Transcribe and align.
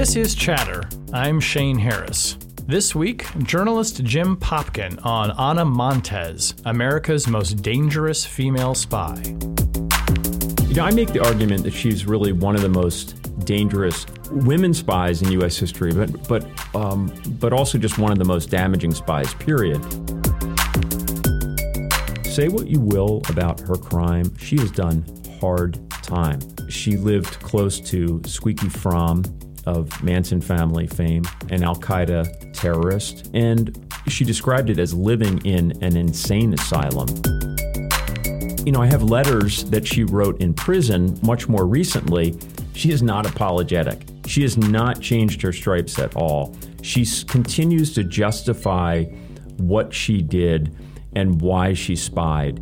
This 0.00 0.16
is 0.16 0.34
Chatter. 0.34 0.82
I'm 1.12 1.40
Shane 1.40 1.78
Harris. 1.78 2.38
This 2.66 2.94
week, 2.94 3.26
journalist 3.42 4.02
Jim 4.02 4.34
Popkin 4.34 4.98
on 5.04 5.30
Ana 5.32 5.66
Montes, 5.66 6.54
America's 6.64 7.28
most 7.28 7.60
dangerous 7.62 8.24
female 8.24 8.74
spy. 8.74 9.20
You 9.26 10.74
know, 10.74 10.84
I 10.84 10.90
make 10.94 11.12
the 11.12 11.20
argument 11.22 11.64
that 11.64 11.74
she's 11.74 12.06
really 12.06 12.32
one 12.32 12.54
of 12.54 12.62
the 12.62 12.68
most 12.70 13.14
dangerous 13.44 14.06
women 14.30 14.72
spies 14.72 15.20
in 15.20 15.32
U.S. 15.32 15.58
history, 15.58 15.92
but 15.92 16.26
but 16.26 16.46
um, 16.74 17.12
but 17.38 17.52
also 17.52 17.76
just 17.76 17.98
one 17.98 18.10
of 18.10 18.16
the 18.16 18.24
most 18.24 18.48
damaging 18.48 18.94
spies. 18.94 19.34
Period. 19.34 19.82
Say 22.24 22.48
what 22.48 22.68
you 22.68 22.80
will 22.80 23.20
about 23.28 23.60
her 23.60 23.74
crime, 23.74 24.34
she 24.38 24.56
has 24.60 24.70
done 24.70 25.04
hard 25.42 25.78
time. 25.90 26.40
She 26.70 26.96
lived 26.96 27.38
close 27.40 27.78
to 27.80 28.22
Squeaky 28.24 28.68
Fromme 28.68 29.26
of 29.70 30.02
Manson 30.02 30.40
family 30.40 30.86
fame, 30.86 31.24
an 31.50 31.62
Al 31.62 31.76
Qaeda 31.76 32.52
terrorist, 32.52 33.30
and 33.34 33.92
she 34.08 34.24
described 34.24 34.68
it 34.68 34.78
as 34.78 34.92
living 34.92 35.38
in 35.46 35.72
an 35.82 35.96
insane 35.96 36.52
asylum. 36.54 37.08
You 38.66 38.72
know, 38.72 38.82
I 38.82 38.86
have 38.86 39.02
letters 39.02 39.64
that 39.70 39.86
she 39.86 40.04
wrote 40.04 40.40
in 40.40 40.52
prison 40.52 41.18
much 41.22 41.48
more 41.48 41.66
recently. 41.66 42.38
She 42.74 42.90
is 42.90 43.02
not 43.02 43.26
apologetic. 43.26 44.06
She 44.26 44.42
has 44.42 44.56
not 44.56 45.00
changed 45.00 45.40
her 45.42 45.52
stripes 45.52 45.98
at 45.98 46.14
all. 46.16 46.54
She 46.82 47.06
continues 47.26 47.94
to 47.94 48.04
justify 48.04 49.04
what 49.56 49.94
she 49.94 50.20
did 50.20 50.76
and 51.14 51.40
why 51.40 51.74
she 51.74 51.96
spied. 51.96 52.60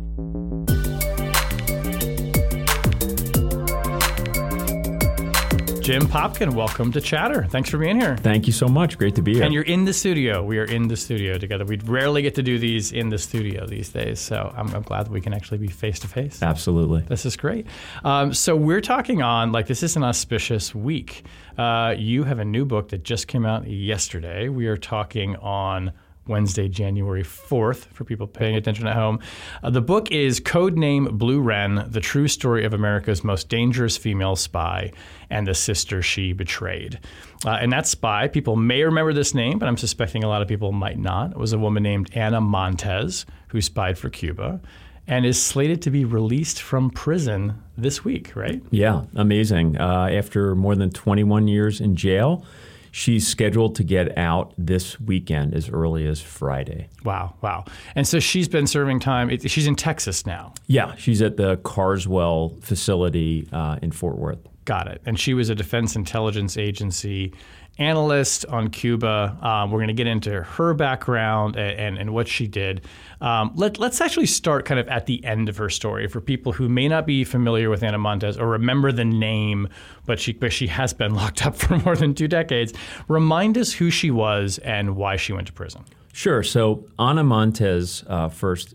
Jim 5.89 6.03
Popkin, 6.03 6.53
welcome 6.53 6.91
to 6.91 7.01
Chatter. 7.01 7.45
Thanks 7.45 7.71
for 7.71 7.79
being 7.79 7.99
here. 7.99 8.15
Thank 8.15 8.45
you 8.45 8.53
so 8.53 8.67
much. 8.67 8.95
Great 8.95 9.15
to 9.15 9.23
be 9.23 9.33
here. 9.33 9.43
And 9.43 9.51
you're 9.51 9.63
in 9.63 9.85
the 9.85 9.93
studio. 9.93 10.43
We 10.43 10.59
are 10.59 10.65
in 10.65 10.87
the 10.87 10.95
studio 10.95 11.39
together. 11.39 11.65
We 11.65 11.77
rarely 11.77 12.21
get 12.21 12.35
to 12.35 12.43
do 12.43 12.59
these 12.59 12.91
in 12.91 13.09
the 13.09 13.17
studio 13.17 13.65
these 13.65 13.89
days, 13.89 14.19
so 14.19 14.53
I'm, 14.55 14.71
I'm 14.75 14.83
glad 14.83 15.07
that 15.07 15.11
we 15.11 15.19
can 15.19 15.33
actually 15.33 15.57
be 15.57 15.67
face 15.67 15.97
to 16.01 16.07
face. 16.07 16.43
Absolutely. 16.43 17.01
This 17.07 17.25
is 17.25 17.35
great. 17.35 17.65
Um, 18.03 18.35
so 18.35 18.55
we're 18.55 18.81
talking 18.81 19.23
on 19.23 19.51
like 19.51 19.65
this 19.65 19.81
is 19.81 19.95
an 19.95 20.03
auspicious 20.03 20.75
week. 20.75 21.25
Uh, 21.57 21.95
you 21.97 22.23
have 22.23 22.37
a 22.37 22.45
new 22.45 22.65
book 22.65 22.89
that 22.89 23.03
just 23.03 23.27
came 23.27 23.43
out 23.43 23.67
yesterday. 23.67 24.47
We 24.47 24.67
are 24.67 24.77
talking 24.77 25.37
on 25.37 25.91
Wednesday, 26.29 26.69
January 26.69 27.23
4th, 27.23 27.87
for 27.93 28.05
people 28.05 28.27
paying 28.27 28.55
attention 28.55 28.87
at 28.87 28.95
home. 28.95 29.19
Uh, 29.63 29.69
the 29.69 29.81
book 29.81 30.11
is 30.11 30.39
Codename 30.39 31.11
Blue 31.11 31.41
Wren 31.41 31.85
The 31.89 31.99
True 31.99 32.27
Story 32.27 32.63
of 32.63 32.73
America's 32.73 33.23
Most 33.23 33.49
Dangerous 33.49 33.97
Female 33.97 34.35
Spy 34.35 34.93
and 35.29 35.45
the 35.47 35.55
Sister 35.55 36.01
She 36.01 36.31
Betrayed. 36.31 36.99
Uh, 37.45 37.57
and 37.59 37.71
that 37.73 37.87
spy, 37.87 38.27
people 38.27 38.55
may 38.55 38.83
remember 38.83 39.13
this 39.13 39.33
name, 39.33 39.59
but 39.59 39.67
I'm 39.67 39.77
suspecting 39.77 40.23
a 40.23 40.27
lot 40.27 40.41
of 40.41 40.47
people 40.47 40.71
might 40.71 40.99
not. 40.99 41.31
It 41.31 41.37
was 41.37 41.51
a 41.53 41.59
woman 41.59 41.83
named 41.83 42.11
Anna 42.13 42.39
Montes 42.39 43.25
who 43.49 43.61
spied 43.61 43.97
for 43.97 44.09
Cuba 44.09 44.61
and 45.09 45.25
is 45.25 45.41
slated 45.41 45.81
to 45.81 45.89
be 45.89 46.05
released 46.05 46.61
from 46.61 46.91
prison 46.91 47.63
this 47.75 48.05
week, 48.05 48.35
right? 48.35 48.61
Yeah, 48.69 49.05
amazing. 49.15 49.75
Uh, 49.75 50.07
after 50.11 50.53
more 50.53 50.75
than 50.75 50.91
21 50.91 51.47
years 51.47 51.81
in 51.81 51.95
jail, 51.95 52.45
She's 52.91 53.27
scheduled 53.27 53.75
to 53.75 53.83
get 53.83 54.17
out 54.17 54.53
this 54.57 54.99
weekend 54.99 55.53
as 55.53 55.69
early 55.69 56.07
as 56.07 56.21
Friday. 56.21 56.89
Wow, 57.03 57.35
wow. 57.41 57.65
And 57.95 58.07
so 58.07 58.19
she's 58.19 58.47
been 58.47 58.67
serving 58.67 58.99
time. 58.99 59.37
She's 59.39 59.67
in 59.67 59.75
Texas 59.75 60.25
now. 60.25 60.53
Yeah, 60.67 60.95
she's 60.95 61.21
at 61.21 61.37
the 61.37 61.57
Carswell 61.57 62.55
facility 62.61 63.47
uh, 63.51 63.77
in 63.81 63.91
Fort 63.91 64.17
Worth. 64.17 64.39
Got 64.65 64.87
it. 64.87 65.01
And 65.05 65.19
she 65.19 65.33
was 65.33 65.49
a 65.49 65.55
Defense 65.55 65.95
Intelligence 65.95 66.57
Agency 66.57 67.33
analyst 67.79 68.45
on 68.47 68.69
Cuba. 68.69 69.37
Um, 69.41 69.71
we're 69.71 69.79
going 69.79 69.87
to 69.87 69.93
get 69.93 70.07
into 70.07 70.43
her 70.43 70.73
background 70.73 71.55
and, 71.55 71.79
and, 71.79 71.97
and 71.97 72.13
what 72.13 72.27
she 72.27 72.47
did. 72.47 72.85
Um, 73.21 73.51
let, 73.55 73.79
us 73.79 74.01
actually 74.01 74.27
start 74.27 74.65
kind 74.65 74.79
of 74.79 74.87
at 74.87 75.05
the 75.05 75.23
end 75.25 75.49
of 75.49 75.57
her 75.57 75.69
story 75.69 76.07
for 76.07 76.21
people 76.21 76.51
who 76.51 76.69
may 76.69 76.87
not 76.87 77.07
be 77.07 77.23
familiar 77.23 77.69
with 77.69 77.81
Ana 77.81 77.97
Montes 77.97 78.37
or 78.37 78.47
remember 78.47 78.91
the 78.91 79.05
name, 79.05 79.67
but 80.05 80.19
she, 80.19 80.33
but 80.33 80.53
she 80.53 80.67
has 80.67 80.93
been 80.93 81.15
locked 81.15 81.45
up 81.45 81.55
for 81.55 81.77
more 81.79 81.95
than 81.95 82.13
two 82.13 82.27
decades. 82.27 82.73
Remind 83.07 83.57
us 83.57 83.73
who 83.73 83.89
she 83.89 84.11
was 84.11 84.57
and 84.59 84.95
why 84.95 85.15
she 85.15 85.33
went 85.33 85.47
to 85.47 85.53
prison. 85.53 85.83
Sure. 86.13 86.43
So 86.43 86.85
Ana 86.97 87.23
Montes, 87.23 88.03
uh, 88.07 88.29
first, 88.29 88.73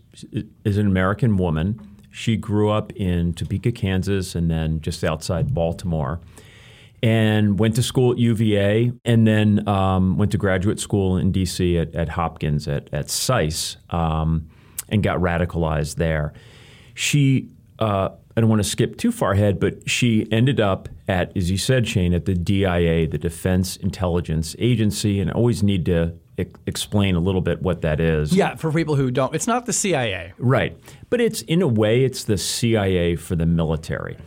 is 0.63 0.77
an 0.77 0.87
American 0.87 1.37
woman. 1.37 1.79
She 2.09 2.37
grew 2.37 2.69
up 2.69 2.93
in 2.93 3.33
Topeka, 3.33 3.73
Kansas, 3.73 4.35
and 4.35 4.49
then 4.49 4.79
just 4.79 5.03
outside 5.03 5.53
Baltimore 5.53 6.21
and 7.05 7.59
went 7.59 7.75
to 7.75 7.83
school 7.83 8.13
at 8.13 8.17
UVA 8.17 8.91
and 9.05 9.27
then 9.27 9.67
um, 9.69 10.17
went 10.17 10.31
to 10.31 10.39
graduate 10.39 10.79
school 10.79 11.17
in 11.17 11.31
DC 11.31 11.79
at, 11.79 11.93
at 11.93 12.09
Hopkins 12.09 12.67
at, 12.67 12.89
at 12.91 13.11
SAIS 13.11 13.77
um, 13.91 14.49
and 14.89 15.03
got 15.03 15.19
radicalized 15.19 15.97
there. 15.97 16.33
She, 16.95 17.51
uh, 17.77 18.09
I 18.35 18.41
don't 18.41 18.49
want 18.49 18.63
to 18.63 18.67
skip 18.67 18.97
too 18.97 19.11
far 19.11 19.33
ahead, 19.33 19.59
but 19.59 19.87
she 19.87 20.27
ended 20.31 20.59
up 20.59 20.89
at, 21.07 21.37
as 21.37 21.51
you 21.51 21.59
said, 21.59 21.87
Shane, 21.87 22.11
at 22.11 22.25
the 22.25 22.33
DIA, 22.33 23.07
the 23.07 23.19
Defense 23.19 23.75
Intelligence 23.77 24.55
Agency, 24.57 25.19
and 25.19 25.29
I 25.29 25.33
always 25.35 25.61
need 25.61 25.85
to 25.85 26.15
explain 26.65 27.13
a 27.13 27.19
little 27.19 27.41
bit 27.41 27.61
what 27.61 27.81
that 27.83 27.99
is. 27.99 28.33
Yeah, 28.33 28.55
for 28.55 28.71
people 28.71 28.95
who 28.95 29.11
don't, 29.11 29.35
it's 29.35 29.45
not 29.45 29.67
the 29.67 29.73
CIA. 29.73 30.33
Right. 30.39 30.75
But 31.11 31.21
it's, 31.21 31.43
in 31.43 31.61
a 31.61 31.67
way, 31.67 32.03
it's 32.03 32.23
the 32.23 32.39
CIA 32.39 33.15
for 33.15 33.35
the 33.35 33.45
military. 33.45 34.17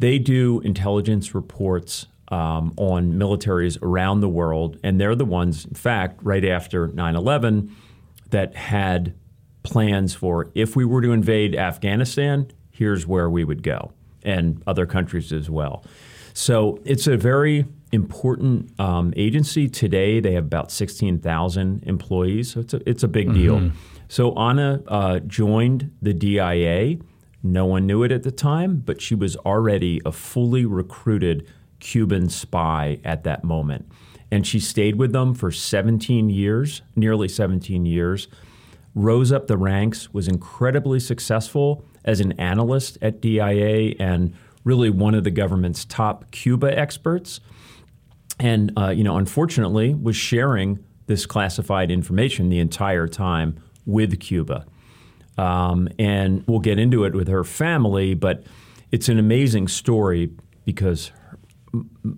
They 0.00 0.18
do 0.18 0.60
intelligence 0.64 1.32
reports 1.32 2.08
um, 2.34 2.74
on 2.76 3.12
militaries 3.12 3.80
around 3.80 4.20
the 4.20 4.28
world, 4.28 4.76
and 4.82 5.00
they're 5.00 5.14
the 5.14 5.24
ones, 5.24 5.64
in 5.64 5.74
fact, 5.74 6.18
right 6.20 6.44
after 6.44 6.88
9 6.88 7.14
11, 7.14 7.74
that 8.30 8.56
had 8.56 9.14
plans 9.62 10.14
for 10.14 10.50
if 10.52 10.74
we 10.74 10.84
were 10.84 11.00
to 11.00 11.12
invade 11.12 11.54
Afghanistan, 11.54 12.50
here's 12.72 13.06
where 13.06 13.30
we 13.30 13.44
would 13.44 13.62
go, 13.62 13.92
and 14.24 14.60
other 14.66 14.84
countries 14.84 15.32
as 15.32 15.48
well. 15.48 15.84
So 16.32 16.80
it's 16.84 17.06
a 17.06 17.16
very 17.16 17.66
important 17.92 18.78
um, 18.80 19.14
agency. 19.16 19.68
Today, 19.68 20.18
they 20.18 20.32
have 20.32 20.46
about 20.46 20.72
16,000 20.72 21.84
employees, 21.84 22.50
so 22.50 22.60
it's 22.60 22.74
a, 22.74 22.88
it's 22.90 23.04
a 23.04 23.08
big 23.08 23.28
mm-hmm. 23.28 23.36
deal. 23.36 23.70
So 24.08 24.34
Anna 24.34 24.82
uh, 24.88 25.20
joined 25.20 25.92
the 26.02 26.12
DIA. 26.12 26.96
No 27.44 27.64
one 27.64 27.86
knew 27.86 28.02
it 28.02 28.10
at 28.10 28.24
the 28.24 28.32
time, 28.32 28.82
but 28.84 29.00
she 29.00 29.14
was 29.14 29.36
already 29.36 30.00
a 30.04 30.10
fully 30.10 30.64
recruited 30.64 31.46
Cuban 31.84 32.30
spy 32.30 32.98
at 33.04 33.24
that 33.24 33.44
moment. 33.44 33.86
And 34.30 34.46
she 34.46 34.58
stayed 34.58 34.96
with 34.96 35.12
them 35.12 35.34
for 35.34 35.52
17 35.52 36.30
years, 36.30 36.82
nearly 36.96 37.28
17 37.28 37.84
years, 37.84 38.26
rose 38.94 39.30
up 39.30 39.46
the 39.46 39.58
ranks, 39.58 40.12
was 40.12 40.26
incredibly 40.26 40.98
successful 40.98 41.84
as 42.04 42.20
an 42.20 42.32
analyst 42.32 42.96
at 43.02 43.20
DIA 43.20 43.94
and 44.00 44.34
really 44.64 44.88
one 44.88 45.14
of 45.14 45.24
the 45.24 45.30
government's 45.30 45.84
top 45.84 46.30
Cuba 46.30 46.76
experts. 46.76 47.40
And, 48.40 48.72
uh, 48.78 48.88
you 48.88 49.04
know, 49.04 49.18
unfortunately, 49.18 49.94
was 49.94 50.16
sharing 50.16 50.82
this 51.06 51.26
classified 51.26 51.90
information 51.90 52.48
the 52.48 52.60
entire 52.60 53.06
time 53.06 53.56
with 53.84 54.18
Cuba. 54.20 54.64
Um, 55.36 55.88
and 55.98 56.44
we'll 56.46 56.60
get 56.60 56.78
into 56.78 57.04
it 57.04 57.14
with 57.14 57.28
her 57.28 57.44
family, 57.44 58.14
but 58.14 58.44
it's 58.90 59.10
an 59.10 59.18
amazing 59.18 59.68
story 59.68 60.30
because 60.64 61.12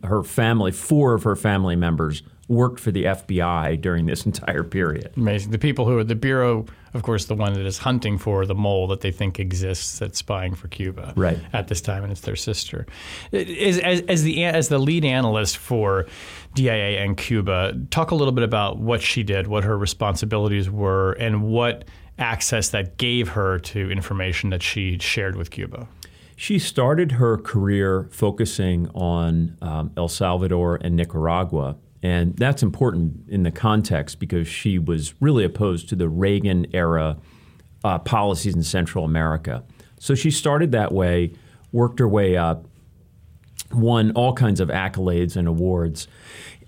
her 0.05 0.23
family, 0.23 0.73
four 0.73 1.15
of 1.15 1.23
her 1.23 1.37
family 1.37 1.77
members 1.77 2.23
worked 2.49 2.79
for 2.79 2.93
the 2.93 3.05
FBI 3.05 3.81
during 3.81 4.07
this 4.07 4.25
entire 4.27 4.63
period. 4.63 5.13
Amazing. 5.17 5.51
The 5.51 5.59
people 5.59 5.85
who 5.85 5.99
are 5.99 6.05
the 6.05 6.15
Bureau, 6.15 6.67
of 6.95 7.03
course, 7.03 7.27
the 7.27 7.35
one 7.35 7.55
that 7.55 7.67
is 7.67 7.79
hunting 7.79 8.19
for 8.19 8.47
the 8.47 8.55
mole 8.55 8.87
that 8.89 9.01
they 9.01 9.11
think 9.11 9.41
exists 9.41 9.99
that's 9.99 10.19
spying 10.19 10.55
for 10.55 10.69
Cuba 10.69 11.13
right. 11.17 11.39
at 11.53 11.69
this 11.69 11.81
time, 11.81 12.03
and 12.03 12.13
it's 12.13 12.21
their 12.23 12.37
sister. 12.37 12.87
As, 13.33 13.79
as, 13.79 14.01
as, 14.03 14.23
the, 14.23 14.45
as 14.45 14.69
the 14.69 14.79
lead 14.79 15.05
analyst 15.05 15.57
for 15.57 16.07
DIA 16.55 17.03
and 17.03 17.17
Cuba, 17.17 17.75
talk 17.91 18.11
a 18.11 18.15
little 18.15 18.33
bit 18.33 18.45
about 18.45 18.79
what 18.79 19.03
she 19.03 19.23
did, 19.23 19.47
what 19.47 19.65
her 19.65 19.77
responsibilities 19.77 20.71
were, 20.71 21.13
and 21.13 21.43
what 21.43 21.85
access 22.19 22.71
that 22.71 22.97
gave 22.97 23.29
her 23.29 23.59
to 23.59 23.91
information 23.91 24.51
that 24.51 24.63
she 24.63 24.99
shared 24.99 25.37
with 25.37 25.51
Cuba. 25.51 25.87
She 26.37 26.59
started 26.59 27.13
her 27.13 27.39
career 27.39 28.09
focusing 28.13 28.89
on 28.91 29.57
um, 29.63 29.91
El 29.97 30.09
Salvador 30.09 30.79
and 30.83 30.95
Nicaragua. 30.95 31.77
And 32.03 32.37
that's 32.37 32.63
important 32.63 33.29
in 33.29 33.43
the 33.43 33.51
context 33.51 34.21
because 34.21 34.47
she 34.47 34.79
was 34.79 35.15
really 35.19 35.45
opposed 35.45 35.89
to 35.89 35.97
the 35.97 36.09
Reagan 36.11 36.67
era 36.75 37.17
uh, 37.83 37.99
policies 38.01 38.55
in 38.55 38.63
Central 38.63 39.05
America. 39.05 39.65
So 39.99 40.15
she 40.15 40.31
started 40.31 40.73
that 40.73 40.93
way, 40.93 41.33
worked 41.73 41.99
her 41.99 42.09
way 42.09 42.37
up, 42.37 42.67
won 43.73 44.13
all 44.13 44.35
kinds 44.35 44.61
of 44.61 44.69
accolades 44.69 45.37
and 45.37 45.49
awards, 45.49 46.07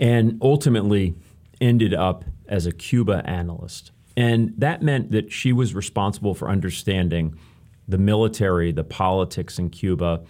and 0.01 0.39
ultimately 0.41 1.15
ended 1.61 1.93
up 1.93 2.25
as 2.49 2.67
a 2.67 2.73
Cuba 2.73 3.23
analyst. 3.27 3.93
And 4.17 4.55
that 4.57 4.83
meant 4.83 5.13
that 5.13 5.31
she 5.31 5.53
was 5.53 5.75
responsible 5.75 6.35
for 6.35 6.49
understanding 6.49 7.39
the 7.89 7.99
military, 7.99 8.71
the 8.71 8.85
politics 8.85 9.59
in 9.59 9.71
Cuba, 9.71 10.23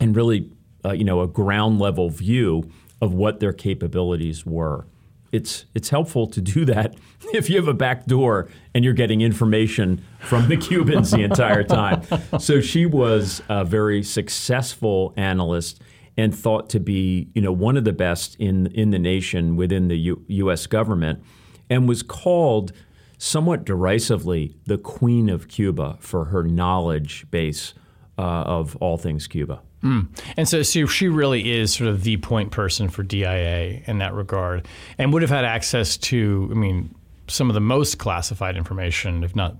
and 0.00 0.14
really, 0.14 0.50
uh, 0.84 0.92
you 0.92 1.04
know, 1.04 1.20
a 1.20 1.26
ground 1.26 1.78
level 1.80 2.08
view 2.08 2.70
of 3.02 3.12
what 3.12 3.40
their 3.40 3.52
capabilities 3.52 4.46
were. 4.46 4.86
It's, 5.30 5.66
it's 5.74 5.90
helpful 5.90 6.26
to 6.28 6.40
do 6.40 6.64
that 6.64 6.94
if 7.34 7.50
you 7.50 7.56
have 7.56 7.68
a 7.68 7.74
back 7.74 8.06
door 8.06 8.48
and 8.74 8.84
you're 8.84 8.94
getting 8.94 9.20
information 9.20 10.02
from 10.20 10.48
the 10.48 10.56
Cubans 10.68 11.10
the 11.10 11.22
entire 11.22 11.64
time. 11.64 12.02
So 12.38 12.60
she 12.60 12.86
was 12.86 13.42
a 13.48 13.64
very 13.64 14.02
successful 14.02 15.12
analyst 15.16 15.82
and 16.16 16.36
thought 16.36 16.68
to 16.70 16.80
be, 16.80 17.28
you 17.34 17.40
know, 17.40 17.52
one 17.52 17.76
of 17.76 17.84
the 17.84 17.92
best 17.92 18.34
in 18.36 18.66
in 18.68 18.90
the 18.90 18.98
nation 18.98 19.54
within 19.54 19.86
the 19.86 19.96
U- 19.96 20.24
U.S. 20.26 20.66
government, 20.66 21.22
and 21.70 21.88
was 21.88 22.02
called 22.02 22.72
somewhat 23.18 23.64
derisively 23.64 24.56
the 24.66 24.78
Queen 24.78 25.28
of 25.28 25.48
Cuba 25.48 25.96
for 26.00 26.26
her 26.26 26.42
knowledge 26.42 27.26
base 27.30 27.74
uh, 28.16 28.22
of 28.22 28.76
all 28.76 28.96
things 28.96 29.26
Cuba. 29.26 29.60
Mm. 29.82 30.08
And 30.36 30.48
so, 30.48 30.62
so 30.62 30.86
she 30.86 31.08
really 31.08 31.52
is 31.52 31.72
sort 31.72 31.88
of 31.88 32.02
the 32.02 32.16
point 32.16 32.50
person 32.50 32.88
for 32.88 33.02
DIA 33.02 33.82
in 33.86 33.98
that 33.98 34.14
regard, 34.14 34.66
and 34.96 35.12
would 35.12 35.22
have 35.22 35.30
had 35.30 35.44
access 35.44 35.96
to, 35.98 36.48
I 36.50 36.54
mean, 36.54 36.94
some 37.28 37.48
of 37.48 37.54
the 37.54 37.60
most 37.60 37.98
classified 37.98 38.56
information, 38.56 39.22
if 39.22 39.36
not 39.36 39.56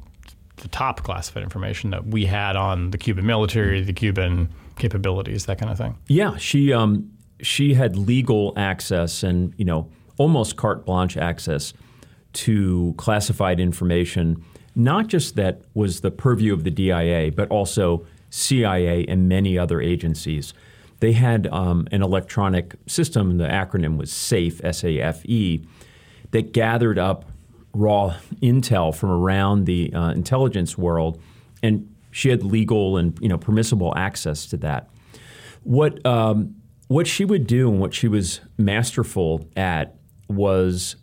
the 0.56 0.68
top 0.68 1.04
classified 1.04 1.44
information 1.44 1.90
that 1.90 2.06
we 2.06 2.26
had 2.26 2.56
on 2.56 2.90
the 2.90 2.98
Cuban 2.98 3.26
military, 3.26 3.80
the 3.82 3.92
Cuban 3.92 4.48
capabilities, 4.76 5.46
that 5.46 5.58
kind 5.58 5.70
of 5.70 5.78
thing. 5.78 5.96
Yeah, 6.08 6.36
she 6.36 6.72
um, 6.72 7.10
she 7.40 7.74
had 7.74 7.96
legal 7.96 8.52
access 8.56 9.22
and 9.22 9.54
you 9.56 9.64
know 9.64 9.88
almost 10.16 10.56
carte 10.56 10.84
blanche 10.84 11.16
access 11.16 11.72
to 12.38 12.94
classified 12.96 13.60
information, 13.60 14.44
not 14.74 15.06
just 15.06 15.36
that 15.36 15.62
was 15.74 16.00
the 16.00 16.10
purview 16.10 16.52
of 16.52 16.64
the 16.64 16.70
DIA, 16.70 17.32
but 17.32 17.48
also 17.48 18.06
CIA 18.30 19.04
and 19.06 19.28
many 19.28 19.58
other 19.58 19.80
agencies. 19.80 20.54
They 21.00 21.12
had 21.12 21.46
um, 21.48 21.88
an 21.90 22.02
electronic 22.02 22.74
system. 22.86 23.38
The 23.38 23.46
acronym 23.46 23.96
was 23.96 24.12
SAFE, 24.12 24.64
S-A-F-E, 24.64 25.64
that 26.30 26.52
gathered 26.52 26.98
up 26.98 27.24
raw 27.72 28.16
intel 28.42 28.94
from 28.94 29.10
around 29.10 29.66
the 29.66 29.92
uh, 29.92 30.10
intelligence 30.10 30.76
world 30.76 31.20
and 31.62 31.94
she 32.10 32.30
had 32.30 32.42
legal 32.42 32.96
and 32.96 33.16
you 33.20 33.28
know 33.28 33.38
permissible 33.38 33.92
access 33.96 34.46
to 34.46 34.56
that. 34.58 34.88
What 35.62 36.04
um, 36.06 36.56
what 36.88 37.06
she 37.06 37.24
would 37.24 37.46
do 37.46 37.70
and 37.70 37.80
what 37.80 37.94
she 37.94 38.08
was 38.08 38.40
masterful 38.56 39.48
at 39.56 39.96
was 40.28 40.96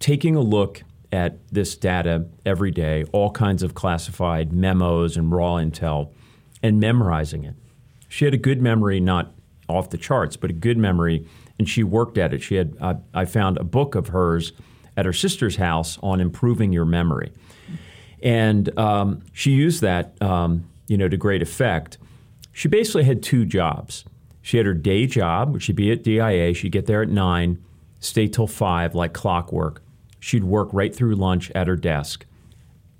taking 0.00 0.34
a 0.34 0.40
look 0.40 0.82
at 1.12 1.38
this 1.52 1.76
data 1.76 2.26
every 2.44 2.70
day, 2.70 3.04
all 3.12 3.30
kinds 3.30 3.62
of 3.62 3.74
classified 3.74 4.52
memos 4.52 5.16
and 5.16 5.30
raw 5.30 5.54
intel, 5.54 6.12
and 6.62 6.80
memorizing 6.80 7.44
it. 7.44 7.54
She 8.08 8.24
had 8.24 8.34
a 8.34 8.38
good 8.38 8.60
memory, 8.60 9.00
not 9.00 9.32
off 9.68 9.90
the 9.90 9.98
charts, 9.98 10.36
but 10.36 10.50
a 10.50 10.52
good 10.52 10.76
memory, 10.76 11.26
and 11.58 11.68
she 11.68 11.84
worked 11.84 12.18
at 12.18 12.34
it. 12.34 12.42
She 12.42 12.56
had 12.56 12.76
uh, 12.80 12.94
I 13.14 13.24
found 13.24 13.58
a 13.58 13.64
book 13.64 13.94
of 13.94 14.08
hers 14.08 14.52
at 14.96 15.06
her 15.06 15.12
sister's 15.12 15.56
house 15.56 15.98
on 16.02 16.20
improving 16.20 16.72
your 16.72 16.84
memory. 16.84 17.32
And 18.22 18.76
um, 18.78 19.22
she 19.32 19.52
used 19.52 19.80
that, 19.80 20.20
um, 20.20 20.68
you 20.88 20.98
know, 20.98 21.08
to 21.08 21.16
great 21.16 21.40
effect. 21.40 21.96
She 22.52 22.68
basically 22.68 23.04
had 23.04 23.22
two 23.22 23.46
jobs. 23.46 24.04
She 24.42 24.56
had 24.56 24.66
her 24.66 24.74
day 24.74 25.06
job, 25.06 25.52
which 25.52 25.64
she'd 25.64 25.76
be 25.76 25.90
at 25.92 26.02
DIA. 26.02 26.52
She'd 26.54 26.72
get 26.72 26.86
there 26.86 27.02
at 27.02 27.08
nine, 27.08 27.62
stay 28.00 28.26
till 28.26 28.46
five, 28.46 28.94
like 28.94 29.12
clockwork. 29.12 29.82
She'd 30.20 30.44
work 30.44 30.68
right 30.72 30.94
through 30.94 31.16
lunch 31.16 31.50
at 31.54 31.66
her 31.66 31.76
desk, 31.76 32.26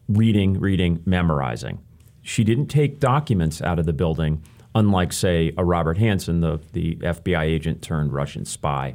reading, 0.09 0.59
reading, 0.59 1.03
memorizing. 1.05 1.79
She 2.23 2.45
didn't 2.45 2.67
take 2.67 2.99
documents 2.99 3.63
out 3.63 3.79
of 3.79 3.87
the 3.87 3.93
building, 3.93 4.43
unlike, 4.75 5.13
say, 5.13 5.53
a 5.57 5.65
Robert 5.65 5.99
Hanssen, 5.99 6.41
the, 6.41 6.61
the 6.73 6.97
FBI 6.97 7.43
agent 7.43 7.83
turned 7.83 8.13
Russian 8.13 8.45
spy. 8.45 8.95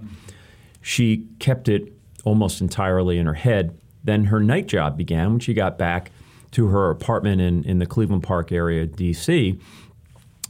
She 0.82 1.28
kept 1.40 1.70
it 1.70 1.94
almost 2.24 2.62
entirely 2.62 3.18
in 3.18 3.28
her 3.28 3.36
head. 3.36 3.80
Then 4.04 4.26
her 4.26 4.40
night 4.40 4.68
job 4.68 4.98
began 4.98 5.32
when 5.32 5.40
she 5.40 5.54
got 5.54 5.78
back 5.78 6.12
to 6.52 6.68
her 6.68 6.90
apartment 6.90 7.42
in, 7.42 7.64
in 7.64 7.80
the 7.80 7.86
Cleveland 7.86 8.24
Park 8.24 8.52
area, 8.52 8.86
D.C. 8.86 9.60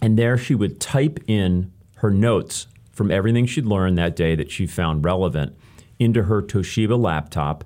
And 0.01 0.17
there 0.17 0.37
she 0.37 0.55
would 0.55 0.79
type 0.79 1.19
in 1.27 1.71
her 1.95 2.11
notes 2.11 2.67
from 2.91 3.11
everything 3.11 3.45
she'd 3.45 3.65
learned 3.65 3.97
that 3.97 4.15
day 4.15 4.35
that 4.35 4.51
she 4.51 4.67
found 4.67 5.03
relevant 5.03 5.57
into 5.99 6.23
her 6.23 6.41
Toshiba 6.41 6.99
laptop. 6.99 7.63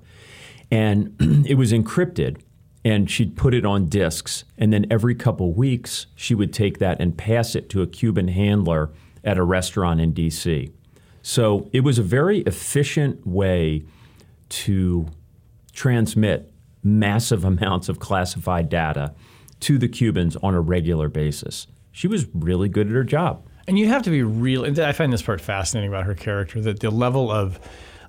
And 0.70 1.14
it 1.46 1.56
was 1.56 1.72
encrypted. 1.72 2.40
And 2.82 3.10
she'd 3.10 3.36
put 3.36 3.52
it 3.52 3.66
on 3.66 3.86
disks. 3.86 4.44
And 4.56 4.72
then 4.72 4.86
every 4.90 5.14
couple 5.14 5.52
weeks, 5.52 6.06
she 6.14 6.34
would 6.34 6.52
take 6.52 6.78
that 6.78 7.00
and 7.00 7.16
pass 7.16 7.54
it 7.54 7.68
to 7.70 7.82
a 7.82 7.86
Cuban 7.86 8.28
handler 8.28 8.90
at 9.22 9.36
a 9.36 9.42
restaurant 9.42 10.00
in 10.00 10.12
D.C. 10.12 10.70
So 11.22 11.68
it 11.72 11.80
was 11.80 11.98
a 11.98 12.02
very 12.02 12.38
efficient 12.40 13.26
way 13.26 13.84
to 14.48 15.08
transmit 15.72 16.52
massive 16.82 17.44
amounts 17.44 17.88
of 17.88 17.98
classified 17.98 18.68
data 18.68 19.14
to 19.60 19.78
the 19.78 19.88
Cubans 19.88 20.36
on 20.36 20.54
a 20.54 20.60
regular 20.60 21.08
basis. 21.08 21.66
She 21.92 22.08
was 22.08 22.26
really 22.32 22.68
good 22.68 22.86
at 22.86 22.92
her 22.92 23.04
job. 23.04 23.46
And 23.66 23.78
you 23.78 23.88
have 23.88 24.02
to 24.02 24.10
be 24.10 24.22
real. 24.22 24.64
I 24.80 24.92
find 24.92 25.12
this 25.12 25.22
part 25.22 25.40
fascinating 25.40 25.90
about 25.90 26.06
her 26.06 26.14
character 26.14 26.60
that 26.62 26.80
the 26.80 26.90
level 26.90 27.30
of, 27.30 27.60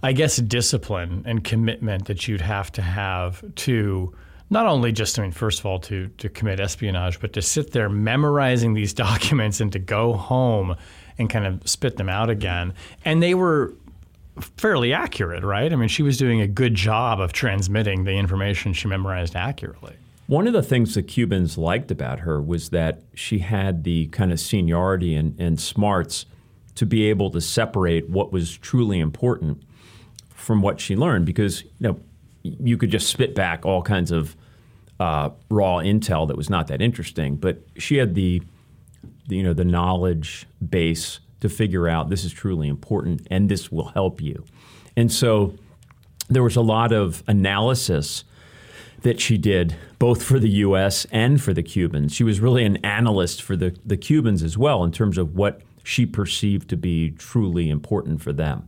I 0.04 0.14
guess, 0.14 0.38
discipline 0.38 1.24
and 1.26 1.44
commitment 1.44 2.06
that 2.06 2.28
you'd 2.28 2.42
have 2.42 2.72
to 2.74 2.82
have 2.82 3.44
to 3.56 4.16
not 4.50 4.66
only 4.66 4.92
just, 4.92 5.18
I 5.18 5.22
mean, 5.22 5.32
first 5.32 5.60
of 5.60 5.66
all, 5.66 5.80
to, 5.80 6.10
to 6.18 6.28
commit 6.28 6.60
espionage, 6.60 7.20
but 7.22 7.34
to 7.34 7.42
sit 7.42 7.72
there 7.72 7.88
memorizing 7.88 8.74
these 8.74 8.94
documents 9.08 9.62
and 9.62 9.72
to 9.72 9.80
go 9.80 10.14
home 10.14 10.76
and 11.18 11.30
kind 11.30 11.46
of 11.46 11.68
spit 11.68 11.98
them 11.98 12.10
out 12.10 12.30
again. 12.30 12.74
And 13.06 13.22
they 13.22 13.34
were 13.34 13.74
fairly 14.58 14.94
accurate, 14.94 15.44
right? 15.44 15.72
I 15.72 15.76
mean, 15.76 15.90
she 15.90 16.04
was 16.04 16.18
doing 16.18 16.42
a 16.42 16.48
good 16.48 16.76
job 16.76 17.20
of 17.20 17.32
transmitting 17.32 18.04
the 18.04 18.14
information 18.14 18.74
she 18.74 18.88
memorized 18.88 19.36
accurately. 19.36 19.96
One 20.28 20.48
of 20.48 20.54
the 20.54 20.64
things 20.64 20.96
the 20.96 21.04
Cubans 21.04 21.58
liked 21.58 21.92
about 21.92 22.22
her 22.22 22.42
was 22.42 22.70
that 22.70 23.02
she 23.14 23.40
had 23.40 23.84
the 23.84 24.08
kind 24.08 24.32
of 24.32 24.40
seniority 24.40 25.14
and, 25.16 25.38
and 25.40 25.60
smarts 25.60 26.26
to 26.76 26.86
be 26.86 27.10
able 27.10 27.30
to 27.32 27.42
separate 27.42 28.10
what 28.10 28.32
was 28.32 28.58
truly 28.58 29.00
important 29.00 29.62
from 30.42 30.62
what 30.62 30.80
she 30.80 30.96
learned 30.96 31.26
because 31.26 31.64
you 31.64 31.70
know 31.80 32.00
you 32.44 32.78
could 32.78 32.90
just 32.90 33.08
spit 33.08 33.36
back 33.36 33.66
all 33.66 33.82
kinds 33.82 34.12
of 34.12 34.36
uh, 35.00 35.30
raw 35.50 35.78
intel 35.78 36.28
that 36.28 36.38
was 36.38 36.50
not 36.50 36.68
that 36.68 36.82
interesting, 36.82 37.36
but 37.36 37.64
she 37.78 37.98
had 37.98 38.16
the, 38.16 38.42
the 39.28 39.38
you 39.38 39.44
know 39.44 39.54
the 39.54 39.66
knowledge 39.66 40.48
base 40.68 41.20
to 41.40 41.50
figure 41.50 41.88
out 41.88 42.10
this 42.10 42.24
is 42.24 42.32
truly 42.32 42.68
important 42.68 43.28
and 43.32 43.50
this 43.50 43.72
will 43.72 43.90
help 43.90 44.22
you. 44.22 44.44
And 44.96 45.12
so 45.12 45.56
there 46.30 46.44
was 46.44 46.56
a 46.56 46.62
lot 46.62 46.92
of 46.92 47.24
analysis 47.28 48.24
that 49.02 49.20
she 49.20 49.38
did, 49.38 49.76
both 49.98 50.22
for 50.22 50.38
the 50.38 50.50
US 50.50 51.06
and 51.12 51.42
for 51.42 51.54
the 51.54 51.64
Cubans. 51.64 52.14
She 52.14 52.24
was 52.24 52.40
really 52.40 52.64
an 52.64 52.78
analyst 52.78 53.42
for 53.42 53.56
the, 53.56 53.76
the 53.84 53.98
Cubans 53.98 54.44
as 54.44 54.58
well 54.58 54.84
in 54.84 54.92
terms 54.92 55.18
of 55.18 55.36
what 55.36 55.62
she 55.84 56.06
perceived 56.06 56.70
to 56.70 56.78
be 56.78 57.12
truly 57.12 57.70
important 57.70 58.22
for 58.22 58.32
them. 58.32 58.68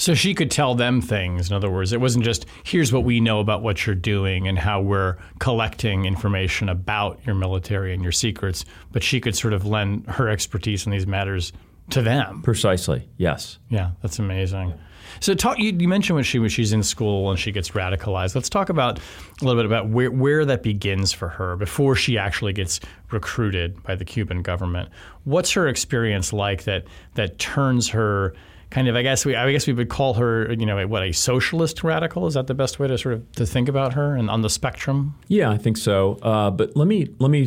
So 0.00 0.14
she 0.14 0.32
could 0.32 0.50
tell 0.50 0.74
them 0.74 1.02
things. 1.02 1.50
In 1.50 1.54
other 1.54 1.70
words, 1.70 1.92
it 1.92 2.00
wasn't 2.00 2.24
just 2.24 2.46
here's 2.64 2.90
what 2.90 3.04
we 3.04 3.20
know 3.20 3.38
about 3.38 3.62
what 3.62 3.84
you're 3.84 3.94
doing 3.94 4.48
and 4.48 4.58
how 4.58 4.80
we're 4.80 5.18
collecting 5.40 6.06
information 6.06 6.70
about 6.70 7.20
your 7.26 7.34
military 7.34 7.92
and 7.92 8.02
your 8.02 8.10
secrets, 8.10 8.64
but 8.92 9.02
she 9.02 9.20
could 9.20 9.36
sort 9.36 9.52
of 9.52 9.66
lend 9.66 10.06
her 10.06 10.30
expertise 10.30 10.86
in 10.86 10.92
these 10.92 11.06
matters 11.06 11.52
to 11.90 12.00
them. 12.00 12.40
Precisely. 12.40 13.10
Yes. 13.18 13.58
Yeah, 13.68 13.90
that's 14.00 14.18
amazing. 14.18 14.72
So, 15.18 15.34
talk. 15.34 15.58
You, 15.58 15.76
you, 15.78 15.88
mentioned 15.88 16.14
when 16.14 16.24
she 16.24 16.38
when 16.38 16.48
she's 16.48 16.72
in 16.72 16.82
school 16.82 17.28
and 17.28 17.38
she 17.38 17.52
gets 17.52 17.70
radicalized. 17.70 18.34
Let's 18.34 18.48
talk 18.48 18.70
about 18.70 18.98
a 18.98 19.44
little 19.44 19.60
bit 19.60 19.66
about 19.66 19.90
where 19.90 20.10
where 20.10 20.46
that 20.46 20.62
begins 20.62 21.12
for 21.12 21.28
her 21.28 21.56
before 21.56 21.94
she 21.94 22.16
actually 22.16 22.54
gets 22.54 22.80
recruited 23.10 23.82
by 23.82 23.96
the 23.96 24.06
Cuban 24.06 24.40
government. 24.40 24.88
What's 25.24 25.50
her 25.52 25.68
experience 25.68 26.32
like 26.32 26.64
that 26.64 26.84
that 27.16 27.38
turns 27.38 27.88
her 27.88 28.34
kind 28.70 28.88
of? 28.88 28.96
I 28.96 29.02
guess 29.02 29.24
we 29.24 29.36
I 29.36 29.50
guess 29.52 29.66
we 29.66 29.72
would 29.72 29.88
call 29.88 30.14
her 30.14 30.52
you 30.52 30.66
know 30.66 30.86
what 30.86 31.02
a 31.02 31.12
socialist 31.12 31.84
radical. 31.84 32.26
Is 32.26 32.34
that 32.34 32.46
the 32.46 32.54
best 32.54 32.78
way 32.78 32.88
to 32.88 32.96
sort 32.96 33.14
of 33.14 33.32
to 33.32 33.46
think 33.46 33.68
about 33.68 33.94
her 33.94 34.16
and 34.16 34.30
on 34.30 34.42
the 34.42 34.50
spectrum? 34.50 35.14
Yeah, 35.28 35.50
I 35.50 35.58
think 35.58 35.76
so. 35.76 36.18
Uh, 36.22 36.50
but 36.50 36.76
let 36.76 36.88
me 36.88 37.08
let 37.18 37.30
me 37.30 37.46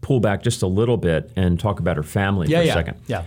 pull 0.00 0.20
back 0.20 0.42
just 0.42 0.62
a 0.62 0.66
little 0.66 0.96
bit 0.96 1.30
and 1.36 1.60
talk 1.60 1.78
about 1.78 1.96
her 1.96 2.02
family 2.02 2.48
yeah, 2.48 2.62
for 2.62 2.68
a 2.68 2.72
second. 2.72 3.00
Yeah 3.06 3.24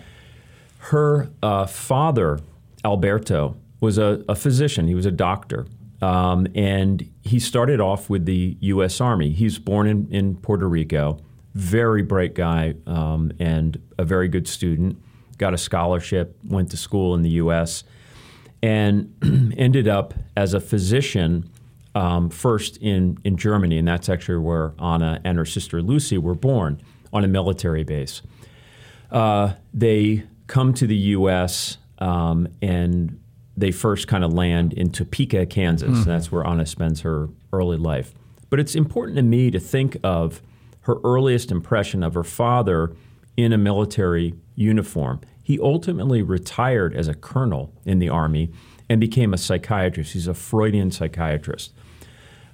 her 0.83 1.29
uh, 1.41 1.65
father, 1.65 2.39
Alberto, 2.83 3.55
was 3.79 3.97
a, 3.97 4.23
a, 4.27 4.35
physician. 4.35 4.88
He 4.88 4.95
was 4.95 5.05
a 5.05 5.12
doctor. 5.12 5.65
Um, 6.01 6.45
and 6.55 7.09
he 7.21 7.39
started 7.39 7.79
off 7.79 8.09
with 8.09 8.25
the 8.25 8.57
U.S. 8.59 9.00
Army. 9.00 9.29
He's 9.29 9.57
born 9.57 9.88
in, 9.88 10.07
in 10.12 10.35
Puerto 10.35 10.67
Rico, 10.67 11.21
very 11.53 12.01
bright 12.01 12.35
guy 12.35 12.75
um, 12.85 13.31
and 13.39 13.81
a 13.97 14.03
very 14.03 14.27
good 14.27 14.45
student. 14.45 15.01
Got 15.43 15.53
a 15.53 15.57
scholarship, 15.57 16.38
went 16.47 16.71
to 16.71 16.77
school 16.77 17.15
in 17.15 17.21
the 17.21 17.31
U.S., 17.31 17.83
and 18.62 19.13
ended 19.57 19.89
up 19.89 20.13
as 20.38 20.53
a 20.53 20.62
physician 20.62 21.50
um, 21.95 22.29
first 22.29 22.77
in, 22.77 23.17
in 23.25 23.35
Germany, 23.35 23.77
and 23.77 23.85
that's 23.85 24.07
actually 24.07 24.38
where 24.38 24.73
Anna 24.79 25.19
and 25.25 25.38
her 25.38 25.43
sister 25.43 25.81
Lucy 25.81 26.17
were 26.17 26.33
born 26.33 26.81
on 27.12 27.25
a 27.25 27.27
military 27.27 27.83
base. 27.83 28.21
Uh, 29.12 29.55
they 29.73 30.23
come 30.47 30.73
to 30.75 30.88
the 30.88 30.95
U.S. 30.95 31.77
um, 31.97 32.47
and 32.62 33.19
they 33.57 33.71
first 33.71 34.07
kind 34.07 34.23
of 34.23 34.31
land 34.31 34.71
in 34.71 34.91
Topeka, 34.91 35.45
Kansas. 35.47 35.89
Mm. 35.89 36.05
That's 36.05 36.31
where 36.31 36.47
Anna 36.47 36.65
spends 36.65 37.01
her 37.01 37.27
early 37.51 37.75
life. 37.75 38.13
But 38.50 38.62
it's 38.62 38.75
important 38.75 39.17
to 39.17 39.23
me 39.23 39.51
to 39.51 39.59
think 39.59 39.97
of 40.05 40.41
her 40.83 41.00
earliest 41.03 41.51
impression 41.51 42.01
of 42.01 42.13
her 42.13 42.23
father 42.23 42.95
in 43.35 43.51
a 43.51 43.57
military 43.57 44.35
uniform. 44.55 45.21
He 45.43 45.59
ultimately 45.59 46.21
retired 46.21 46.95
as 46.95 47.07
a 47.07 47.13
colonel 47.13 47.73
in 47.85 48.00
the 48.00 48.09
Army 48.09 48.51
and 48.89 49.00
became 49.00 49.33
a 49.33 49.38
psychiatrist. 49.38 50.13
He's 50.13 50.27
a 50.27 50.33
Freudian 50.33 50.89
psychiatrist. 50.89 51.73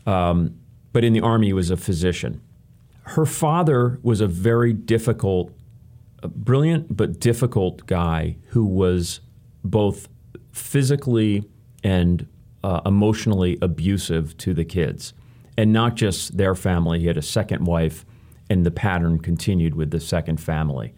Um, 0.05 0.59
but 0.91 1.03
in 1.03 1.13
the 1.13 1.21
Army, 1.21 1.47
he 1.47 1.53
was 1.53 1.69
a 1.69 1.77
physician. 1.77 2.41
Her 3.03 3.25
father 3.25 3.99
was 4.01 4.21
a 4.21 4.27
very 4.27 4.73
difficult, 4.73 5.51
a 6.23 6.27
brilliant 6.27 6.97
but 6.97 7.19
difficult 7.19 7.85
guy 7.85 8.37
who 8.49 8.65
was 8.65 9.19
both 9.63 10.07
physically 10.51 11.43
and 11.83 12.27
uh, 12.63 12.81
emotionally 12.85 13.57
abusive 13.61 14.35
to 14.37 14.53
the 14.53 14.65
kids. 14.65 15.13
And 15.57 15.73
not 15.73 15.95
just 15.95 16.37
their 16.37 16.55
family, 16.55 16.99
he 16.99 17.07
had 17.07 17.17
a 17.17 17.21
second 17.21 17.65
wife, 17.65 18.05
and 18.49 18.65
the 18.65 18.71
pattern 18.71 19.19
continued 19.19 19.75
with 19.75 19.91
the 19.91 19.99
second 19.99 20.39
family. 20.39 20.93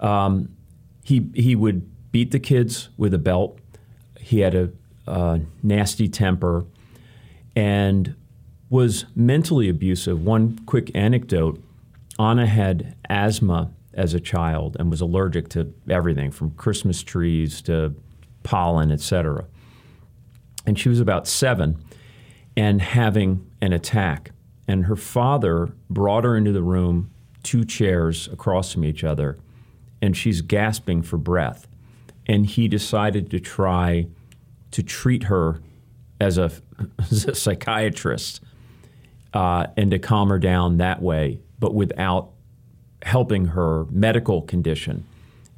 Um, 0.00 0.50
he, 1.02 1.30
he 1.34 1.54
would 1.56 1.88
beat 2.12 2.30
the 2.30 2.38
kids 2.38 2.88
with 2.96 3.14
a 3.14 3.18
belt. 3.18 3.58
He 4.18 4.40
had 4.40 4.54
a, 4.54 4.70
nasty 5.62 6.08
temper 6.08 6.64
and 7.56 8.14
was 8.68 9.06
mentally 9.16 9.68
abusive. 9.68 10.24
One 10.24 10.60
quick 10.66 10.92
anecdote 10.94 11.60
Anna 12.20 12.46
had 12.46 12.94
asthma 13.08 13.70
as 13.94 14.14
a 14.14 14.20
child 14.20 14.76
and 14.78 14.90
was 14.90 15.00
allergic 15.00 15.48
to 15.48 15.72
everything 15.88 16.30
from 16.30 16.50
Christmas 16.52 17.02
trees 17.02 17.62
to 17.62 17.94
pollen, 18.42 18.92
etc. 18.92 19.46
And 20.66 20.78
she 20.78 20.88
was 20.88 21.00
about 21.00 21.26
seven 21.26 21.82
and 22.56 22.82
having 22.82 23.50
an 23.60 23.72
attack. 23.72 24.32
And 24.68 24.84
her 24.84 24.96
father 24.96 25.72
brought 25.88 26.24
her 26.24 26.36
into 26.36 26.52
the 26.52 26.62
room, 26.62 27.10
two 27.42 27.64
chairs 27.64 28.28
across 28.28 28.72
from 28.72 28.84
each 28.84 29.02
other, 29.02 29.38
and 30.02 30.16
she's 30.16 30.40
gasping 30.42 31.02
for 31.02 31.16
breath. 31.16 31.66
And 32.26 32.46
he 32.46 32.68
decided 32.68 33.30
to 33.30 33.40
try 33.40 34.06
to 34.70 34.82
treat 34.82 35.24
her 35.24 35.60
as 36.20 36.38
a, 36.38 36.50
as 36.98 37.24
a 37.26 37.34
psychiatrist 37.34 38.40
uh, 39.34 39.66
and 39.76 39.90
to 39.90 39.98
calm 39.98 40.28
her 40.28 40.38
down 40.38 40.78
that 40.78 41.02
way, 41.02 41.40
but 41.58 41.74
without 41.74 42.30
helping 43.02 43.46
her 43.46 43.86
medical 43.90 44.42
condition. 44.42 45.06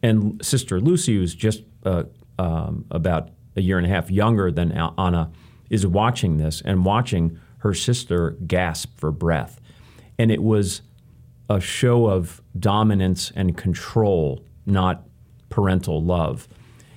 And 0.03 0.45
Sister 0.45 0.81
Lucy, 0.81 1.17
who's 1.17 1.35
just 1.35 1.63
uh, 1.85 2.05
um, 2.39 2.85
about 2.91 3.31
a 3.57 3.61
year 3.61 3.79
and 3.79 3.87
a 3.87 3.91
half 3.91 4.11
younger 4.11 4.51
than 4.51 4.73
Anna, 4.73 5.31
is 5.71 5.87
watching 5.87 6.39
this 6.39 6.63
and 6.65 6.85
watching 6.85 7.39
her 7.59 7.75
sister 7.75 8.37
gasp 8.47 8.99
for 8.99 9.11
breath. 9.11 9.61
And 10.19 10.31
it 10.31 10.43
was 10.43 10.83
a 11.55 11.61
show 11.61 12.07
of 12.07 12.43
dominance 12.59 13.33
and 13.35 13.57
control, 13.57 14.45
not 14.67 15.05
parental 15.49 16.03
love. 16.03 16.49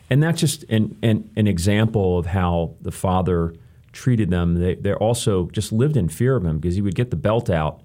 And 0.09 0.21
that's 0.21 0.39
just 0.39 0.63
an, 0.69 0.97
an, 1.01 1.29
an 1.35 1.47
example 1.47 2.17
of 2.17 2.27
how 2.27 2.75
the 2.81 2.91
father 2.91 3.55
treated 3.91 4.29
them. 4.29 4.55
They, 4.55 4.75
they 4.75 4.93
also 4.93 5.47
just 5.50 5.71
lived 5.71 5.97
in 5.97 6.09
fear 6.09 6.35
of 6.35 6.45
him 6.45 6.59
because 6.59 6.75
he 6.75 6.81
would 6.81 6.95
get 6.95 7.09
the 7.09 7.15
belt 7.15 7.50
out 7.50 7.81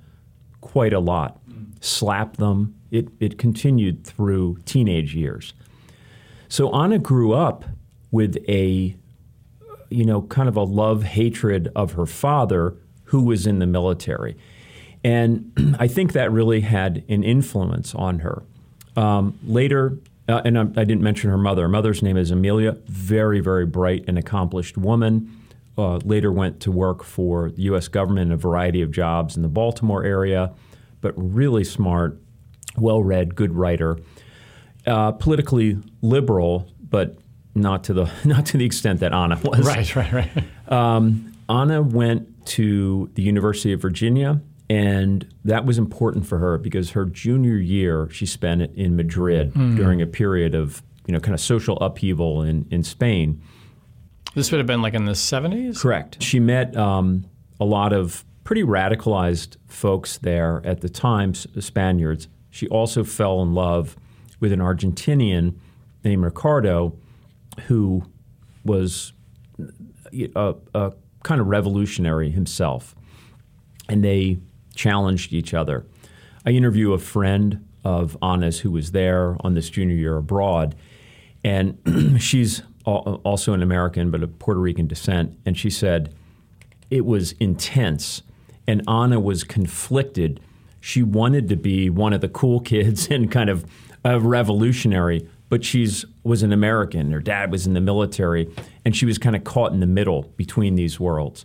quite 0.60 0.92
a 0.92 1.00
lot, 1.00 1.40
slap 1.80 2.36
them. 2.36 2.74
It, 2.90 3.08
it 3.20 3.38
continued 3.38 4.04
through 4.04 4.58
teenage 4.64 5.14
years. 5.14 5.54
So 6.48 6.72
Anna 6.74 6.98
grew 6.98 7.32
up 7.32 7.64
with 8.10 8.36
a, 8.48 8.96
you 9.88 10.04
know, 10.04 10.22
kind 10.22 10.48
of 10.48 10.56
a 10.56 10.64
love 10.64 11.04
hatred 11.04 11.70
of 11.76 11.92
her 11.92 12.06
father 12.06 12.76
who 13.04 13.22
was 13.22 13.46
in 13.46 13.60
the 13.60 13.66
military. 13.66 14.36
And 15.02 15.76
I 15.78 15.88
think 15.88 16.12
that 16.12 16.30
really 16.30 16.61
had 16.61 17.04
an 17.09 17.23
influence 17.23 17.95
on 17.95 18.21
her. 18.21 18.42
Um, 18.97 19.38
later, 19.45 19.99
uh, 20.28 20.42
and 20.45 20.59
I, 20.59 20.62
I, 20.62 20.85
didn't 20.85 21.00
mention 21.00 21.30
her 21.30 21.38
mother. 21.38 21.62
Her 21.62 21.69
mother's 21.69 22.02
name 22.02 22.16
is 22.16 22.30
Amelia, 22.30 22.73
very, 22.87 23.40
very 23.40 23.64
bright 23.66 24.04
and 24.09 24.19
accomplished 24.19 24.76
woman. 24.76 25.37
Uh, 25.78 25.97
later 25.99 26.33
went 26.33 26.61
to 26.61 26.73
work 26.73 27.04
for 27.04 27.50
the 27.50 27.62
U.S. 27.62 27.88
government 27.88 28.26
in 28.26 28.33
a 28.33 28.37
variety 28.37 28.83
of 28.83 28.90
jobs 28.90 29.37
in 29.37 29.42
the 29.42 29.49
Baltimore 29.49 30.04
area, 30.04 30.52
but 31.00 31.14
really 31.16 31.64
smart, 31.64 32.21
well 32.76 33.02
read, 33.02 33.37
good 33.37 33.54
writer 33.54 33.97
uh, 34.87 35.12
politically 35.12 35.78
liberal, 36.02 36.69
but 36.88 37.16
not 37.54 37.85
to 37.85 37.95
the 37.95 38.11
not 38.25 38.47
to 38.47 38.59
the 38.59 38.64
extent 38.64 39.00
that 39.00 39.12
Anna 39.12 39.38
was. 39.42 39.66
Right, 39.66 39.95
right, 39.97 40.12
right. 40.12 40.73
Um, 40.73 41.33
Anna 41.49 41.83
went 41.83 42.47
to 42.47 43.11
the 43.14 43.23
University 43.23 43.73
of 43.73 43.83
Virginia, 43.83 44.40
and 44.70 45.26
that 45.44 45.66
was 45.66 45.78
important 45.78 46.24
for 46.24 46.38
her 46.38 46.56
because 46.56 46.90
her 46.90 47.04
junior 47.04 47.56
year 47.56 48.08
she 48.10 48.24
spent 48.24 48.62
it 48.62 48.72
in 48.76 48.94
Madrid 48.94 49.52
mm. 49.52 49.76
during 49.76 50.00
a 50.00 50.06
period 50.06 50.54
of 50.54 50.80
you 51.06 51.12
know 51.12 51.18
kind 51.18 51.34
of 51.34 51.40
social 51.40 51.76
upheaval 51.80 52.42
in 52.42 52.66
in 52.70 52.84
Spain. 52.84 53.42
This 54.36 54.52
would 54.52 54.58
have 54.58 54.68
been 54.68 54.80
like 54.80 54.94
in 54.94 55.06
the 55.06 55.16
seventies. 55.16 55.82
Correct. 55.82 56.22
She 56.22 56.38
met 56.38 56.76
um, 56.76 57.24
a 57.58 57.64
lot 57.64 57.92
of 57.92 58.24
pretty 58.44 58.62
radicalized 58.62 59.56
folks 59.66 60.18
there 60.18 60.62
at 60.64 60.82
the 60.82 60.88
time, 60.88 61.34
Spaniards. 61.34 62.28
She 62.50 62.68
also 62.68 63.02
fell 63.02 63.42
in 63.42 63.54
love 63.54 63.96
with 64.38 64.52
an 64.52 64.60
Argentinian 64.60 65.54
named 66.04 66.22
Ricardo, 66.22 66.96
who 67.66 68.04
was 68.64 69.12
a, 70.36 70.54
a 70.74 70.92
kind 71.24 71.40
of 71.40 71.48
revolutionary 71.48 72.30
himself, 72.30 72.94
and 73.88 74.04
they 74.04 74.38
challenged 74.80 75.34
each 75.34 75.52
other. 75.52 75.84
I 76.46 76.50
interview 76.50 76.94
a 76.94 76.99
friend 76.99 77.66
of 77.84 78.16
Anna's 78.22 78.60
who 78.60 78.70
was 78.70 78.92
there 78.92 79.37
on 79.40 79.52
this 79.52 79.68
junior 79.68 79.94
year 79.94 80.16
abroad, 80.16 80.75
and 81.44 81.78
she's 82.18 82.62
also 82.87 83.52
an 83.52 83.62
American 83.62 84.10
but 84.10 84.22
of 84.22 84.38
Puerto 84.38 84.58
Rican 84.58 84.87
descent, 84.87 85.38
and 85.44 85.56
she 85.56 85.68
said 85.68 86.14
it 86.90 87.04
was 87.04 87.32
intense, 87.32 88.22
and 88.66 88.82
Anna 88.88 89.20
was 89.20 89.44
conflicted. 89.44 90.40
She 90.80 91.02
wanted 91.02 91.50
to 91.50 91.56
be 91.56 91.90
one 91.90 92.14
of 92.14 92.22
the 92.22 92.28
cool 92.28 92.60
kids 92.60 93.08
and 93.10 93.30
kind 93.30 93.50
of 93.50 93.66
a 94.02 94.18
revolutionary, 94.18 95.28
but 95.50 95.62
she's 95.62 96.06
was 96.25 96.42
an 96.42 96.54
American. 96.54 97.12
Her 97.12 97.20
dad 97.20 97.52
was 97.52 97.66
in 97.66 97.75
the 97.75 97.82
military, 97.82 98.50
and 98.87 98.96
she 98.96 99.04
was 99.04 99.18
kind 99.18 99.37
of 99.37 99.44
caught 99.44 99.72
in 99.72 99.80
the 99.80 99.87
middle 99.87 100.22
between 100.38 100.75
these 100.75 100.99
worlds. 100.99 101.44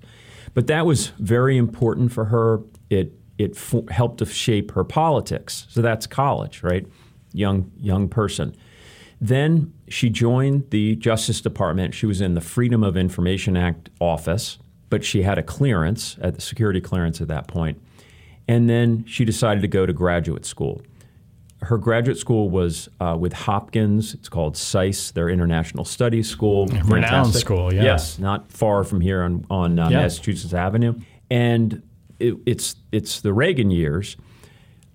But 0.54 0.68
that 0.68 0.86
was 0.86 1.08
very 1.20 1.58
important 1.58 2.14
for 2.14 2.26
her. 2.26 2.62
It 2.90 3.12
it 3.38 3.52
f- 3.52 3.90
helped 3.90 4.20
to 4.20 4.26
shape 4.26 4.72
her 4.72 4.84
politics. 4.84 5.68
So 5.70 5.82
that's 5.82 6.08
college, 6.08 6.64
right? 6.64 6.86
Young 7.34 7.72
young 7.80 8.08
person. 8.08 8.56
Then 9.22 9.74
she 9.88 10.10
joined 10.10 10.70
the 10.72 10.96
Justice 10.96 11.42
Department. 11.42 11.94
She 11.94 12.06
was 12.06 12.22
in 12.22 12.34
the 12.34 12.42
Freedom 12.42 12.84
of 12.84 12.98
Information 12.98 13.56
Act 13.56 13.90
office, 14.00 14.58
but 14.90 15.04
she 15.04 15.22
had 15.22 15.38
a 15.38 15.44
clearance 15.44 16.18
at 16.22 16.36
the 16.36 16.42
security 16.42 16.82
clearance 16.82 17.22
at 17.22 17.28
that 17.30 17.48
point. 17.48 17.82
And 18.48 18.70
then 18.70 19.06
she 19.08 19.26
decided 19.26 19.62
to 19.62 19.68
go 19.68 19.86
to 19.86 19.94
graduate 19.94 20.46
school 20.46 20.82
her 21.66 21.78
graduate 21.78 22.18
school 22.18 22.50
was 22.50 22.90
uh, 23.00 23.16
with 23.20 23.34
Hopkins. 23.34 24.14
It's 24.14 24.30
called 24.30 24.56
SAIS, 24.56 25.12
their 25.12 25.30
international 25.30 25.86
studies 25.86 26.30
school. 26.30 26.68
Renowned 26.68 26.90
Fantastic. 26.90 27.42
school, 27.42 27.74
yeah. 27.74 27.84
Yes, 27.84 28.20
not 28.20 28.52
far 28.52 28.84
from 28.84 29.02
here 29.02 29.24
on, 29.24 29.46
on 29.50 29.80
uh, 29.80 29.90
yeah. 29.90 30.02
Massachusetts 30.02 30.54
Avenue. 30.54 31.00
And 31.30 31.82
it, 32.20 32.36
it's, 32.46 32.76
it's 32.92 33.22
the 33.22 33.34
Reagan 33.34 33.72
years. 33.72 34.18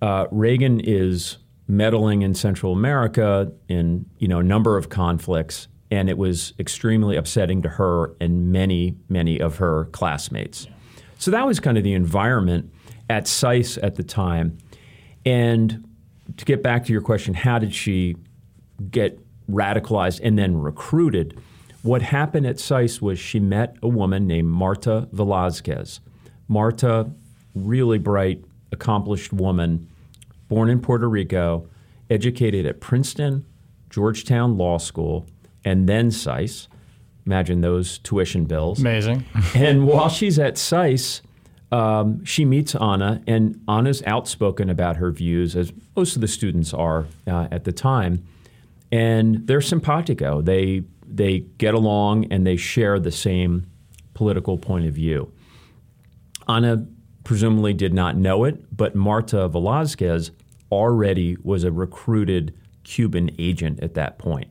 Uh, 0.01 0.27
Reagan 0.31 0.79
is 0.79 1.37
meddling 1.67 2.21
in 2.21 2.33
Central 2.33 2.73
America 2.73 3.51
in 3.67 4.05
you 4.17 4.27
know, 4.27 4.39
a 4.39 4.43
number 4.43 4.77
of 4.77 4.89
conflicts, 4.89 5.67
and 5.89 6.09
it 6.09 6.17
was 6.17 6.53
extremely 6.59 7.15
upsetting 7.15 7.61
to 7.61 7.69
her 7.69 8.15
and 8.19 8.51
many, 8.51 8.97
many 9.09 9.39
of 9.39 9.57
her 9.57 9.85
classmates. 9.85 10.67
So 11.17 11.31
that 11.31 11.45
was 11.45 11.59
kind 11.59 11.77
of 11.77 11.83
the 11.83 11.93
environment 11.93 12.73
at 13.09 13.27
SAIS 13.27 13.77
at 13.77 13.95
the 13.95 14.03
time. 14.03 14.57
And 15.25 15.87
to 16.37 16.45
get 16.45 16.63
back 16.63 16.85
to 16.85 16.91
your 16.91 17.01
question, 17.01 17.33
how 17.33 17.59
did 17.59 17.73
she 17.73 18.15
get 18.89 19.19
radicalized 19.49 20.19
and 20.23 20.37
then 20.37 20.57
recruited? 20.57 21.39
What 21.83 22.01
happened 22.01 22.47
at 22.47 22.59
SAIS 22.59 23.01
was 23.01 23.19
she 23.19 23.39
met 23.39 23.75
a 23.81 23.87
woman 23.87 24.27
named 24.27 24.47
Marta 24.47 25.07
Velazquez. 25.11 25.99
Marta, 26.51 27.09
really 27.55 27.97
bright, 27.97 28.43
accomplished 28.73 29.31
woman, 29.31 29.87
born 30.49 30.69
in 30.69 30.81
Puerto 30.81 31.07
Rico, 31.07 31.65
educated 32.09 32.65
at 32.65 32.81
Princeton, 32.81 33.45
Georgetown 33.89 34.57
Law 34.57 34.77
School, 34.77 35.25
and 35.63 35.87
then 35.87 36.11
SAIS. 36.11 36.67
Imagine 37.25 37.61
those 37.61 37.99
tuition 37.99 38.43
bills. 38.43 38.81
Amazing. 38.81 39.23
and 39.55 39.87
while 39.87 40.09
she's 40.09 40.37
at 40.37 40.57
SAIS, 40.57 41.21
um, 41.71 42.23
she 42.25 42.43
meets 42.43 42.75
Anna, 42.75 43.21
and 43.27 43.61
Anna's 43.69 44.03
outspoken 44.05 44.69
about 44.69 44.97
her 44.97 45.09
views, 45.09 45.55
as 45.55 45.71
most 45.95 46.15
of 46.15 46.21
the 46.21 46.27
students 46.27 46.73
are 46.73 47.05
uh, 47.27 47.47
at 47.49 47.63
the 47.63 47.71
time. 47.71 48.25
and 48.91 49.47
they're 49.47 49.61
simpatico. 49.61 50.41
They 50.41 50.83
they 51.07 51.39
get 51.57 51.73
along 51.73 52.25
and 52.31 52.45
they 52.45 52.57
share 52.57 52.99
the 52.99 53.11
same 53.11 53.67
political 54.13 54.57
point 54.57 54.85
of 54.85 54.93
view. 54.93 55.31
Ana 56.47 56.85
presumably 57.23 57.73
did 57.73 57.93
not 57.93 58.15
know 58.15 58.43
it, 58.43 58.75
but 58.75 58.95
Marta 58.95 59.47
Velazquez 59.47 60.31
already 60.71 61.37
was 61.43 61.63
a 61.63 61.71
recruited 61.71 62.57
Cuban 62.83 63.29
agent 63.37 63.81
at 63.81 63.93
that 63.93 64.17
point. 64.17 64.49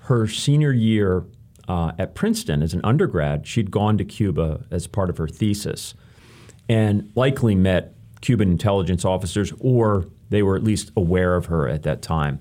Her 0.00 0.26
senior 0.26 0.72
year 0.72 1.24
uh, 1.68 1.92
at 1.98 2.14
Princeton 2.14 2.62
as 2.62 2.74
an 2.74 2.80
undergrad, 2.84 3.46
she'd 3.46 3.70
gone 3.70 3.98
to 3.98 4.04
Cuba 4.04 4.64
as 4.70 4.86
part 4.86 5.10
of 5.10 5.16
her 5.18 5.26
thesis 5.26 5.94
and 6.68 7.10
likely 7.14 7.54
met 7.54 7.94
Cuban 8.20 8.50
intelligence 8.50 9.04
officers, 9.04 9.52
or 9.60 10.06
they 10.30 10.42
were 10.42 10.56
at 10.56 10.64
least 10.64 10.90
aware 10.96 11.36
of 11.36 11.46
her 11.46 11.68
at 11.68 11.82
that 11.84 12.02
time. 12.02 12.40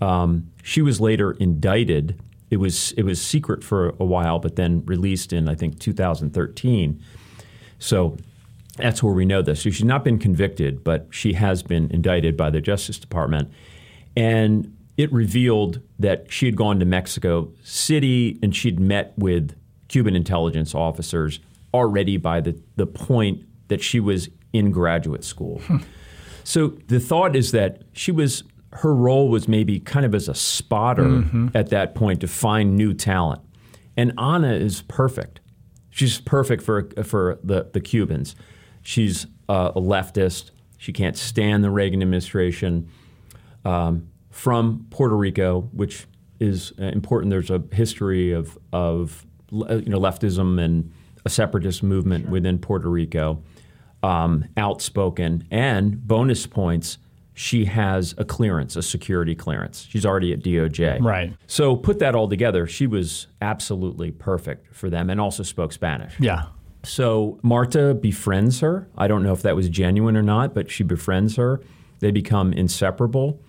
Um, 0.00 0.50
she 0.62 0.82
was 0.82 1.00
later 1.00 1.32
indicted. 1.32 2.20
It 2.50 2.56
was 2.56 2.92
it 2.92 3.04
was 3.04 3.20
secret 3.20 3.64
for 3.64 3.90
a 4.00 4.04
while, 4.04 4.38
but 4.38 4.56
then 4.56 4.84
released 4.84 5.32
in 5.32 5.48
I 5.48 5.54
think 5.54 5.78
2013. 5.78 7.02
So 7.82 8.16
that's 8.76 9.02
where 9.02 9.12
we 9.12 9.24
know 9.24 9.42
this. 9.42 9.62
So 9.62 9.70
she's 9.70 9.84
not 9.84 10.04
been 10.04 10.18
convicted, 10.18 10.84
but 10.84 11.08
she 11.10 11.32
has 11.32 11.62
been 11.62 11.90
indicted 11.90 12.36
by 12.36 12.50
the 12.50 12.60
Justice 12.60 12.98
Department, 12.98 13.52
and 14.16 14.76
it 14.96 15.12
revealed 15.12 15.80
that 15.98 16.30
she 16.30 16.46
had 16.46 16.56
gone 16.56 16.78
to 16.78 16.84
Mexico 16.84 17.50
City 17.62 18.38
and 18.42 18.54
she'd 18.54 18.78
met 18.78 19.14
with 19.16 19.56
Cuban 19.88 20.14
intelligence 20.14 20.74
officers 20.74 21.40
already 21.74 22.18
by 22.18 22.40
the, 22.40 22.60
the 22.76 22.86
point 22.86 23.42
that 23.68 23.82
she 23.82 23.98
was 23.98 24.28
in 24.52 24.70
graduate 24.70 25.24
school. 25.24 25.60
Hmm. 25.60 25.78
So 26.44 26.68
the 26.88 27.00
thought 27.00 27.34
is 27.34 27.52
that 27.52 27.82
she 27.92 28.12
was 28.12 28.44
her 28.74 28.94
role 28.94 29.28
was 29.28 29.48
maybe 29.48 29.80
kind 29.80 30.06
of 30.06 30.14
as 30.14 30.28
a 30.28 30.34
spotter 30.34 31.04
mm-hmm. 31.04 31.48
at 31.54 31.70
that 31.70 31.94
point 31.94 32.20
to 32.20 32.28
find 32.28 32.76
new 32.76 32.94
talent. 32.94 33.42
And 33.96 34.12
Anna 34.18 34.52
is 34.52 34.82
perfect. 34.82 35.40
She's 35.92 36.20
perfect 36.20 36.62
for 36.62 36.88
for 37.04 37.38
the, 37.44 37.68
the 37.72 37.80
Cubans. 37.80 38.34
She's 38.82 39.26
uh, 39.48 39.72
a 39.76 39.80
leftist. 39.80 40.50
She 40.78 40.92
can't 40.92 41.16
stand 41.16 41.62
the 41.62 41.70
Reagan 41.70 42.02
administration. 42.02 42.88
Um, 43.64 44.08
from 44.30 44.86
Puerto 44.90 45.14
Rico, 45.14 45.68
which 45.72 46.06
is 46.40 46.72
uh, 46.80 46.84
important. 46.86 47.30
There's 47.30 47.50
a 47.50 47.62
history 47.72 48.32
of 48.32 48.58
of 48.72 49.24
you 49.52 49.82
know 49.86 50.00
leftism 50.00 50.60
and 50.60 50.90
a 51.24 51.28
separatist 51.28 51.82
movement 51.82 52.24
sure. 52.24 52.32
within 52.32 52.58
Puerto 52.58 52.88
Rico. 52.88 53.42
Um, 54.02 54.46
outspoken 54.56 55.46
and 55.52 56.08
bonus 56.08 56.44
points 56.44 56.98
she 57.34 57.64
has 57.64 58.14
a 58.18 58.24
clearance, 58.24 58.76
a 58.76 58.82
security 58.82 59.34
clearance. 59.34 59.86
She's 59.88 60.04
already 60.04 60.32
at 60.32 60.40
DOJ. 60.40 61.02
Right. 61.02 61.34
So 61.46 61.76
put 61.76 61.98
that 62.00 62.14
all 62.14 62.28
together, 62.28 62.66
she 62.66 62.86
was 62.86 63.26
absolutely 63.40 64.10
perfect 64.10 64.74
for 64.74 64.90
them 64.90 65.08
and 65.08 65.20
also 65.20 65.42
spoke 65.42 65.72
Spanish. 65.72 66.14
Yeah. 66.20 66.46
So 66.84 67.38
Marta 67.42 67.94
befriends 67.94 68.60
her. 68.60 68.88
I 68.98 69.08
don't 69.08 69.22
know 69.22 69.32
if 69.32 69.42
that 69.42 69.56
was 69.56 69.68
genuine 69.68 70.16
or 70.16 70.22
not, 70.22 70.54
but 70.54 70.70
she 70.70 70.82
befriends 70.82 71.36
her. 71.36 71.60
They 72.00 72.10
become 72.10 72.52
inseparable. 72.52 73.40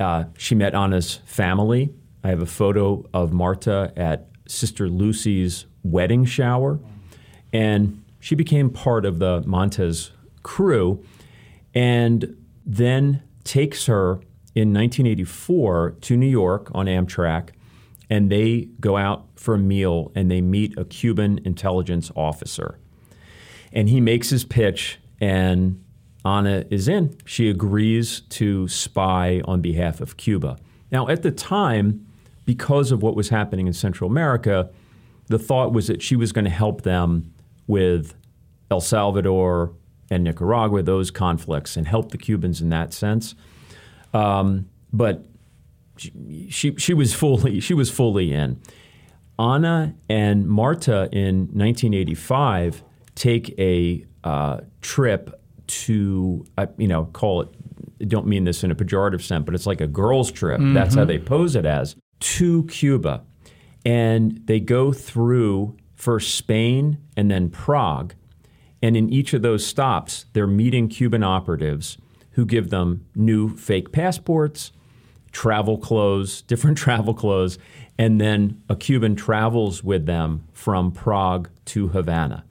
Uh, 0.00 0.24
she 0.36 0.54
met 0.54 0.74
Ana's 0.74 1.16
family. 1.26 1.92
I 2.24 2.28
have 2.28 2.42
a 2.42 2.46
photo 2.46 3.04
of 3.14 3.32
Marta 3.32 3.92
at 3.96 4.28
Sister 4.48 4.88
Lucy's 4.88 5.66
wedding 5.82 6.24
shower. 6.24 6.80
And 7.52 8.02
she 8.18 8.34
became 8.34 8.70
part 8.70 9.04
of 9.04 9.18
the 9.18 9.42
Montes 9.46 10.10
crew. 10.42 11.04
And 11.74 12.36
then 12.66 13.22
takes 13.44 13.86
her 13.86 14.14
in 14.54 14.72
1984 14.74 15.96
to 16.00 16.16
New 16.16 16.26
York 16.26 16.70
on 16.74 16.86
Amtrak, 16.86 17.50
and 18.10 18.30
they 18.30 18.68
go 18.80 18.96
out 18.96 19.26
for 19.36 19.54
a 19.54 19.58
meal 19.58 20.10
and 20.14 20.30
they 20.30 20.40
meet 20.40 20.76
a 20.78 20.84
Cuban 20.84 21.40
intelligence 21.44 22.10
officer. 22.16 22.78
And 23.72 23.88
he 23.88 24.00
makes 24.00 24.30
his 24.30 24.44
pitch, 24.44 24.98
and 25.20 25.82
Anna 26.24 26.64
is 26.70 26.88
in. 26.88 27.16
She 27.24 27.48
agrees 27.48 28.22
to 28.30 28.66
spy 28.68 29.42
on 29.44 29.60
behalf 29.60 30.00
of 30.00 30.16
Cuba. 30.16 30.56
Now, 30.90 31.08
at 31.08 31.22
the 31.22 31.30
time, 31.30 32.06
because 32.44 32.90
of 32.92 33.02
what 33.02 33.14
was 33.14 33.28
happening 33.28 33.66
in 33.66 33.72
Central 33.72 34.10
America, 34.10 34.70
the 35.26 35.38
thought 35.38 35.72
was 35.72 35.88
that 35.88 36.02
she 36.02 36.16
was 36.16 36.32
going 36.32 36.44
to 36.44 36.50
help 36.50 36.82
them 36.82 37.32
with 37.66 38.14
El 38.70 38.80
Salvador, 38.80 39.72
and 40.10 40.24
Nicaragua, 40.24 40.82
those 40.82 41.10
conflicts, 41.10 41.76
and 41.76 41.86
help 41.88 42.12
the 42.12 42.18
Cubans 42.18 42.60
in 42.60 42.68
that 42.70 42.92
sense. 42.92 43.34
Um, 44.14 44.68
but 44.92 45.24
she, 45.96 46.48
she, 46.50 46.74
she 46.76 46.94
was 46.94 47.14
fully 47.14 47.60
she 47.60 47.74
was 47.74 47.90
fully 47.90 48.32
in. 48.32 48.60
Ana 49.38 49.94
and 50.08 50.48
Marta 50.48 51.08
in 51.12 51.48
1985 51.52 52.82
take 53.14 53.58
a 53.58 54.04
uh, 54.24 54.60
trip 54.80 55.40
to 55.66 56.44
uh, 56.56 56.66
you 56.78 56.88
know 56.88 57.06
call 57.06 57.42
it. 57.42 57.48
Don't 58.08 58.26
mean 58.26 58.44
this 58.44 58.62
in 58.62 58.70
a 58.70 58.74
pejorative 58.74 59.22
sense, 59.22 59.44
but 59.44 59.54
it's 59.54 59.66
like 59.66 59.80
a 59.80 59.86
girls' 59.86 60.30
trip. 60.30 60.60
Mm-hmm. 60.60 60.74
That's 60.74 60.94
how 60.94 61.04
they 61.04 61.18
pose 61.18 61.56
it 61.56 61.64
as 61.64 61.96
to 62.20 62.64
Cuba, 62.64 63.24
and 63.84 64.40
they 64.44 64.60
go 64.60 64.92
through 64.92 65.76
first 65.94 66.34
Spain 66.34 66.98
and 67.16 67.30
then 67.30 67.48
Prague 67.48 68.14
and 68.86 68.96
in 68.96 69.12
each 69.12 69.34
of 69.34 69.42
those 69.42 69.66
stops, 69.66 70.26
they're 70.32 70.46
meeting 70.46 70.88
Cuban 70.88 71.24
operatives 71.24 71.98
who 72.34 72.46
give 72.46 72.70
them 72.70 73.04
new 73.16 73.56
fake 73.56 73.90
passports, 73.90 74.70
travel 75.32 75.76
clothes, 75.76 76.42
different 76.46 76.78
travel 76.78 77.12
clothes, 77.12 77.58
and 77.98 78.20
then 78.20 78.62
a 78.68 78.76
Cuban 78.76 79.16
travels 79.16 79.82
with 79.82 80.06
them 80.06 80.46
from 80.52 80.92
Prague 80.92 81.48
to 81.64 81.88
Havana. 81.88 82.44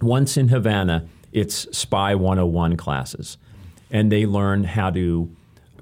Once 0.00 0.36
in 0.36 0.48
Havana, 0.48 1.06
it's 1.30 1.68
Spy 1.78 2.16
101 2.16 2.76
classes, 2.76 3.38
and 3.88 4.10
they 4.10 4.26
learn 4.26 4.64
how 4.64 4.90
to 4.90 5.30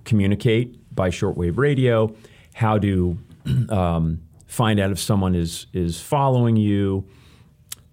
communicate 0.04 0.94
by 0.94 1.08
shortwave 1.08 1.56
radio, 1.56 2.14
how 2.52 2.76
to 2.76 3.16
um, 3.70 4.20
find 4.46 4.78
out 4.78 4.90
if 4.90 4.98
someone 4.98 5.34
is, 5.34 5.68
is 5.72 6.02
following 6.02 6.56
you, 6.56 7.06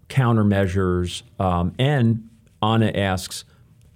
countermeasures. 0.10 1.24
Um, 1.39 1.74
and 1.78 2.30
Anna 2.62 2.91
asks, 2.93 3.43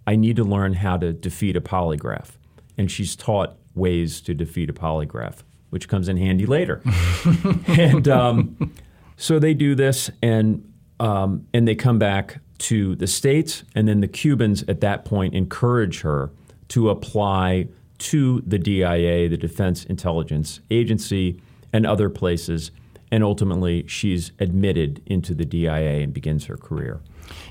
I 0.06 0.16
need 0.16 0.36
to 0.38 0.44
learn 0.44 0.74
how 0.74 0.98
to 0.98 1.14
defeat 1.14 1.56
a 1.56 1.62
polygraph. 1.62 2.32
And 2.78 2.90
she's 2.90 3.16
taught 3.16 3.58
ways 3.76 4.22
to 4.22 4.34
defeat 4.34 4.70
a 4.70 4.74
polygraph, 4.74 5.44
which 5.70 5.88
comes 5.88 6.10
in 6.10 6.18
handy 6.18 6.46
later. 6.46 6.82
and 7.68 8.08
um, 8.08 8.74
so 9.18 9.40
they 9.40 9.54
do 9.54 9.76
this, 9.76 10.10
and 10.22 10.68
um, 11.00 11.48
and 11.54 11.68
they 11.68 11.76
come 11.76 12.00
back 12.00 12.40
to 12.60 12.96
the 12.96 13.08
states, 13.08 13.64
and 13.76 13.88
then 13.88 14.02
the 14.02 14.08
Cubans 14.08 14.64
at 14.68 14.82
that 14.82 15.06
point 15.06 15.34
encourage 15.34 16.02
her 16.02 16.32
to 16.70 16.90
apply 16.90 17.68
to 17.98 18.42
the 18.46 18.58
DIA, 18.58 19.30
the 19.30 19.38
Defense 19.38 19.84
Intelligence 19.86 20.60
Agency, 20.70 21.42
and 21.74 21.86
other 21.86 22.10
places 22.10 22.72
and 23.12 23.24
ultimately 23.24 23.86
she's 23.88 24.32
admitted 24.40 25.02
into 25.06 25.34
the 25.34 25.46
DIA 25.46 26.02
and 26.02 26.14
begins 26.14 26.46
her 26.46 26.58
career. 26.58 27.02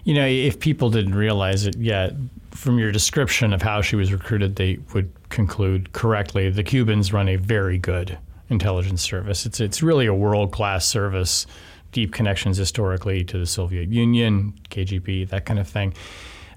You 0.04 0.14
know, 0.14 0.26
if 0.26 0.58
people 0.58 0.90
didn't 0.90 1.14
realize 1.14 1.66
it 1.66 1.76
yet, 1.76 2.14
from 2.50 2.78
your 2.78 2.90
description 2.90 3.52
of 3.52 3.62
how 3.62 3.82
she 3.82 3.96
was 3.96 4.12
recruited, 4.12 4.56
they 4.56 4.78
would 4.94 5.10
conclude 5.28 5.92
correctly 5.92 6.50
the 6.50 6.64
Cubans 6.64 7.12
run 7.12 7.28
a 7.28 7.36
very 7.36 7.78
good 7.78 8.18
intelligence 8.48 9.02
service. 9.02 9.46
It's 9.46 9.60
it's 9.60 9.82
really 9.82 10.06
a 10.06 10.14
world 10.14 10.52
class 10.52 10.86
service, 10.86 11.46
deep 11.92 12.12
connections 12.12 12.56
historically 12.56 13.24
to 13.24 13.38
the 13.38 13.46
Soviet 13.46 13.88
Union, 13.88 14.54
KGB, 14.70 15.28
that 15.28 15.46
kind 15.46 15.58
of 15.58 15.68
thing. 15.68 15.94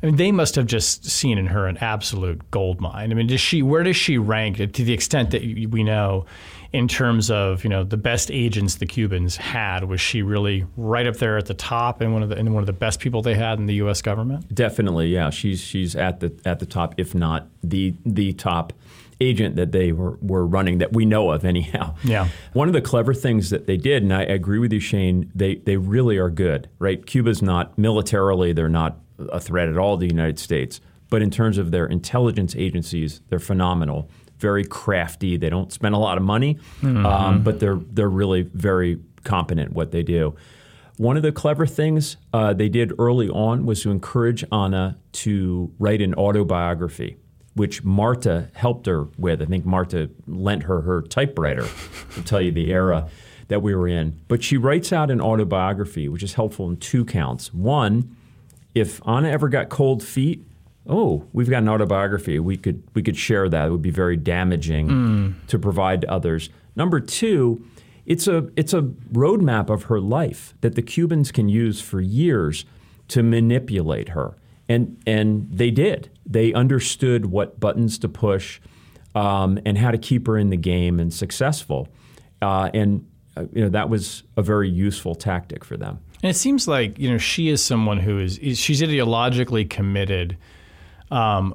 I 0.01 0.07
mean, 0.07 0.17
they 0.17 0.31
must 0.33 0.55
have 0.55 0.65
just 0.65 1.05
seen 1.05 1.37
in 1.37 1.47
her 1.47 1.65
an 1.67 1.77
absolute 1.77 2.51
gold 2.51 2.81
mine. 2.81 3.11
I 3.11 3.15
mean, 3.15 3.27
does 3.27 3.39
she? 3.39 3.61
Where 3.61 3.83
does 3.83 3.95
she 3.95 4.17
rank 4.17 4.57
to 4.57 4.67
the 4.67 4.93
extent 4.93 5.31
that 5.31 5.41
we 5.41 5.83
know? 5.83 6.25
In 6.73 6.87
terms 6.87 7.29
of 7.29 7.63
you 7.63 7.69
know 7.69 7.83
the 7.83 7.97
best 7.97 8.31
agents 8.31 8.75
the 8.75 8.85
Cubans 8.85 9.37
had. 9.37 9.85
Was 9.85 10.01
she 10.01 10.21
really 10.21 10.65
right 10.75 11.07
up 11.07 11.17
there 11.17 11.37
at 11.37 11.45
the 11.45 11.53
top 11.53 12.01
and 12.01 12.11
one 12.11 12.23
of 12.23 12.29
the 12.29 12.35
and 12.35 12.53
one 12.53 12.61
of 12.61 12.67
the 12.67 12.73
best 12.73 12.99
people 12.99 13.21
they 13.21 13.35
had 13.35 13.59
in 13.59 13.67
the 13.67 13.75
U.S. 13.75 14.01
government? 14.01 14.53
Definitely, 14.53 15.07
yeah. 15.07 15.29
She's 15.29 15.61
she's 15.61 15.95
at 15.95 16.19
the 16.19 16.33
at 16.43 16.59
the 16.59 16.65
top, 16.65 16.95
if 16.97 17.15
not 17.15 17.47
the 17.63 17.93
the 18.05 18.33
top 18.33 18.73
agent 19.21 19.55
that 19.55 19.71
they 19.71 19.91
were, 19.91 20.17
were 20.21 20.45
running 20.45 20.79
that 20.79 20.91
we 20.91 21.05
know 21.05 21.31
of 21.31 21.45
anyhow. 21.45 21.95
Yeah. 22.03 22.27
One 22.51 22.67
of 22.67 22.73
the 22.73 22.81
clever 22.81 23.13
things 23.13 23.51
that 23.51 23.67
they 23.67 23.77
did, 23.77 24.03
and 24.03 24.13
I 24.13 24.23
agree 24.23 24.59
with 24.59 24.73
you, 24.73 24.79
Shane, 24.79 25.31
they 25.33 25.55
they 25.55 25.77
really 25.77 26.17
are 26.17 26.31
good, 26.31 26.69
right? 26.79 27.05
Cuba's 27.05 27.41
not 27.41 27.77
militarily, 27.77 28.51
they're 28.51 28.67
not 28.67 28.97
a 29.31 29.39
threat 29.39 29.69
at 29.69 29.77
all 29.77 29.95
to 29.97 30.01
the 30.01 30.07
United 30.07 30.39
States. 30.39 30.81
But 31.09 31.21
in 31.21 31.29
terms 31.29 31.59
of 31.59 31.69
their 31.69 31.85
intelligence 31.85 32.55
agencies, 32.55 33.21
they're 33.29 33.37
phenomenal 33.37 34.09
very 34.43 34.65
crafty. 34.65 35.37
They 35.37 35.49
don't 35.49 35.71
spend 35.71 35.95
a 35.95 35.97
lot 36.07 36.17
of 36.19 36.23
money, 36.23 36.53
mm-hmm. 36.81 37.05
um, 37.05 37.43
but 37.43 37.59
they're 37.59 37.79
they're 37.95 38.15
really 38.21 38.43
very 38.53 38.99
competent 39.23 39.71
what 39.73 39.89
they 39.91 40.03
do. 40.03 40.35
One 40.97 41.17
of 41.17 41.23
the 41.23 41.31
clever 41.31 41.65
things 41.65 42.17
uh, 42.33 42.53
they 42.53 42.69
did 42.69 42.91
early 42.99 43.29
on 43.29 43.65
was 43.65 43.81
to 43.83 43.89
encourage 43.89 44.43
Anna 44.51 44.97
to 45.23 45.71
write 45.79 46.01
an 46.01 46.13
autobiography. 46.13 47.17
which 47.55 47.83
Marta 47.83 48.49
helped 48.53 48.85
her 48.87 49.05
with. 49.17 49.41
I 49.41 49.45
think 49.45 49.65
Marta 49.65 50.09
lent 50.27 50.63
her 50.63 50.81
her 50.81 51.01
typewriter 51.01 51.67
to 52.15 52.23
tell 52.23 52.41
you 52.41 52.51
the 52.51 52.71
era 52.71 53.07
that 53.47 53.61
we 53.61 53.75
were 53.75 53.87
in. 53.87 54.19
But 54.27 54.43
she 54.43 54.57
writes 54.57 54.91
out 54.91 55.11
an 55.11 55.21
autobiography, 55.21 56.07
which 56.09 56.23
is 56.23 56.33
helpful 56.33 56.67
in 56.69 56.77
two 56.77 57.05
counts. 57.05 57.53
One, 57.53 58.15
if 58.73 59.01
Anna 59.07 59.29
ever 59.29 59.49
got 59.49 59.69
cold 59.69 60.01
feet, 60.01 60.43
oh, 60.87 61.25
we've 61.33 61.49
got 61.49 61.63
an 61.63 61.69
autobiography. 61.69 62.39
We 62.39 62.57
could 62.57 62.83
we 62.93 63.01
could 63.01 63.17
share 63.17 63.49
that. 63.49 63.67
It 63.67 63.71
would 63.71 63.81
be 63.81 63.91
very 63.91 64.17
damaging 64.17 64.87
mm. 64.87 65.47
to 65.47 65.59
provide 65.59 66.01
to 66.01 66.11
others. 66.11 66.49
Number 66.75 66.99
two, 66.99 67.65
it's 68.05 68.27
a 68.27 68.49
it's 68.55 68.73
a 68.73 68.81
roadmap 69.11 69.69
of 69.69 69.83
her 69.83 69.99
life 69.99 70.53
that 70.61 70.75
the 70.75 70.81
Cubans 70.81 71.31
can 71.31 71.47
use 71.49 71.81
for 71.81 72.01
years 72.01 72.65
to 73.09 73.23
manipulate 73.23 74.09
her. 74.09 74.35
And 74.69 75.01
and 75.05 75.49
they 75.51 75.71
did. 75.71 76.09
They 76.25 76.53
understood 76.53 77.27
what 77.27 77.59
buttons 77.59 77.97
to 77.99 78.09
push 78.09 78.59
um, 79.15 79.59
and 79.65 79.77
how 79.77 79.91
to 79.91 79.97
keep 79.97 80.27
her 80.27 80.37
in 80.37 80.49
the 80.49 80.57
game 80.57 80.99
and 80.99 81.13
successful. 81.13 81.87
Uh, 82.41 82.69
and 82.73 83.07
uh, 83.37 83.45
you 83.53 83.61
know 83.61 83.69
that 83.69 83.89
was 83.89 84.23
a 84.37 84.41
very 84.41 84.69
useful 84.69 85.15
tactic 85.15 85.63
for 85.63 85.77
them. 85.77 85.99
And 86.21 86.29
it 86.29 86.35
seems 86.35 86.67
like 86.67 86.97
you 86.99 87.09
know 87.09 87.17
she 87.17 87.49
is 87.49 87.63
someone 87.63 87.99
who 87.99 88.19
is, 88.19 88.37
is 88.39 88.57
she's 88.57 88.81
ideologically 88.81 89.69
committed, 89.69 90.37
um, 91.13 91.53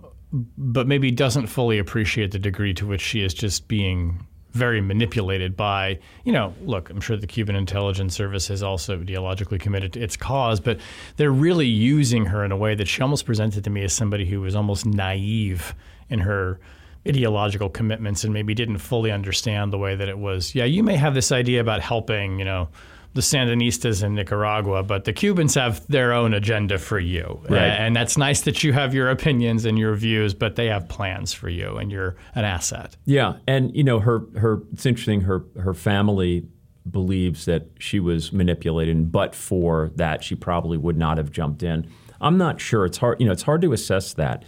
but 0.57 0.87
maybe 0.87 1.11
doesn't 1.11 1.49
fully 1.49 1.79
appreciate 1.79 2.31
the 2.31 2.39
degree 2.39 2.73
to 2.75 2.87
which 2.87 3.01
she 3.01 3.23
is 3.23 3.35
just 3.35 3.67
being 3.67 4.25
very 4.53 4.81
manipulated 4.81 5.57
by, 5.57 5.99
you 6.25 6.33
know, 6.33 6.55
look, 6.63 6.91
I'm 6.91 7.01
sure 7.01 7.17
the 7.17 7.27
Cuban 7.27 7.57
intelligence 7.57 8.15
service 8.15 8.51
is 8.51 8.63
also 8.63 8.99
ideologically 8.99 9.59
committed 9.59 9.93
to 9.95 10.01
its 10.01 10.17
cause, 10.17 10.61
but 10.61 10.79
they're 11.17 11.33
really 11.33 11.67
using 11.67 12.27
her 12.27 12.45
in 12.45 12.53
a 12.53 12.57
way 12.57 12.75
that 12.77 12.87
she 12.87 13.03
almost 13.03 13.27
presented 13.27 13.65
to 13.65 13.71
me 13.71 13.83
as 13.83 13.93
somebody 13.93 14.27
who 14.27 14.41
was 14.41 14.55
almost 14.55 14.87
naive 14.87 15.75
in 16.09 16.21
her 16.21 16.61
ideological 17.07 17.69
commitments 17.69 18.23
and 18.23 18.33
maybe 18.33 18.55
didn't 18.55 18.79
fully 18.79 19.11
understand 19.11 19.73
the 19.73 19.79
way 19.79 19.97
that 19.97 20.09
it 20.09 20.19
was. 20.19 20.55
Yeah, 20.55 20.65
you 20.65 20.85
may 20.85 20.97
have 20.97 21.15
this 21.15 21.33
idea 21.33 21.61
about 21.61 21.81
helping, 21.81 22.39
you 22.39 22.45
know, 22.45 22.69
the 23.15 23.21
Sandinistas 23.21 24.05
in 24.05 24.15
Nicaragua, 24.15 24.83
but 24.83 25.05
the 25.05 25.13
Cubans 25.13 25.55
have 25.55 25.87
their 25.89 26.13
own 26.13 26.35
agenda 26.35 26.79
for 26.79 26.99
you. 26.99 27.41
Right. 27.49 27.63
And 27.63 27.97
that's 27.97 28.17
nice 28.17 28.43
that 28.43 28.63
you 28.63 28.73
have 28.73 28.95
your 28.95 29.09
opinions 29.09 29.65
and 29.65 29.79
your 29.79 29.95
views, 29.95 30.35
but 30.35 30.57
they 30.57 30.67
have 30.67 30.89
plans 30.89 31.33
for 31.33 31.49
you 31.49 31.79
and 31.79 31.91
you're 31.91 32.17
an 32.35 32.45
asset. 32.45 32.97
Yeah. 33.07 33.39
And 33.47 33.75
you 33.75 33.83
know, 33.83 33.99
her 34.01 34.23
her 34.37 34.63
it's 34.73 34.87
interesting, 34.87 35.23
her 35.23 35.45
her 35.61 35.75
family 35.75 36.47
believes 36.91 37.45
that 37.47 37.67
she 37.79 38.01
was 38.01 38.33
manipulated, 38.33 39.11
but 39.11 39.35
for 39.35 39.91
that 39.97 40.23
she 40.23 40.35
probably 40.35 40.79
would 40.79 40.97
not 40.97 41.19
have 41.19 41.31
jumped 41.31 41.63
in. 41.63 41.91
I'm 42.21 42.39
not 42.39 42.61
sure. 42.61 42.85
It's 42.85 42.99
hard, 42.99 43.21
you 43.21 43.27
know, 43.27 43.33
it's 43.33 43.43
hard 43.43 43.63
to 43.63 43.73
assess 43.73 44.15
that. 44.15 44.45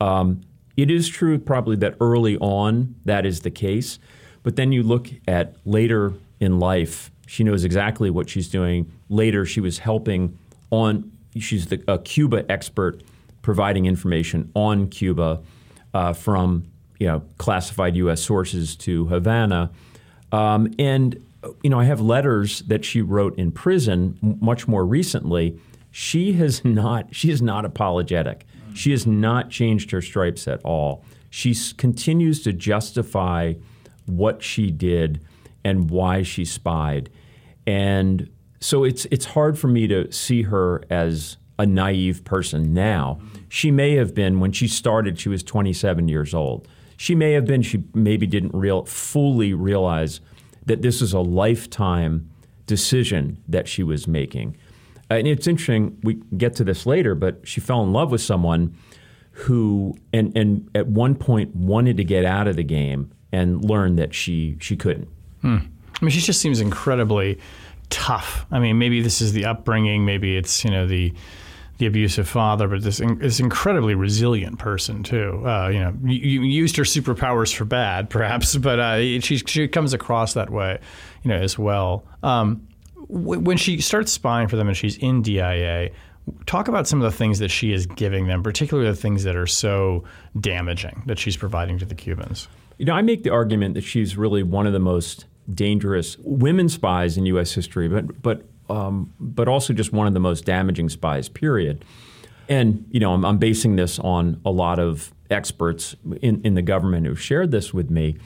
Um, 0.00 0.42
it 0.76 0.90
is 0.90 1.08
true 1.08 1.38
probably 1.38 1.76
that 1.76 1.96
early 2.00 2.36
on 2.38 2.94
that 3.04 3.24
is 3.24 3.40
the 3.40 3.50
case, 3.50 3.98
but 4.42 4.56
then 4.56 4.72
you 4.72 4.82
look 4.82 5.08
at 5.26 5.56
later 5.64 6.12
in 6.38 6.58
life 6.58 7.10
she 7.26 7.44
knows 7.44 7.64
exactly 7.64 8.10
what 8.10 8.28
she's 8.28 8.48
doing. 8.48 8.90
Later, 9.08 9.44
she 9.44 9.60
was 9.60 9.78
helping 9.78 10.38
on, 10.70 11.12
she's 11.38 11.66
the, 11.66 11.82
a 11.88 11.98
Cuba 11.98 12.50
expert 12.50 13.02
providing 13.42 13.86
information 13.86 14.50
on 14.54 14.88
Cuba 14.88 15.40
uh, 15.92 16.12
from 16.12 16.64
you 16.98 17.06
know, 17.06 17.22
classified 17.38 17.96
U.S. 17.96 18.22
sources 18.22 18.76
to 18.76 19.06
Havana. 19.06 19.70
Um, 20.32 20.72
and 20.78 21.22
you 21.62 21.70
know, 21.70 21.78
I 21.78 21.84
have 21.84 22.00
letters 22.00 22.60
that 22.62 22.84
she 22.84 23.02
wrote 23.02 23.38
in 23.38 23.52
prison 23.52 24.18
much 24.40 24.66
more 24.66 24.84
recently. 24.84 25.58
She 25.90 26.32
has 26.34 26.64
not. 26.64 27.14
She 27.14 27.30
is 27.30 27.40
not 27.40 27.64
apologetic. 27.64 28.46
She 28.74 28.90
has 28.90 29.06
not 29.06 29.50
changed 29.50 29.90
her 29.90 30.02
stripes 30.02 30.46
at 30.48 30.62
all. 30.64 31.04
She 31.30 31.54
continues 31.76 32.42
to 32.42 32.52
justify 32.52 33.54
what 34.06 34.42
she 34.42 34.70
did 34.70 35.20
and 35.66 35.90
why 35.90 36.22
she 36.22 36.44
spied. 36.44 37.10
And 37.66 38.30
so 38.60 38.84
it's 38.84 39.04
it's 39.10 39.24
hard 39.24 39.58
for 39.58 39.66
me 39.66 39.88
to 39.88 40.10
see 40.12 40.42
her 40.42 40.84
as 40.88 41.38
a 41.58 41.66
naive 41.66 42.24
person 42.24 42.72
now. 42.72 43.18
She 43.48 43.72
may 43.72 43.96
have 43.96 44.14
been 44.14 44.38
when 44.38 44.52
she 44.52 44.68
started. 44.68 45.18
She 45.18 45.28
was 45.28 45.42
27 45.42 46.06
years 46.06 46.32
old. 46.34 46.68
She 46.96 47.16
may 47.16 47.32
have 47.32 47.46
been. 47.46 47.62
She 47.62 47.82
maybe 47.94 48.28
didn't 48.28 48.54
real 48.54 48.84
fully 48.84 49.54
realize 49.54 50.20
that 50.66 50.82
this 50.82 51.02
is 51.02 51.12
a 51.12 51.20
lifetime 51.20 52.30
decision 52.66 53.42
that 53.48 53.66
she 53.66 53.82
was 53.82 54.06
making. 54.06 54.56
And 55.10 55.26
it's 55.26 55.48
interesting. 55.48 55.98
We 56.04 56.14
get 56.36 56.54
to 56.56 56.64
this 56.64 56.86
later, 56.86 57.16
but 57.16 57.40
she 57.46 57.60
fell 57.60 57.82
in 57.82 57.92
love 57.92 58.12
with 58.12 58.20
someone 58.20 58.76
who, 59.32 59.96
and 60.12 60.36
and 60.36 60.70
at 60.76 60.86
one 60.86 61.16
point 61.16 61.56
wanted 61.56 61.96
to 61.96 62.04
get 62.04 62.24
out 62.24 62.46
of 62.46 62.54
the 62.54 62.64
game 62.64 63.10
and 63.32 63.64
learned 63.64 63.98
that 63.98 64.14
she 64.14 64.56
she 64.60 64.76
couldn't. 64.76 65.08
Hmm. 65.42 65.58
I 66.00 66.04
mean, 66.04 66.10
she 66.10 66.20
just 66.20 66.40
seems 66.40 66.60
incredibly 66.60 67.38
tough. 67.90 68.46
I 68.50 68.58
mean, 68.58 68.78
maybe 68.78 69.00
this 69.00 69.20
is 69.20 69.32
the 69.32 69.46
upbringing, 69.46 70.04
maybe 70.04 70.36
it's 70.36 70.64
you 70.64 70.70
know 70.70 70.86
the 70.86 71.12
the 71.78 71.86
abusive 71.86 72.28
father, 72.28 72.68
but 72.68 72.82
this 72.82 72.98
this 73.18 73.40
incredibly 73.40 73.94
resilient 73.94 74.58
person 74.58 75.02
too. 75.02 75.42
Uh, 75.46 75.68
you 75.68 75.78
know, 75.78 75.94
you, 76.04 76.40
you, 76.40 76.40
used 76.42 76.76
her 76.76 76.84
superpowers 76.84 77.54
for 77.54 77.64
bad, 77.64 78.08
perhaps, 78.10 78.56
but 78.56 78.78
uh, 78.78 79.20
she 79.20 79.38
she 79.38 79.68
comes 79.68 79.92
across 79.92 80.34
that 80.34 80.50
way, 80.50 80.78
you 81.22 81.28
know, 81.28 81.36
as 81.36 81.58
well. 81.58 82.04
Um, 82.22 82.66
when 83.08 83.56
she 83.56 83.80
starts 83.80 84.10
spying 84.10 84.48
for 84.48 84.56
them 84.56 84.66
and 84.66 84.76
she's 84.76 84.96
in 84.98 85.22
DIA, 85.22 85.90
talk 86.46 86.66
about 86.66 86.88
some 86.88 87.00
of 87.00 87.10
the 87.10 87.16
things 87.16 87.38
that 87.38 87.50
she 87.50 87.72
is 87.72 87.86
giving 87.86 88.26
them, 88.26 88.42
particularly 88.42 88.90
the 88.90 88.96
things 88.96 89.22
that 89.22 89.36
are 89.36 89.46
so 89.46 90.02
damaging 90.40 91.02
that 91.06 91.18
she's 91.18 91.36
providing 91.36 91.78
to 91.78 91.84
the 91.84 91.94
Cubans. 91.94 92.48
You 92.78 92.84
know, 92.84 92.92
I 92.92 93.02
make 93.02 93.22
the 93.22 93.30
argument 93.30 93.74
that 93.74 93.84
she's 93.84 94.16
really 94.16 94.42
one 94.42 94.66
of 94.66 94.72
the 94.72 94.78
most 94.78 95.26
dangerous 95.52 96.16
women 96.18 96.68
spies 96.68 97.16
in 97.16 97.26
U.S. 97.26 97.52
history, 97.52 97.88
but 97.88 98.22
but 98.22 98.42
um, 98.68 99.12
but 99.20 99.48
also 99.48 99.72
just 99.72 99.92
one 99.92 100.06
of 100.06 100.14
the 100.14 100.20
most 100.20 100.44
damaging 100.44 100.88
spies. 100.88 101.28
Period. 101.28 101.84
And 102.48 102.86
you 102.90 103.00
know, 103.00 103.12
I'm, 103.12 103.24
I'm 103.24 103.38
basing 103.38 103.76
this 103.76 103.98
on 103.98 104.40
a 104.44 104.50
lot 104.50 104.78
of 104.78 105.12
experts 105.30 105.96
in, 106.22 106.40
in 106.42 106.54
the 106.54 106.62
government 106.62 107.06
who've 107.06 107.20
shared 107.20 107.50
this 107.50 107.74
with 107.74 107.90
me. 107.90 108.16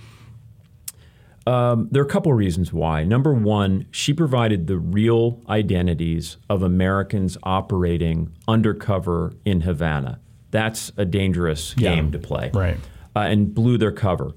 Um, 1.47 1.89
there 1.91 2.03
are 2.03 2.07
a 2.07 2.09
couple 2.09 2.31
of 2.31 2.39
reasons 2.39 2.73
why. 2.73 3.03
Number 3.05 3.33
one, 3.33 3.87
she 3.91 4.13
provided 4.13 4.67
the 4.67 4.77
real 4.77 5.41
identities 5.49 6.37
of 6.51 6.63
Americans 6.63 7.39
operating 7.43 8.33
undercover 8.47 9.33
in 9.45 9.63
Havana. 9.63 10.21
That's 10.51 10.93
a 10.97 11.05
dangerous 11.05 11.75
yeah. 11.79 11.95
game 11.95 12.13
to 12.13 12.19
play. 12.19 12.51
Right. 12.53 12.77
Uh, 13.17 13.21
and 13.21 13.55
blew 13.55 13.77
their 13.77 13.93
cover 13.93 14.35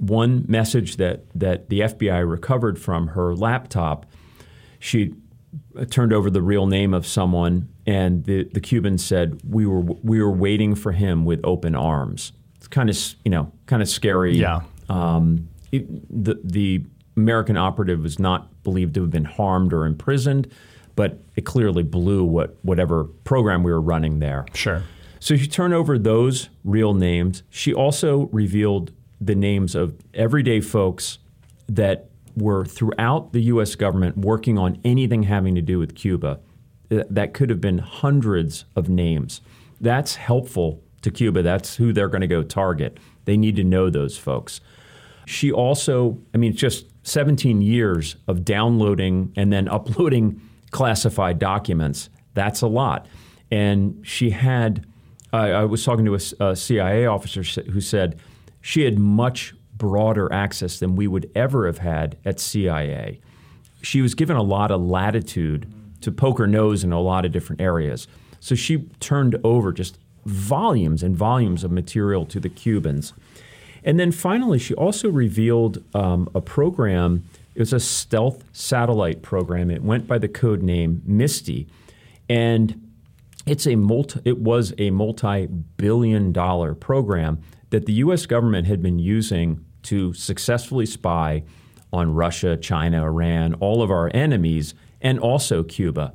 one 0.00 0.46
message 0.48 0.96
that, 0.96 1.24
that 1.34 1.68
the 1.68 1.80
FBI 1.80 2.28
recovered 2.28 2.78
from 2.78 3.08
her 3.08 3.34
laptop, 3.34 4.06
she 4.78 5.14
turned 5.90 6.12
over 6.12 6.30
the 6.30 6.40
real 6.40 6.66
name 6.66 6.94
of 6.94 7.06
someone, 7.06 7.68
and 7.86 8.24
the, 8.24 8.44
the 8.44 8.60
Cubans 8.60 9.04
said, 9.04 9.40
we 9.48 9.66
were, 9.66 9.80
we 9.80 10.22
were 10.22 10.30
waiting 10.30 10.74
for 10.74 10.92
him 10.92 11.24
with 11.26 11.40
open 11.44 11.74
arms. 11.74 12.32
It's 12.56 12.66
kind 12.66 12.88
of, 12.88 12.96
you 13.24 13.30
know, 13.30 13.52
kind 13.66 13.82
of 13.82 13.88
scary. 13.88 14.36
Yeah. 14.36 14.60
Um, 14.88 15.48
it, 15.70 15.86
the, 16.08 16.40
the 16.42 16.82
American 17.16 17.58
operative 17.58 18.02
was 18.02 18.18
not 18.18 18.62
believed 18.62 18.94
to 18.94 19.02
have 19.02 19.10
been 19.10 19.26
harmed 19.26 19.74
or 19.74 19.84
imprisoned, 19.84 20.50
but 20.96 21.20
it 21.36 21.42
clearly 21.42 21.82
blew 21.82 22.24
what, 22.24 22.56
whatever 22.62 23.04
program 23.04 23.62
we 23.62 23.70
were 23.70 23.80
running 23.80 24.18
there. 24.18 24.46
Sure. 24.54 24.82
So 25.20 25.36
she 25.36 25.46
turned 25.46 25.74
over 25.74 25.98
those 25.98 26.48
real 26.64 26.94
names. 26.94 27.42
She 27.50 27.72
also 27.72 28.28
revealed 28.32 28.92
the 29.20 29.34
names 29.34 29.74
of 29.74 29.94
everyday 30.14 30.60
folks 30.60 31.18
that 31.68 32.08
were 32.36 32.64
throughout 32.64 33.32
the 33.32 33.42
U.S. 33.42 33.74
government 33.74 34.16
working 34.16 34.58
on 34.58 34.80
anything 34.82 35.24
having 35.24 35.54
to 35.54 35.62
do 35.62 35.78
with 35.78 35.94
Cuba. 35.94 36.40
That 36.88 37.34
could 37.34 37.50
have 37.50 37.60
been 37.60 37.78
hundreds 37.78 38.64
of 38.74 38.88
names. 38.88 39.42
That's 39.80 40.16
helpful 40.16 40.82
to 41.02 41.10
Cuba. 41.10 41.42
That's 41.42 41.76
who 41.76 41.92
they're 41.92 42.08
going 42.08 42.22
to 42.22 42.26
go 42.26 42.42
target. 42.42 42.98
They 43.26 43.36
need 43.36 43.56
to 43.56 43.64
know 43.64 43.90
those 43.90 44.16
folks. 44.16 44.60
She 45.26 45.52
also, 45.52 46.18
I 46.34 46.38
mean, 46.38 46.56
just 46.56 46.86
17 47.02 47.62
years 47.62 48.16
of 48.26 48.44
downloading 48.44 49.32
and 49.36 49.52
then 49.52 49.68
uploading 49.68 50.40
classified 50.70 51.38
documents. 51.38 52.08
That's 52.34 52.62
a 52.62 52.66
lot. 52.66 53.06
And 53.50 54.00
she 54.02 54.30
had, 54.30 54.86
I, 55.32 55.50
I 55.50 55.64
was 55.64 55.84
talking 55.84 56.04
to 56.04 56.14
a, 56.14 56.50
a 56.50 56.56
CIA 56.56 57.06
officer 57.06 57.42
who 57.62 57.80
said, 57.80 58.18
she 58.60 58.84
had 58.84 58.98
much 58.98 59.54
broader 59.76 60.30
access 60.32 60.78
than 60.78 60.96
we 60.96 61.06
would 61.06 61.30
ever 61.34 61.66
have 61.66 61.78
had 61.78 62.18
at 62.24 62.38
CIA. 62.38 63.20
She 63.82 64.02
was 64.02 64.14
given 64.14 64.36
a 64.36 64.42
lot 64.42 64.70
of 64.70 64.82
latitude 64.82 65.72
to 66.02 66.12
poke 66.12 66.38
her 66.38 66.46
nose 66.46 66.84
in 66.84 66.92
a 66.92 67.00
lot 67.00 67.24
of 67.24 67.32
different 67.32 67.60
areas. 67.60 68.06
So 68.40 68.54
she 68.54 68.88
turned 69.00 69.38
over 69.44 69.72
just 69.72 69.98
volumes 70.26 71.02
and 71.02 71.16
volumes 71.16 71.64
of 71.64 71.70
material 71.70 72.26
to 72.26 72.40
the 72.40 72.48
Cubans. 72.48 73.12
And 73.82 73.98
then 73.98 74.12
finally, 74.12 74.58
she 74.58 74.74
also 74.74 75.08
revealed 75.10 75.82
um, 75.94 76.28
a 76.34 76.40
program. 76.40 77.24
It 77.54 77.60
was 77.60 77.72
a 77.72 77.80
stealth 77.80 78.44
satellite 78.52 79.22
program. 79.22 79.70
It 79.70 79.82
went 79.82 80.06
by 80.06 80.18
the 80.18 80.28
code 80.28 80.62
name 80.62 81.02
Misty. 81.06 81.66
And 82.28 82.89
it's 83.46 83.66
a 83.66 83.76
multi, 83.76 84.20
it 84.24 84.38
was 84.38 84.74
a 84.78 84.90
multi 84.90 85.46
billion 85.46 86.32
dollar 86.32 86.74
program 86.74 87.40
that 87.70 87.86
the 87.86 87.92
U.S. 87.94 88.26
government 88.26 88.66
had 88.66 88.82
been 88.82 88.98
using 88.98 89.64
to 89.84 90.12
successfully 90.12 90.86
spy 90.86 91.44
on 91.92 92.14
Russia, 92.14 92.56
China, 92.56 93.04
Iran, 93.04 93.54
all 93.54 93.82
of 93.82 93.90
our 93.90 94.10
enemies, 94.14 94.74
and 95.00 95.18
also 95.18 95.62
Cuba. 95.62 96.14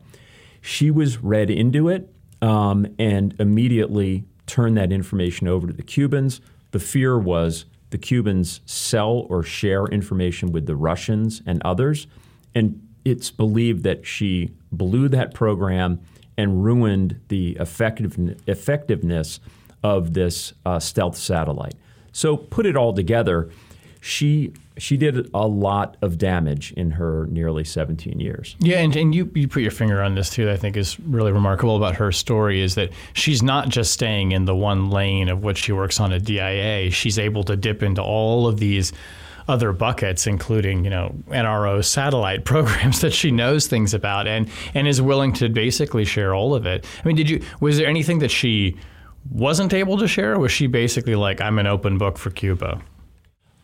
She 0.62 0.92
was 0.92 1.18
read 1.18 1.50
into 1.50 1.90
it 1.90 2.14
um, 2.42 2.88
and 3.00 3.36
immediately 3.40 4.26
turned 4.46 4.78
that 4.78 4.92
information 4.92 5.48
over 5.48 5.68
to 5.68 5.74
the 5.74 5.84
Cubans. 5.84 6.42
The 6.72 6.80
fear 6.80 7.18
was 7.18 7.66
the 7.90 7.98
Cubans 7.98 8.62
sell 8.66 9.26
or 9.30 9.44
share 9.44 9.86
information 9.86 10.52
with 10.52 10.66
the 10.66 10.76
Russians 10.76 11.42
and 11.46 11.62
others. 11.64 12.08
And 12.54 12.82
it's 13.04 13.32
believed 13.32 13.84
that 13.84 14.06
she 14.06 14.52
blew 14.72 15.08
that 15.10 15.34
program 15.34 16.02
and 16.38 16.64
ruined 16.64 17.20
the 17.30 17.58
effective, 17.60 18.18
effectiveness 18.48 19.40
of 19.84 20.14
this 20.14 20.54
uh, 20.66 20.80
stealth 20.80 21.18
satellite. 21.18 21.76
So, 22.12 22.38
put 22.38 22.66
it 22.66 22.76
all 22.76 22.94
together, 22.94 23.50
she 24.02 24.54
she 24.78 24.98
did 24.98 25.30
a 25.34 25.48
lot 25.48 25.98
of 26.02 26.18
damage 26.18 26.74
in 26.74 26.92
her 26.92 27.28
nearly 27.28 27.64
17 27.64 28.20
years. 28.20 28.56
Yeah, 28.60 28.80
and, 28.80 28.96
and 28.96 29.16
you, 29.16 29.32
you 29.34 29.48
put 29.48 29.62
your 29.62 29.72
finger 29.72 30.02
on 30.02 30.16
this 30.16 30.30
too, 30.30 30.52
I 30.52 30.58
think 30.58 30.76
is 30.76 31.00
really 31.00 31.32
remarkable 31.32 31.78
about 31.78 31.96
her 31.96 32.12
story 32.12 32.62
is 32.62 32.76
that 32.76 32.92
she's 33.14 33.42
not 33.42 33.70
just 33.70 33.94
staying 33.94 34.34
in 34.34 34.46
the 34.46 34.56
one 34.56 34.90
lane 34.90 35.30
of 35.30 35.44
what 35.44 35.58
she 35.58 35.72
works 35.72 36.00
on 36.00 36.12
at 36.12 36.26
DIA. 36.26 36.92
She's 36.92 37.18
able 37.18 37.44
to 37.46 37.56
dip 37.56 37.82
into 37.82 38.02
all 38.02 38.48
of 38.48 38.60
these 38.60 38.92
other 39.48 39.72
buckets, 39.72 40.28
including, 40.28 40.84
you 40.84 40.90
know, 40.90 41.16
NRO 41.28 41.84
satellite 41.84 42.46
programs 42.46 43.02
that 43.02 43.14
she 43.14 43.32
knows 43.32 43.68
things 43.68 43.94
about 43.94 44.28
and, 44.28 44.50
and 44.74 44.88
is 44.88 45.02
willing 45.02 45.34
to 45.34 45.50
basically 45.50 46.06
share 46.06 46.34
all 46.34 46.56
of 46.56 46.66
it. 46.66 46.86
I 47.04 47.08
mean, 47.08 47.16
did 47.16 47.30
you 47.30 47.44
was 47.60 47.78
there 47.78 47.88
anything 47.88 48.20
that 48.20 48.32
she 48.32 48.76
wasn't 49.30 49.74
able 49.74 49.98
to 49.98 50.08
share? 50.08 50.38
was 50.40 50.52
she 50.52 50.68
basically 50.68 51.16
like, 51.16 51.42
I'm 51.42 51.60
an 51.60 51.68
open 51.68 51.98
book 51.98 52.18
for 52.18 52.30
Cuba? 52.30 52.82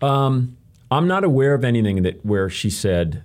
Um, 0.02 0.58
I'm 0.90 1.08
not 1.08 1.24
aware 1.24 1.54
of 1.54 1.64
anything 1.64 2.04
that 2.04 2.26
where 2.26 2.50
she 2.50 2.70
said 2.70 3.24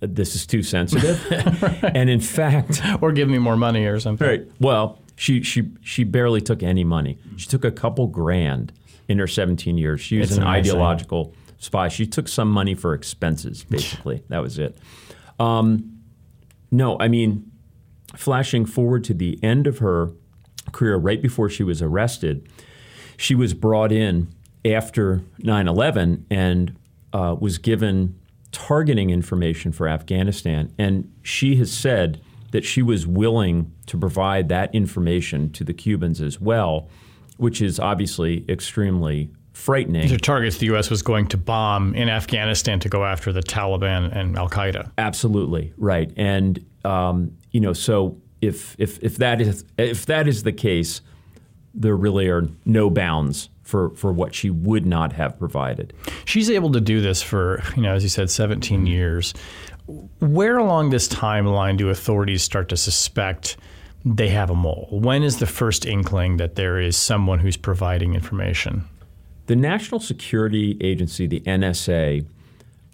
this 0.00 0.34
is 0.36 0.46
too 0.46 0.62
sensitive, 0.62 1.20
right. 1.62 1.96
and 1.96 2.08
in 2.08 2.20
fact, 2.20 2.80
or 3.00 3.10
give 3.12 3.28
me 3.28 3.38
more 3.38 3.56
money 3.56 3.86
or 3.86 3.98
something. 3.98 4.26
Right. 4.26 4.46
Well, 4.60 5.00
she 5.16 5.42
she 5.42 5.70
she 5.82 6.04
barely 6.04 6.40
took 6.40 6.62
any 6.62 6.84
money. 6.84 7.18
She 7.36 7.48
took 7.48 7.64
a 7.64 7.70
couple 7.70 8.06
grand 8.06 8.72
in 9.08 9.18
her 9.18 9.26
17 9.26 9.76
years. 9.76 10.00
She 10.00 10.18
was 10.18 10.30
it's 10.30 10.36
an 10.38 10.44
amazing. 10.44 10.72
ideological 10.72 11.34
spy. 11.64 11.88
She 11.88 12.06
took 12.06 12.28
some 12.28 12.50
money 12.50 12.74
for 12.74 12.94
expenses, 12.94 13.64
basically. 13.64 14.22
that 14.28 14.42
was 14.42 14.58
it. 14.58 14.76
Um, 15.40 15.98
no, 16.70 16.96
I 17.00 17.08
mean, 17.08 17.50
flashing 18.16 18.66
forward 18.66 19.04
to 19.04 19.14
the 19.14 19.42
end 19.42 19.66
of 19.66 19.78
her 19.78 20.10
career, 20.72 20.96
right 20.96 21.20
before 21.20 21.48
she 21.48 21.62
was 21.62 21.82
arrested, 21.82 22.48
she 23.16 23.34
was 23.34 23.54
brought 23.54 23.92
in 23.92 24.28
after 24.64 25.22
9 25.38 25.68
11 25.68 26.26
and 26.30 26.76
uh, 27.12 27.36
was 27.38 27.58
given 27.58 28.18
targeting 28.50 29.10
information 29.10 29.72
for 29.72 29.88
Afghanistan. 29.88 30.72
And 30.78 31.12
she 31.22 31.56
has 31.56 31.72
said 31.72 32.20
that 32.52 32.64
she 32.64 32.82
was 32.82 33.06
willing 33.06 33.72
to 33.86 33.98
provide 33.98 34.48
that 34.48 34.74
information 34.74 35.50
to 35.52 35.64
the 35.64 35.74
Cubans 35.74 36.20
as 36.20 36.40
well, 36.40 36.88
which 37.36 37.60
is 37.60 37.80
obviously 37.80 38.44
extremely 38.48 39.30
frightening. 39.54 40.08
The 40.08 40.18
targets 40.18 40.58
the 40.58 40.66
U.S. 40.66 40.90
was 40.90 41.00
going 41.00 41.28
to 41.28 41.38
bomb 41.38 41.94
in 41.94 42.10
Afghanistan 42.10 42.78
to 42.80 42.88
go 42.90 43.04
after 43.04 43.32
the 43.32 43.42
Taliban 43.42 44.14
and 44.14 44.36
Al 44.36 44.50
Qaeda. 44.50 44.92
Absolutely 44.98 45.72
right, 45.78 46.12
and 46.16 46.62
um, 46.84 47.34
you 47.52 47.60
know, 47.60 47.72
so 47.72 48.20
if 48.42 48.76
if 48.78 49.02
if 49.02 49.16
that 49.16 49.40
is 49.40 49.64
if 49.78 50.04
that 50.06 50.28
is 50.28 50.42
the 50.42 50.52
case, 50.52 51.00
there 51.72 51.96
really 51.96 52.28
are 52.28 52.46
no 52.66 52.90
bounds 52.90 53.48
for, 53.62 53.90
for 53.90 54.12
what 54.12 54.34
she 54.34 54.50
would 54.50 54.86
not 54.86 55.12
have 55.14 55.38
provided. 55.38 55.92
She's 56.26 56.50
able 56.50 56.70
to 56.72 56.80
do 56.80 57.00
this 57.00 57.22
for, 57.22 57.62
you 57.74 57.82
know, 57.82 57.94
as 57.94 58.02
you 58.02 58.10
said, 58.10 58.30
17 58.30 58.86
years. 58.86 59.34
Where 60.20 60.58
along 60.58 60.90
this 60.90 61.08
timeline 61.08 61.76
do 61.76 61.88
authorities 61.88 62.42
start 62.42 62.68
to 62.68 62.76
suspect 62.76 63.56
they 64.04 64.28
have 64.28 64.50
a 64.50 64.54
mole? 64.54 64.88
When 64.92 65.22
is 65.22 65.38
the 65.38 65.46
first 65.46 65.86
inkling 65.86 66.36
that 66.36 66.56
there 66.56 66.78
is 66.78 66.96
someone 66.96 67.38
who's 67.38 67.56
providing 67.56 68.14
information? 68.14 68.84
The 69.46 69.56
National 69.56 70.00
Security 70.00 70.78
Agency, 70.80 71.26
the 71.26 71.40
NSA, 71.40 72.26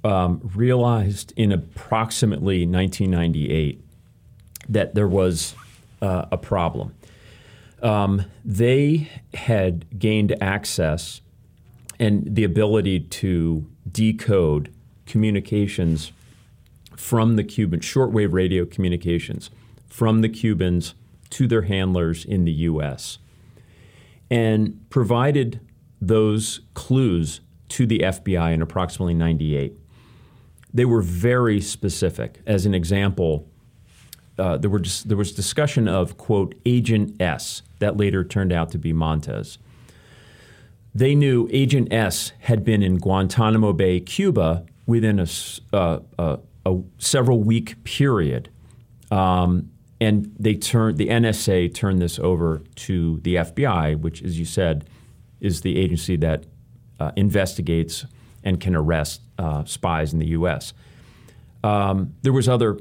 um, 0.02 0.50
realized 0.54 1.32
in 1.36 1.52
approximately 1.52 2.66
1998 2.66 3.84
that 4.68 4.94
there 4.94 5.08
was 5.08 5.54
uh, 6.00 6.26
a 6.32 6.38
problem 6.38 6.94
um, 7.82 8.24
they 8.44 9.08
had 9.34 9.98
gained 9.98 10.36
access 10.42 11.20
and 11.98 12.24
the 12.34 12.44
ability 12.44 13.00
to 13.00 13.66
decode 13.90 14.72
communications 15.06 16.12
from 16.96 17.36
the 17.36 17.44
Cubans, 17.44 17.84
shortwave 17.84 18.32
radio 18.32 18.64
communications 18.64 19.50
from 19.88 20.20
the 20.20 20.28
Cubans 20.28 20.94
to 21.30 21.46
their 21.46 21.62
handlers 21.62 22.24
in 22.24 22.44
the 22.44 22.52
U.S., 22.52 23.18
and 24.30 24.88
provided 24.90 25.60
those 26.00 26.60
clues 26.74 27.40
to 27.70 27.86
the 27.86 28.00
FBI 28.00 28.52
in 28.52 28.62
approximately 28.62 29.14
98. 29.14 29.74
They 30.72 30.84
were 30.84 31.02
very 31.02 31.60
specific. 31.60 32.40
As 32.46 32.66
an 32.66 32.74
example, 32.74 33.48
uh, 34.38 34.56
there, 34.56 34.70
were 34.70 34.80
just, 34.80 35.08
there 35.08 35.16
was 35.16 35.32
discussion 35.32 35.88
of, 35.88 36.16
quote, 36.16 36.54
Agent 36.64 37.20
S, 37.20 37.62
that 37.78 37.96
later 37.96 38.24
turned 38.24 38.52
out 38.52 38.70
to 38.70 38.78
be 38.78 38.92
Montes. 38.92 39.58
They 40.94 41.14
knew 41.14 41.48
Agent 41.52 41.92
S 41.92 42.32
had 42.40 42.64
been 42.64 42.82
in 42.82 42.98
Guantanamo 42.98 43.72
Bay, 43.72 44.00
Cuba, 44.00 44.64
within 44.86 45.20
a, 45.20 45.26
uh, 45.72 46.00
a, 46.18 46.38
a 46.66 46.78
several 46.98 47.42
week 47.42 47.82
period. 47.84 48.50
Um, 49.10 49.70
and 50.00 50.34
they 50.38 50.54
turned 50.54 50.96
the 50.96 51.08
NSA 51.08 51.74
turned 51.74 52.00
this 52.00 52.18
over 52.18 52.62
to 52.76 53.20
the 53.20 53.36
FBI, 53.36 54.00
which, 54.00 54.22
as 54.22 54.38
you 54.38 54.44
said, 54.44 54.88
is 55.40 55.60
the 55.62 55.78
agency 55.78 56.16
that 56.16 56.44
uh, 56.98 57.12
investigates 57.16 58.04
and 58.44 58.60
can 58.60 58.74
arrest 58.74 59.22
uh, 59.38 59.64
spies 59.64 60.12
in 60.12 60.18
the 60.18 60.28
U.S. 60.28 60.72
Um, 61.62 62.14
there 62.22 62.32
was 62.32 62.48
other 62.48 62.78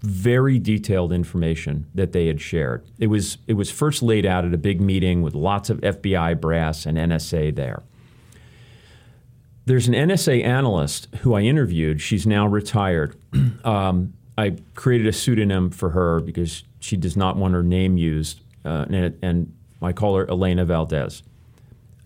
very 0.00 0.58
detailed 0.58 1.12
information 1.12 1.86
that 1.94 2.12
they 2.12 2.26
had 2.26 2.40
shared. 2.40 2.84
It 2.98 3.08
was, 3.08 3.38
it 3.46 3.54
was 3.54 3.70
first 3.70 4.02
laid 4.02 4.26
out 4.26 4.44
at 4.44 4.54
a 4.54 4.58
big 4.58 4.80
meeting 4.80 5.22
with 5.22 5.34
lots 5.34 5.70
of 5.70 5.80
FBI 5.80 6.40
brass 6.40 6.86
and 6.86 6.96
NSA 6.98 7.54
there. 7.54 7.82
There's 9.64 9.88
an 9.88 9.94
NSA 9.94 10.44
analyst 10.44 11.08
who 11.22 11.34
I 11.34 11.40
interviewed. 11.40 12.00
She's 12.00 12.26
now 12.26 12.46
retired. 12.46 13.16
um, 13.64 14.12
I 14.38 14.56
created 14.74 15.08
a 15.08 15.12
pseudonym 15.12 15.70
for 15.70 15.90
her 15.90 16.20
because 16.20 16.62
she 16.78 16.96
does 16.96 17.16
not 17.16 17.36
want 17.36 17.54
her 17.54 17.62
name 17.62 17.96
used, 17.96 18.42
uh, 18.64 18.84
and, 18.88 19.18
and 19.22 19.52
I 19.82 19.92
call 19.92 20.16
her 20.16 20.30
Elena 20.30 20.64
Valdez. 20.64 21.22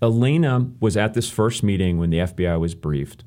Elena 0.03 0.71
was 0.81 0.97
at 0.97 1.15
this 1.15 1.29
first 1.29 1.63
meeting 1.63 1.99
when 1.99 2.11
the 2.11 2.19
FBI 2.19 2.59
was 2.59 2.75
briefed, 2.75 3.23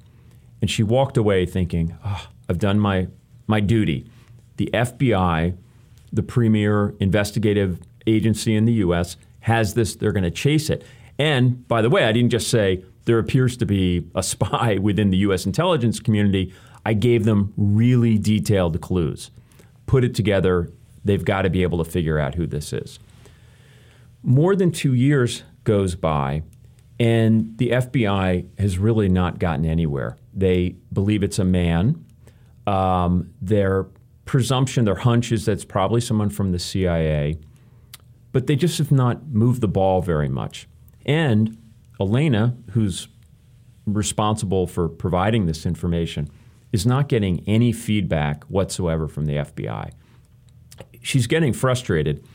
and 0.62 0.70
she 0.70 0.84
walked 0.84 1.18
away 1.18 1.46
thinking, 1.46 1.98
oh, 2.06 2.28
I've 2.50 2.60
done 2.60 2.80
my, 2.80 3.08
my 3.48 3.60
duty 3.60 4.10
the 4.58 4.70
FBI, 4.74 5.58
the 6.12 6.24
premier 6.24 6.94
investigative 7.00 7.82
agency 8.06 8.56
in 8.56 8.66
the 8.66 8.74
U.S., 8.74 9.18
has 9.42 9.74
this. 9.74 9.96
They're 9.96 10.12
going 10.12 10.24
to 10.24 10.32
chase 10.32 10.70
it. 10.70 10.84
And 11.18 11.68
by 11.68 11.82
the 11.82 11.90
way, 11.90 12.06
I 12.06 12.12
didn't 12.12 12.30
just 12.30 12.50
say 12.50 12.84
there 13.06 13.20
appears 13.20 13.58
to 13.58 13.66
be 13.66 14.08
a 14.16 14.24
spy 14.24 14.78
within 14.82 15.10
the 15.10 15.18
U.S. 15.18 15.46
intelligence 15.46 16.00
community. 16.00 16.54
I 16.86 16.94
gave 16.94 17.26
them 17.26 17.54
really 17.58 18.18
detailed 18.18 18.80
clues. 18.82 19.32
Put 19.86 20.04
it 20.04 20.16
together, 20.16 20.70
they've 21.04 21.24
got 21.24 21.44
to 21.44 21.50
be 21.50 21.64
able 21.64 21.84
to 21.84 21.90
figure 21.90 22.20
out 22.20 22.36
who 22.36 22.48
this 22.48 22.74
is. 22.74 23.00
More 24.22 24.56
than 24.56 24.72
two 24.72 24.94
years 24.94 25.44
goes 25.64 25.96
by, 25.96 26.44
and 27.00 27.58
the 27.58 27.72
FBI 27.72 28.48
has 28.60 28.78
really 28.78 29.10
not 29.10 29.40
gotten 29.40 29.66
anywhere. 29.66 30.18
They 30.34 30.76
believe 30.92 31.24
it's 31.24 31.40
a 31.40 31.46
man. 31.46 32.06
Um, 32.66 33.34
they're 33.42 33.88
presumption, 34.26 34.86
their 34.86 34.96
hunch 34.96 35.32
is 35.32 35.46
that 35.46 35.54
it's 35.54 35.66
probably 35.66 36.02
someone 36.02 36.30
from 36.30 36.52
the 36.52 36.60
CIA, 36.60 37.38
but 38.32 38.48
they 38.48 38.56
just 38.56 38.78
have 38.78 38.92
not 38.92 39.28
moved 39.28 39.62
the 39.62 39.68
ball 39.68 40.02
very 40.02 40.30
much. 40.30 40.68
And 41.06 41.58
Elena, 42.00 42.56
who's 42.72 43.08
responsible 43.86 44.66
for 44.66 44.88
providing 44.88 45.46
this 45.46 45.66
information, 45.66 46.30
is 46.72 46.86
not 46.86 47.10
getting 47.10 47.44
any 47.46 47.72
feedback 47.72 48.44
whatsoever 48.46 49.08
from 49.08 49.26
the 49.26 49.34
FBI. 49.34 49.92
She's 51.02 51.28
getting 51.28 51.54
frustrated. 51.54 52.26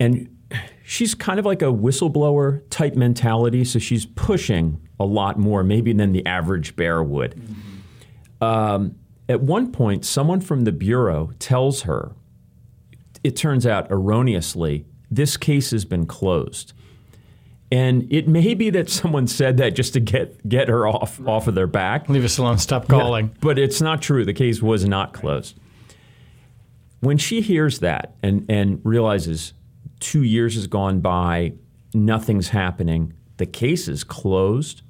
And 0.00 0.35
she's 0.88 1.16
kind 1.16 1.40
of 1.40 1.44
like 1.44 1.62
a 1.62 1.66
whistleblower 1.66 2.62
type 2.70 2.94
mentality, 2.94 3.64
so 3.64 3.76
she's 3.78 4.06
pushing 4.06 4.80
a 5.00 5.04
lot 5.04 5.36
more, 5.36 5.64
maybe 5.64 5.92
than 5.92 6.12
the 6.12 6.24
average 6.24 6.76
bear 6.76 7.02
would. 7.02 7.34
Mm-hmm. 7.34 8.44
Um, 8.44 8.94
at 9.28 9.40
one 9.40 9.72
point, 9.72 10.04
someone 10.04 10.40
from 10.40 10.62
the 10.62 10.70
Bureau 10.70 11.32
tells 11.40 11.82
her, 11.82 12.12
it 13.24 13.34
turns 13.34 13.66
out 13.66 13.90
erroneously, 13.90 14.86
this 15.10 15.36
case 15.36 15.72
has 15.72 15.84
been 15.84 16.06
closed. 16.06 16.72
And 17.72 18.06
it 18.12 18.28
may 18.28 18.54
be 18.54 18.70
that 18.70 18.88
someone 18.88 19.26
said 19.26 19.56
that 19.56 19.74
just 19.74 19.92
to 19.94 20.00
get 20.00 20.48
get 20.48 20.68
her 20.68 20.86
off 20.86 21.20
off 21.26 21.48
of 21.48 21.56
their 21.56 21.66
back. 21.66 22.08
Leave 22.08 22.24
us 22.24 22.38
alone. 22.38 22.58
Stop 22.58 22.86
calling. 22.86 23.34
But 23.40 23.58
it's 23.58 23.80
not 23.80 24.00
true. 24.00 24.24
The 24.24 24.32
case 24.32 24.62
was 24.62 24.84
not 24.84 25.12
closed. 25.12 25.58
When 27.00 27.18
she 27.18 27.40
hears 27.40 27.80
that 27.80 28.14
and, 28.22 28.46
and 28.48 28.80
realizes 28.84 29.52
two 30.00 30.22
years 30.22 30.54
has 30.54 30.66
gone 30.66 31.00
by, 31.00 31.52
nothing's 31.94 32.48
happening, 32.48 33.12
the 33.36 33.46
case 33.46 33.88
is 33.88 34.04
closed. 34.04 34.82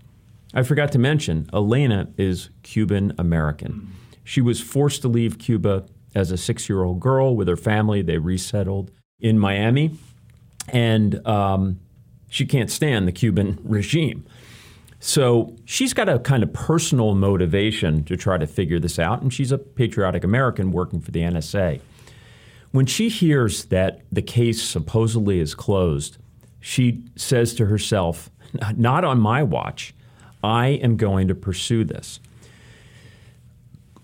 I 0.54 0.62
forgot 0.62 0.92
to 0.92 0.98
mention, 0.98 1.48
Elena 1.52 2.08
is 2.16 2.50
Cuban 2.62 3.12
American. 3.18 3.92
She 4.24 4.40
was 4.40 4.60
forced 4.60 5.02
to 5.02 5.08
leave 5.08 5.38
Cuba 5.38 5.86
as 6.14 6.30
a 6.30 6.36
six 6.36 6.68
year 6.68 6.82
old 6.82 7.00
girl 7.00 7.36
with 7.36 7.46
her 7.48 7.56
family. 7.56 8.02
They 8.02 8.18
resettled 8.18 8.90
in 9.20 9.38
Miami. 9.38 9.98
And 10.68 11.24
um, 11.26 11.80
she 12.28 12.46
can't 12.46 12.70
stand 12.70 13.06
the 13.06 13.12
Cuban 13.12 13.58
regime. 13.62 14.26
So 14.98 15.54
she's 15.64 15.92
got 15.92 16.08
a 16.08 16.18
kind 16.18 16.42
of 16.42 16.52
personal 16.52 17.14
motivation 17.14 18.02
to 18.04 18.16
try 18.16 18.38
to 18.38 18.46
figure 18.46 18.80
this 18.80 18.98
out, 18.98 19.22
and 19.22 19.32
she's 19.32 19.52
a 19.52 19.58
patriotic 19.58 20.24
American 20.24 20.72
working 20.72 21.00
for 21.00 21.10
the 21.10 21.20
NSA. 21.20 21.80
When 22.76 22.84
she 22.84 23.08
hears 23.08 23.64
that 23.64 24.02
the 24.12 24.20
case 24.20 24.62
supposedly 24.62 25.40
is 25.40 25.54
closed, 25.54 26.18
she 26.60 27.06
says 27.16 27.54
to 27.54 27.64
herself, 27.64 28.28
Not 28.76 29.02
on 29.02 29.18
my 29.18 29.42
watch. 29.42 29.94
I 30.44 30.66
am 30.66 30.98
going 30.98 31.26
to 31.28 31.34
pursue 31.34 31.84
this. 31.84 32.20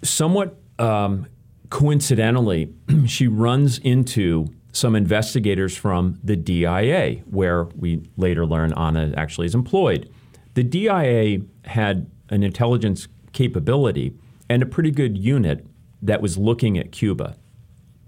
Somewhat 0.02 0.58
um, 0.78 1.26
coincidentally, 1.68 2.72
she 3.06 3.28
runs 3.28 3.76
into 3.76 4.46
some 4.72 4.96
investigators 4.96 5.76
from 5.76 6.18
the 6.24 6.34
DIA, 6.34 7.16
where 7.26 7.64
we 7.76 8.00
later 8.16 8.46
learn 8.46 8.72
Anna 8.72 9.12
actually 9.18 9.48
is 9.48 9.54
employed. 9.54 10.10
The 10.54 10.64
DIA 10.64 11.42
had 11.66 12.10
an 12.30 12.42
intelligence 12.42 13.06
capability 13.34 14.14
and 14.48 14.62
a 14.62 14.66
pretty 14.66 14.92
good 14.92 15.18
unit 15.18 15.66
that 16.00 16.22
was 16.22 16.38
looking 16.38 16.78
at 16.78 16.90
Cuba. 16.90 17.36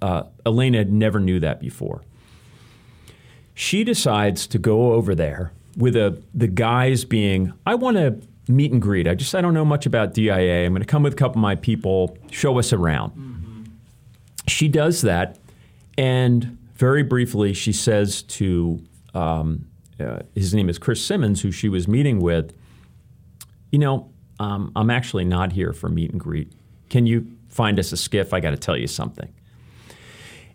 Uh, 0.02 0.24
Elena 0.44 0.84
never 0.84 1.20
knew 1.20 1.40
that 1.40 1.60
before. 1.60 2.02
She 3.54 3.84
decides 3.84 4.46
to 4.48 4.58
go 4.58 4.92
over 4.92 5.14
there 5.14 5.52
with 5.76 5.96
a, 5.96 6.20
the 6.34 6.48
guys 6.48 7.04
being, 7.04 7.52
I 7.64 7.74
want 7.76 7.96
to 7.96 8.20
meet 8.48 8.72
and 8.72 8.82
greet. 8.82 9.06
I 9.06 9.14
just 9.14 9.34
I 9.34 9.40
don't 9.40 9.54
know 9.54 9.64
much 9.64 9.86
about 9.86 10.14
DIA. 10.14 10.66
I'm 10.66 10.72
going 10.72 10.82
to 10.82 10.86
come 10.86 11.02
with 11.02 11.14
a 11.14 11.16
couple 11.16 11.38
of 11.38 11.42
my 11.42 11.54
people, 11.54 12.18
show 12.30 12.58
us 12.58 12.72
around. 12.72 13.12
Mm-hmm. 13.12 13.62
She 14.46 14.68
does 14.68 15.02
that, 15.02 15.38
and 15.96 16.58
very 16.74 17.02
briefly, 17.02 17.54
she 17.54 17.72
says 17.72 18.22
to 18.22 18.82
um, 19.14 19.66
uh, 20.00 20.20
his 20.34 20.54
name 20.54 20.68
is 20.68 20.78
Chris 20.78 21.04
Simmons, 21.04 21.42
who 21.42 21.50
she 21.50 21.68
was 21.68 21.86
meeting 21.86 22.20
with, 22.20 22.52
you 23.70 23.78
know, 23.78 24.10
um, 24.40 24.72
I'm 24.74 24.90
actually 24.90 25.24
not 25.24 25.52
here 25.52 25.72
for 25.72 25.88
meet 25.88 26.10
and 26.10 26.20
greet. 26.20 26.52
Can 26.90 27.06
you 27.06 27.30
find 27.48 27.78
us 27.78 27.92
a 27.92 27.96
SCIF? 27.96 28.32
I 28.32 28.40
got 28.40 28.50
to 28.50 28.56
tell 28.56 28.76
you 28.76 28.88
something. 28.88 29.32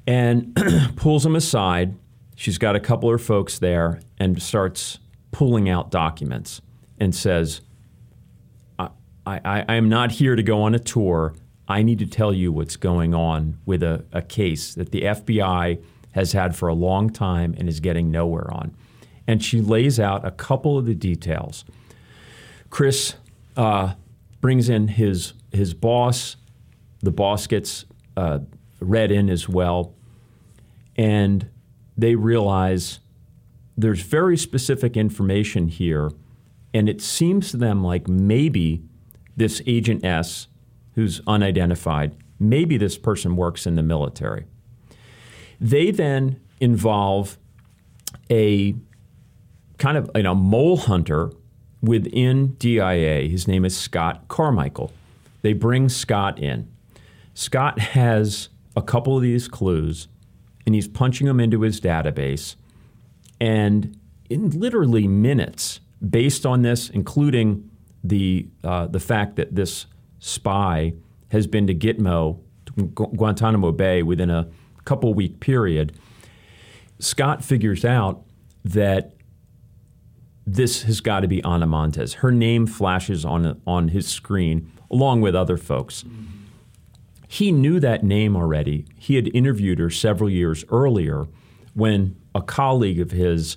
And 0.09 0.55
pulls 0.95 1.23
him 1.23 1.35
aside. 1.35 1.95
She's 2.35 2.57
got 2.57 2.75
a 2.75 2.79
couple 2.79 3.09
of 3.09 3.13
her 3.13 3.23
folks 3.23 3.59
there 3.59 4.01
and 4.17 4.41
starts 4.41 4.97
pulling 5.29 5.69
out 5.69 5.91
documents 5.91 6.61
and 6.99 7.13
says, 7.13 7.61
I, 8.79 8.89
I, 9.23 9.65
I 9.67 9.75
am 9.75 9.87
not 9.87 10.13
here 10.13 10.35
to 10.35 10.41
go 10.41 10.63
on 10.63 10.73
a 10.73 10.79
tour. 10.79 11.35
I 11.67 11.83
need 11.83 11.99
to 11.99 12.07
tell 12.07 12.33
you 12.33 12.51
what's 12.51 12.75
going 12.75 13.13
on 13.13 13.59
with 13.67 13.83
a, 13.83 14.03
a 14.11 14.23
case 14.23 14.73
that 14.73 14.91
the 14.91 15.03
FBI 15.03 15.79
has 16.13 16.31
had 16.31 16.55
for 16.55 16.67
a 16.69 16.73
long 16.73 17.11
time 17.11 17.53
and 17.59 17.69
is 17.69 17.79
getting 17.79 18.09
nowhere 18.09 18.51
on. 18.51 18.75
And 19.27 19.43
she 19.43 19.61
lays 19.61 19.99
out 19.99 20.25
a 20.25 20.31
couple 20.31 20.75
of 20.75 20.87
the 20.87 20.95
details. 20.95 21.65
Chris 22.71 23.13
uh, 23.55 23.93
brings 24.41 24.69
in 24.69 24.87
his 24.87 25.33
his 25.51 25.75
boss. 25.75 26.35
The 27.01 27.11
boss 27.11 27.45
gets 27.45 27.85
uh, 28.17 28.39
read 28.79 29.11
in 29.11 29.29
as 29.29 29.47
well, 29.47 29.93
and 30.99 31.49
they 31.97 32.13
realize 32.13 32.99
there's 33.77 34.01
very 34.01 34.37
specific 34.37 34.97
information 34.97 35.69
here, 35.69 36.11
and 36.73 36.89
it 36.89 37.01
seems 37.01 37.51
to 37.51 37.57
them 37.57 37.81
like 37.81 38.09
maybe 38.09 38.83
this 39.37 39.61
Agent 39.65 40.03
S, 40.03 40.47
who's 40.95 41.21
unidentified, 41.25 42.17
maybe 42.37 42.75
this 42.75 42.97
person 42.97 43.37
works 43.37 43.65
in 43.65 43.75
the 43.75 43.81
military. 43.81 44.45
They 45.61 45.91
then 45.91 46.41
involve 46.59 47.37
a 48.29 48.75
kind 49.77 49.97
of 49.97 50.11
you 50.15 50.23
know, 50.23 50.35
mole 50.35 50.75
hunter 50.75 51.31
within 51.81 52.55
DIA. 52.55 53.29
His 53.29 53.47
name 53.47 53.63
is 53.63 53.77
Scott 53.77 54.27
Carmichael. 54.27 54.91
They 55.43 55.53
bring 55.53 55.87
Scott 55.87 56.39
in. 56.39 56.69
Scott 57.33 57.79
has 57.79 58.49
a 58.75 58.81
couple 58.81 59.15
of 59.15 59.23
these 59.23 59.47
clues, 59.47 60.09
and 60.65 60.75
he's 60.75 60.87
punching 60.87 61.27
them 61.27 61.39
into 61.39 61.61
his 61.61 61.79
database. 61.81 62.55
And 63.39 63.97
in 64.29 64.49
literally 64.51 65.07
minutes, 65.07 65.79
based 66.07 66.45
on 66.45 66.61
this, 66.61 66.89
including 66.89 67.69
the 68.03 68.47
uh, 68.63 68.87
the 68.87 68.99
fact 68.99 69.35
that 69.35 69.55
this 69.55 69.85
spy 70.19 70.93
has 71.31 71.47
been 71.47 71.67
to 71.67 71.75
Gitmo, 71.75 72.39
Guantanamo 72.93 73.71
Bay, 73.71 74.03
within 74.03 74.29
a 74.29 74.47
couple 74.85 75.13
week 75.13 75.39
period, 75.39 75.93
Scott 76.99 77.43
figures 77.43 77.85
out 77.85 78.23
that 78.63 79.13
this 80.45 80.83
has 80.83 80.99
got 80.99 81.21
to 81.21 81.27
be 81.27 81.43
Ana 81.43 81.67
Montes. 81.67 82.13
Her 82.15 82.31
name 82.31 82.65
flashes 82.65 83.23
on, 83.23 83.61
on 83.67 83.89
his 83.89 84.07
screen 84.07 84.71
along 84.89 85.21
with 85.21 85.35
other 85.35 85.57
folks. 85.57 86.03
He 87.31 87.53
knew 87.53 87.79
that 87.79 88.03
name 88.03 88.35
already. 88.35 88.85
He 88.97 89.15
had 89.15 89.33
interviewed 89.33 89.79
her 89.79 89.89
several 89.89 90.29
years 90.29 90.65
earlier 90.69 91.27
when 91.73 92.17
a 92.35 92.41
colleague 92.41 92.99
of 92.99 93.11
his 93.11 93.55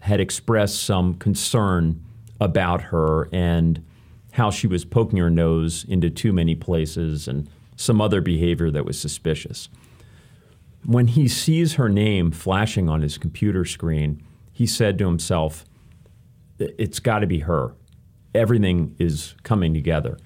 had 0.00 0.18
expressed 0.18 0.82
some 0.82 1.14
concern 1.14 2.02
about 2.40 2.80
her 2.82 3.28
and 3.32 3.84
how 4.32 4.50
she 4.50 4.66
was 4.66 4.84
poking 4.84 5.18
her 5.18 5.30
nose 5.30 5.84
into 5.88 6.10
too 6.10 6.32
many 6.32 6.54
places 6.54 7.28
and 7.28 7.48
some 7.76 8.00
other 8.00 8.20
behavior 8.20 8.70
that 8.70 8.84
was 8.84 8.98
suspicious 8.98 9.68
when 10.86 11.08
he 11.08 11.26
sees 11.26 11.74
her 11.74 11.88
name 11.88 12.30
flashing 12.30 12.88
on 12.88 13.02
his 13.02 13.18
computer 13.18 13.64
screen, 13.64 14.22
he 14.52 14.66
said 14.66 14.96
to 14.98 15.06
himself, 15.06 15.64
It's 16.58 17.00
got 17.00 17.18
to 17.18 17.26
be 17.26 17.40
her. 17.40 17.74
Everything 18.34 18.94
is 18.98 19.34
coming 19.42 19.74
together. 19.74 20.16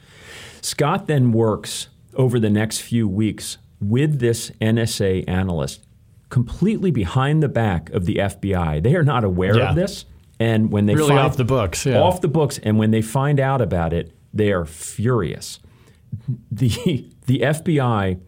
Scott 0.61 1.07
then 1.07 1.33
works 1.33 1.89
over 2.15 2.39
the 2.39 2.51
next 2.51 2.81
few 2.81 3.09
weeks 3.09 3.59
with 3.81 4.19
this 4.19 4.51
NSA 4.61 5.25
analyst 5.29 5.87
completely 6.31 6.91
behind 6.91 7.43
the 7.43 7.49
back 7.49 7.91
of 7.91 8.07
the 8.07 8.17
FBI. 8.17 8.83
They 8.83 8.95
are 8.95 9.03
not 9.03 9.25
aware 9.25 9.57
yeah. 9.57 9.71
of 9.71 9.77
this. 9.77 10.07
And 10.39 10.73
when 10.73 10.87
they 10.87 10.95
really 10.95 11.09
find, 11.09 11.21
off 11.21 11.37
the 11.37 11.45
books, 11.45 11.85
yeah. 11.85 12.01
off 12.01 12.23
the 12.23 12.29
books, 12.29 12.59
and 12.63 12.79
when 12.79 12.93
they 12.93 13.03
find 13.03 13.39
out 13.39 13.61
about 13.61 13.93
it, 13.93 14.15
they 14.33 14.53
are 14.53 14.65
furious. 14.65 15.59
The 16.51 17.09
the 17.27 17.41
FBI 17.41 18.21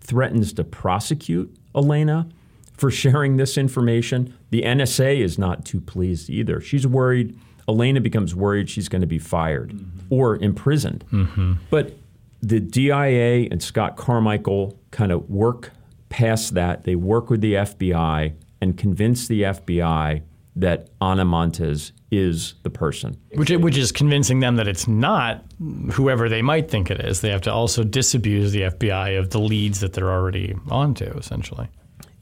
threatens 0.00 0.52
to 0.54 0.64
prosecute 0.64 1.54
Elena 1.74 2.28
for 2.76 2.90
sharing 2.90 3.36
this 3.36 3.58
information. 3.58 4.32
The 4.50 4.62
NSA 4.62 5.18
is 5.18 5.38
not 5.38 5.64
too 5.64 5.80
pleased 5.80 6.30
either. 6.30 6.60
She's 6.60 6.86
worried. 6.86 7.38
Elena 7.68 8.00
becomes 8.00 8.34
worried 8.34 8.70
she's 8.70 8.88
going 8.88 9.00
to 9.00 9.08
be 9.08 9.18
fired 9.18 9.70
mm-hmm. 9.70 10.06
or 10.08 10.36
imprisoned. 10.36 11.04
Mm-hmm. 11.12 11.54
But 11.68 11.96
the 12.42 12.60
DIA 12.60 13.48
and 13.50 13.62
Scott 13.62 13.96
Carmichael 13.96 14.78
kind 14.90 15.12
of 15.12 15.28
work 15.28 15.72
past 16.08 16.54
that. 16.54 16.84
They 16.84 16.96
work 16.96 17.30
with 17.30 17.40
the 17.40 17.54
FBI 17.54 18.34
and 18.60 18.76
convince 18.76 19.28
the 19.28 19.42
FBI 19.42 20.22
that 20.56 20.88
Ana 21.00 21.24
Montes 21.24 21.92
is 22.10 22.54
the 22.62 22.70
person. 22.70 23.16
Which, 23.34 23.50
which 23.50 23.76
is 23.76 23.92
convincing 23.92 24.40
them 24.40 24.56
that 24.56 24.66
it's 24.66 24.88
not 24.88 25.44
whoever 25.92 26.28
they 26.28 26.40
might 26.40 26.70
think 26.70 26.90
it 26.90 27.00
is. 27.00 27.20
They 27.20 27.30
have 27.30 27.42
to 27.42 27.52
also 27.52 27.84
disabuse 27.84 28.52
the 28.52 28.62
FBI 28.62 29.18
of 29.18 29.30
the 29.30 29.38
leads 29.38 29.80
that 29.80 29.92
they're 29.92 30.10
already 30.10 30.54
onto, 30.70 31.04
essentially. 31.04 31.68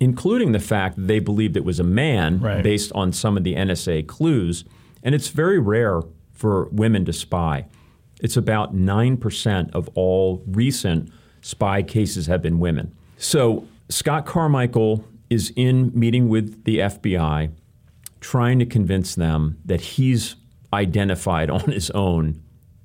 Including 0.01 0.51
the 0.51 0.59
fact 0.59 0.97
that 0.97 1.07
they 1.07 1.21
believed 1.21 1.57
it 1.57 1.65
was 1.65 1.79
a 1.79 1.85
man 1.85 2.41
right. 2.41 2.63
based 2.63 2.91
on 2.93 3.13
some 3.13 3.37
of 3.37 3.45
the 3.45 3.55
NSA 3.55 4.09
clues. 4.09 4.65
And 5.05 5.15
it's 5.15 5.29
very 5.29 5.61
rare 5.61 6.03
for 6.33 6.69
women 6.71 7.05
to 7.05 7.13
spy. 7.13 7.67
It's 8.25 8.39
about 8.39 8.75
9% 8.75 9.75
of 9.75 9.91
all 9.95 10.43
recent 10.47 11.13
spy 11.43 11.83
cases 11.83 12.27
have 12.27 12.41
been 12.41 12.59
women. 12.59 12.97
So 13.19 13.69
Scott 13.91 14.25
Carmichael 14.25 15.05
is 15.29 15.53
in 15.57 15.93
meeting 15.95 16.31
with 16.31 16.65
the 16.65 16.79
FBI 16.79 17.51
trying 18.23 18.59
to 18.61 18.65
convince 18.65 19.15
them 19.15 19.59
that 19.67 19.83
he's 19.83 20.37
identified 20.73 21.51
on 21.59 21.71
his 21.71 21.91
own 21.91 22.43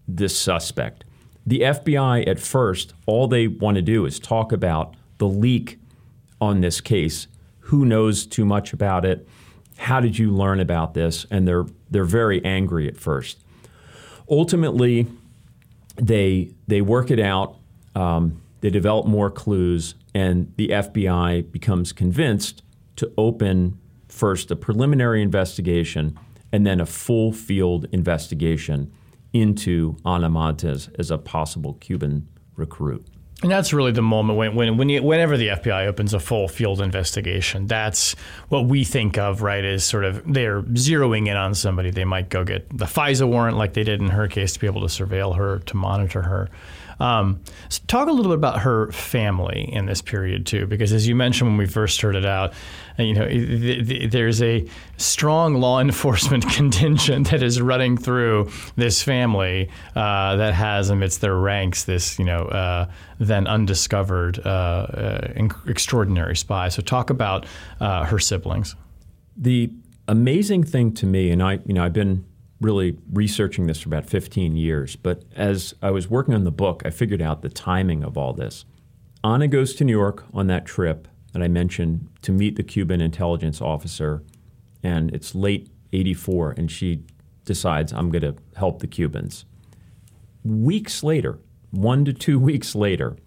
this 0.09 0.37
suspect. 0.37 1.05
The 1.47 1.61
FBI, 1.61 2.27
at 2.27 2.41
first, 2.41 2.93
all 3.05 3.29
they 3.29 3.47
want 3.47 3.75
to 3.75 3.81
do 3.81 4.05
is 4.05 4.19
talk 4.19 4.51
about 4.51 4.97
the 5.19 5.27
leak 5.27 5.79
on 6.41 6.59
this 6.59 6.81
case. 6.81 7.27
Who 7.59 7.85
knows 7.85 8.25
too 8.25 8.43
much 8.43 8.73
about 8.73 9.05
it? 9.05 9.25
How 9.77 10.01
did 10.01 10.17
you 10.17 10.31
learn 10.31 10.59
about 10.59 10.95
this? 10.95 11.25
And 11.31 11.47
they're 11.47 11.65
they're 11.89 12.03
very 12.03 12.43
angry 12.43 12.89
at 12.89 12.97
first. 12.97 13.39
Ultimately, 14.29 15.07
they 16.01 16.51
they 16.67 16.81
work 16.81 17.11
it 17.11 17.19
out. 17.19 17.57
Um, 17.95 18.41
they 18.61 18.69
develop 18.69 19.05
more 19.05 19.29
clues, 19.29 19.95
and 20.13 20.51
the 20.57 20.69
FBI 20.69 21.51
becomes 21.51 21.93
convinced 21.93 22.61
to 22.97 23.11
open 23.17 23.79
first 24.07 24.51
a 24.51 24.55
preliminary 24.55 25.21
investigation 25.21 26.19
and 26.51 26.65
then 26.65 26.81
a 26.81 26.85
full 26.85 27.31
field 27.31 27.87
investigation 27.91 28.91
into 29.31 29.95
Ana 30.03 30.29
Montes 30.29 30.89
as 30.97 31.11
a 31.11 31.17
possible 31.17 31.75
Cuban 31.75 32.27
recruit. 32.55 33.05
And 33.41 33.49
that's 33.49 33.71
really 33.71 33.93
the 33.93 34.01
moment 34.01 34.37
when, 34.37 34.53
when, 34.53 34.77
when 34.77 34.89
you, 34.89 35.01
whenever 35.01 35.37
the 35.37 35.47
FBI 35.47 35.87
opens 35.87 36.13
a 36.13 36.19
full 36.19 36.49
field 36.49 36.81
investigation, 36.81 37.67
that's 37.67 38.13
what 38.49 38.65
we 38.65 38.83
think 38.83 39.17
of, 39.17 39.41
right? 39.41 39.63
Is 39.63 39.85
sort 39.85 40.03
of 40.03 40.21
they're 40.33 40.61
zeroing 40.61 41.29
in 41.29 41.37
on 41.37 41.55
somebody. 41.55 41.89
They 41.89 42.03
might 42.03 42.27
go 42.27 42.43
get 42.43 42.69
the 42.77 42.85
FISA 42.85 43.27
warrant, 43.29 43.55
like 43.55 43.73
they 43.73 43.83
did 43.83 44.01
in 44.01 44.09
her 44.09 44.27
case, 44.27 44.53
to 44.53 44.59
be 44.59 44.67
able 44.67 44.81
to 44.81 44.87
surveil 44.87 45.37
her, 45.37 45.59
to 45.59 45.77
monitor 45.77 46.23
her. 46.23 46.49
Um, 46.99 47.41
so 47.69 47.81
talk 47.87 48.07
a 48.07 48.11
little 48.11 48.31
bit 48.31 48.37
about 48.37 48.59
her 48.59 48.91
family 48.91 49.69
in 49.71 49.85
this 49.85 50.01
period 50.01 50.45
too, 50.45 50.65
because 50.67 50.91
as 50.91 51.07
you 51.07 51.15
mentioned 51.15 51.49
when 51.49 51.57
we 51.57 51.65
first 51.65 51.95
started 51.95 52.25
out, 52.25 52.53
uh, 52.97 53.03
you 53.03 53.13
know, 53.13 53.27
th- 53.27 53.87
th- 53.87 54.11
there's 54.11 54.41
a 54.41 54.67
strong 54.97 55.55
law 55.55 55.79
enforcement 55.79 56.47
contingent 56.49 57.31
that 57.31 57.41
is 57.41 57.61
running 57.61 57.97
through 57.97 58.49
this 58.75 59.01
family 59.01 59.69
uh, 59.95 60.35
that 60.35 60.53
has 60.53 60.89
amidst 60.89 61.21
their 61.21 61.35
ranks 61.35 61.85
this, 61.85 62.19
you 62.19 62.25
know, 62.25 62.43
uh, 62.43 62.89
then 63.19 63.47
undiscovered 63.47 64.39
uh, 64.45 64.49
uh 64.49 65.47
extraordinary 65.67 66.35
spy. 66.35 66.69
So 66.69 66.81
talk 66.81 67.09
about 67.09 67.45
uh, 67.79 68.05
her 68.05 68.19
siblings. 68.19 68.75
The 69.37 69.71
amazing 70.07 70.63
thing 70.63 70.93
to 70.95 71.05
me, 71.05 71.29
and 71.31 71.41
I, 71.41 71.59
you 71.65 71.73
know, 71.73 71.83
I've 71.83 71.93
been 71.93 72.25
really 72.61 72.97
researching 73.11 73.67
this 73.67 73.81
for 73.81 73.89
about 73.89 74.05
15 74.05 74.55
years. 74.55 74.95
But 74.95 75.23
as 75.35 75.73
I 75.81 75.91
was 75.91 76.09
working 76.09 76.33
on 76.33 76.43
the 76.43 76.51
book, 76.51 76.81
I 76.85 76.89
figured 76.89 77.21
out 77.21 77.41
the 77.41 77.49
timing 77.49 78.03
of 78.03 78.17
all 78.17 78.33
this. 78.33 78.65
Anna 79.23 79.47
goes 79.47 79.73
to 79.75 79.83
New 79.83 79.97
York 79.97 80.25
on 80.33 80.47
that 80.47 80.65
trip 80.65 81.07
that 81.33 81.41
I 81.41 81.47
mentioned 81.47 82.07
to 82.23 82.31
meet 82.31 82.55
the 82.55 82.63
Cuban 82.63 83.01
intelligence 83.01 83.61
officer, 83.61 84.23
and 84.81 85.13
it's 85.13 85.35
late 85.35 85.69
84, 85.93 86.55
and 86.57 86.71
she 86.71 87.03
decides, 87.45 87.93
I'm 87.93 88.09
going 88.09 88.21
to 88.21 88.35
help 88.55 88.79
the 88.79 88.87
Cubans. 88.87 89.45
Weeks 90.43 91.03
later, 91.03 91.39
one 91.71 92.05
to 92.05 92.13
two 92.13 92.39
weeks 92.49 92.75
later, 92.75 93.17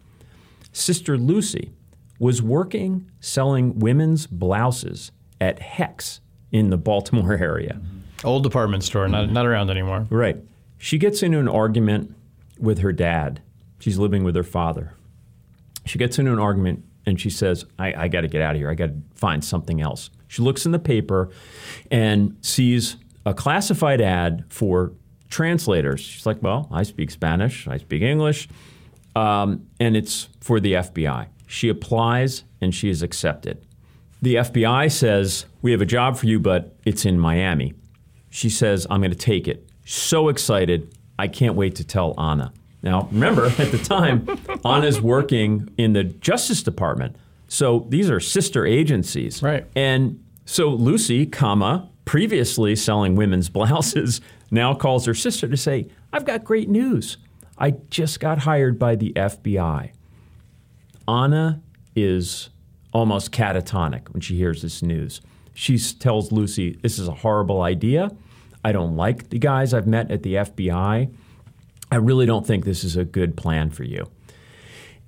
Sister 0.73 1.19
Lucy 1.19 1.73
was 2.19 2.41
working 2.41 3.11
selling 3.21 3.79
women's 3.79 4.27
blouses 4.27 5.11
at 5.41 5.59
Hecht's 5.59 6.21
in 6.51 6.71
the 6.71 6.77
Baltimore 6.77 7.35
area. 7.41 7.75
Mm-hmm. 7.75 7.99
Old 8.25 8.43
department 8.43 8.85
store, 8.85 9.09
not, 9.09 9.31
not 9.31 9.47
around 9.47 9.71
anymore. 9.71 10.07
Right. 10.11 10.37
She 10.79 10.99
gets 10.99 11.23
into 11.23 11.39
an 11.39 11.49
argument 11.49 12.15
with 12.59 12.79
her 12.79 12.93
dad. 12.93 13.43
She's 13.79 13.99
living 13.99 14.25
with 14.25 14.37
her 14.37 14.45
father. 14.45 14.95
She 15.85 15.99
gets 15.99 16.19
into 16.19 16.33
an 16.33 16.39
argument 16.39 16.85
and 17.05 17.21
she 17.21 17.31
says, 17.31 17.65
I, 17.79 18.05
I 18.05 18.09
got 18.09 18.21
to 18.21 18.29
get 18.29 18.43
out 18.43 18.55
of 18.55 18.59
here. 18.59 18.71
I 18.71 18.75
got 18.75 18.87
to 18.87 18.95
find 19.15 19.45
something 19.45 19.81
else. 19.81 20.11
She 20.29 20.43
looks 20.43 20.65
in 20.65 20.73
the 20.73 20.79
paper 20.79 21.31
and 21.91 22.37
sees 22.41 22.97
a 23.27 23.35
classified 23.35 24.01
ad 24.01 24.45
for 24.49 24.93
translators. 25.29 26.01
She's 26.01 26.27
like, 26.27 26.43
Well, 26.43 26.69
I 26.71 26.85
speak 26.85 27.11
Spanish, 27.11 27.67
I 27.67 27.79
speak 27.79 28.03
English, 28.03 28.49
um, 29.17 29.67
and 29.81 29.97
it's 29.97 30.29
for 30.41 30.61
the 30.61 30.75
FBI. 30.75 31.27
She 31.47 31.69
applies 31.69 32.45
and 32.61 32.75
she 32.75 32.89
is 32.89 33.03
accepted. 33.03 33.67
The 34.23 34.37
FBI 34.37 34.91
says, 34.91 35.47
We 35.61 35.73
have 35.73 35.81
a 35.81 35.87
job 35.87 36.17
for 36.17 36.27
you, 36.27 36.39
but 36.39 36.77
it's 36.85 37.05
in 37.05 37.19
Miami. 37.19 37.75
She 38.33 38.49
says, 38.49 38.87
I'm 38.89 39.01
going 39.03 39.11
to 39.11 39.17
take 39.17 39.47
it. 39.47 39.69
So 39.85 40.31
excited. 40.31 40.97
I 41.19 41.29
can't 41.29 41.55
wait 41.55 41.75
to 41.77 41.85
tell 41.85 42.19
Anna. 42.19 42.51
Now, 42.83 43.07
remember, 43.13 43.45
at 43.45 43.71
the 43.71 43.79
time, 43.79 44.27
Anna's 44.65 45.03
working 45.03 45.69
in 45.77 45.93
the 45.93 46.03
Justice 46.03 46.63
Department. 46.63 47.15
So 47.47 47.87
these 47.91 48.09
are 48.09 48.21
sister 48.21 48.65
agencies. 48.65 49.43
Right. 49.43 49.67
And 49.77 50.25
so 50.47 50.71
Lucy, 50.71 51.27
comma, 51.27 51.91
previously 52.07 52.75
selling 52.75 53.17
women's 53.17 53.51
blouses, 53.51 54.23
now 54.51 54.73
calls 54.73 55.05
her 55.05 55.15
sister 55.15 55.47
to 55.47 55.57
say, 55.59 55.89
I've 56.11 56.25
got 56.25 56.43
great 56.43 56.71
news. 56.71 57.19
I 57.59 57.73
just 57.91 58.19
got 58.19 58.39
hired 58.39 58.79
by 58.79 58.97
the 58.97 59.13
FBI. 59.13 59.93
Anna 61.07 61.61
is 61.95 62.49
almost 62.95 63.31
catatonic 63.31 64.09
when 64.09 64.23
she 64.23 64.37
hears 64.37 64.63
this 64.63 64.83
news. 64.83 65.21
She 65.55 65.79
tells 65.79 66.33
Lucy, 66.33 66.79
This 66.83 66.99
is 66.99 67.09
a 67.09 67.13
horrible 67.13 67.63
idea. 67.63 68.11
I 68.65 68.73
don't 68.73 68.97
like 68.97 69.31
the 69.31 69.39
guys 69.39 69.75
I've 69.75 69.87
met 69.87 70.11
at 70.11 70.23
the 70.23 70.35
FBI. 70.35 71.13
I 71.91 71.97
really 71.97 72.27
don't 72.27 72.47
think 72.47 72.65
this 72.65 72.85
is 72.85 72.97
a 72.97 73.05
good 73.05 73.37
plan 73.37 73.71
for 73.71 73.85
you. 73.85 74.09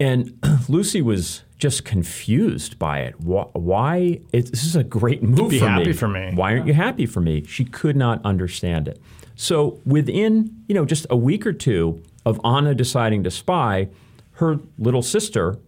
And 0.01 0.39
Lucy 0.69 1.01
was 1.01 1.43
just 1.57 1.85
confused 1.85 2.79
by 2.79 3.01
it. 3.01 3.19
Why? 3.21 4.21
this 4.33 4.65
is 4.65 4.77
a 4.77 4.85
great 4.85 5.23
move 5.23 5.51
Be 5.51 5.61
for 5.61 5.69
happy 5.69 5.87
me. 5.87 5.93
for 5.93 6.09
me. 6.09 6.33
Why 6.35 6.53
aren't 6.53 6.67
you 6.67 6.75
happy 6.75 7.07
for 7.07 7.21
me? 7.21 7.45
She 7.47 7.65
could 7.65 7.97
not 7.97 8.21
understand 8.25 8.89
it. 8.89 9.01
So 9.37 9.81
within, 9.87 10.63
you 10.69 10.75
know, 10.75 10.85
just 10.85 11.07
a 11.11 11.17
week 11.17 11.47
or 11.47 11.53
two 11.53 12.03
of 12.27 12.41
Anna 12.45 12.75
deciding 12.75 13.25
to 13.25 13.31
spy, 13.31 13.89
her 14.33 14.59
little 14.79 15.03
sister 15.03 15.59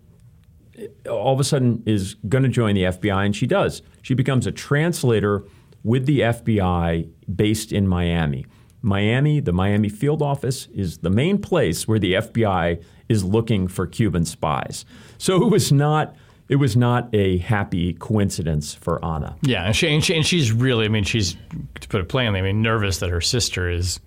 all 1.09 1.33
of 1.33 1.41
a 1.41 1.45
sudden 1.45 1.83
is 1.87 2.15
going 2.29 2.45
to 2.45 2.49
join 2.49 2.75
the 2.75 2.85
FBI, 2.85 3.25
and 3.25 3.35
she 3.35 3.47
does. 3.47 3.83
She 4.03 4.15
becomes 4.15 4.47
a 4.47 4.53
translator 4.53 5.45
with 5.85 6.07
the 6.07 6.21
FBI 6.21 7.09
based 7.35 7.73
in 7.73 7.87
Miami. 7.87 8.47
Miami, 8.83 9.41
the 9.41 9.53
Miami 9.53 9.89
field 9.89 10.23
office, 10.23 10.67
is 10.75 10.99
the 10.99 11.11
main 11.11 11.39
place 11.39 11.89
where 11.89 11.99
the 11.99 12.15
FBI 12.15 12.83
is 13.09 13.25
looking 13.25 13.69
for 13.69 13.87
Cuban 13.87 14.25
spies. 14.25 14.85
So 15.19 15.43
it 15.45 15.51
was 15.51 15.73
not 15.73 16.15
it 16.49 16.57
was 16.57 16.77
not 16.77 17.09
a 17.13 17.39
happy 17.39 17.93
coincidence 17.95 18.73
for 18.73 19.05
Anna. 19.05 19.37
Yeah, 19.43 19.65
and, 19.65 19.75
she, 19.75 19.93
and, 19.93 20.05
she, 20.05 20.15
and 20.15 20.25
she's 20.25 20.53
really, 20.53 20.85
I 20.85 20.89
mean, 20.89 21.03
she's 21.03 21.37
to 21.81 21.89
put 21.89 22.01
it 22.01 22.09
plainly, 22.09 22.39
I 22.39 22.43
mean, 22.43 22.63
nervous 22.63 22.99
that 22.99 23.11
her 23.11 23.21
sister 23.21 23.69
is 23.69 23.99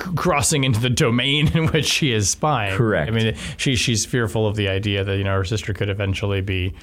crossing 0.00 0.64
into 0.64 0.80
the 0.80 0.90
domain 0.90 1.48
in 1.56 1.68
which 1.68 1.86
she 1.86 2.12
is 2.12 2.30
spying. 2.30 2.76
Correct. 2.76 3.10
I 3.10 3.14
mean, 3.14 3.36
she 3.56 3.76
she's 3.76 4.04
fearful 4.04 4.46
of 4.46 4.56
the 4.56 4.68
idea 4.68 5.04
that 5.04 5.16
you 5.16 5.24
know 5.24 5.34
her 5.34 5.44
sister 5.44 5.72
could 5.72 5.88
eventually 5.88 6.40
be 6.40 6.74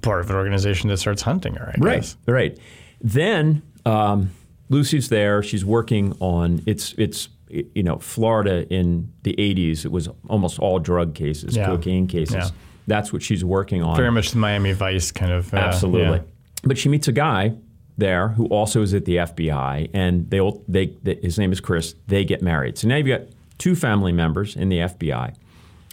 part 0.00 0.20
of 0.20 0.30
an 0.30 0.36
organization 0.36 0.88
that 0.88 0.98
starts 0.98 1.22
hunting 1.22 1.54
her. 1.54 1.68
I 1.68 1.80
right. 1.80 2.00
Guess. 2.00 2.16
Right. 2.26 2.58
Then 3.00 3.62
um, 3.84 4.30
Lucy's 4.68 5.08
there. 5.08 5.42
She's 5.42 5.64
working 5.64 6.16
on 6.20 6.62
it's 6.66 6.94
it's 6.94 7.28
you 7.48 7.82
know 7.82 7.98
Florida 7.98 8.66
in 8.72 9.12
the 9.22 9.34
80s. 9.34 9.84
It 9.84 9.92
was 9.92 10.08
almost 10.28 10.58
all 10.58 10.78
drug 10.78 11.14
cases, 11.14 11.56
yeah. 11.56 11.66
cocaine 11.66 12.06
cases. 12.06 12.34
Yeah. 12.34 12.48
That's 12.86 13.12
what 13.12 13.22
she's 13.22 13.44
working 13.44 13.82
on. 13.82 13.96
Very 13.96 14.10
much 14.10 14.32
the 14.32 14.38
Miami 14.38 14.72
Vice 14.72 15.12
kind 15.12 15.32
of. 15.32 15.52
Uh, 15.54 15.58
Absolutely. 15.58 16.18
Yeah. 16.18 16.22
But 16.64 16.78
she 16.78 16.88
meets 16.88 17.08
a 17.08 17.12
guy 17.12 17.54
there 17.96 18.28
who 18.28 18.46
also 18.46 18.82
is 18.82 18.94
at 18.94 19.04
the 19.04 19.16
FBI, 19.16 19.90
and 19.92 20.28
they, 20.30 20.40
they, 20.68 20.86
they, 21.02 21.14
his 21.16 21.38
name 21.38 21.52
is 21.52 21.60
Chris. 21.60 21.94
They 22.06 22.24
get 22.24 22.42
married. 22.42 22.78
So 22.78 22.88
now 22.88 22.96
you've 22.96 23.06
got 23.06 23.22
two 23.58 23.74
family 23.74 24.12
members 24.12 24.56
in 24.56 24.68
the 24.68 24.78
FBI. 24.78 25.34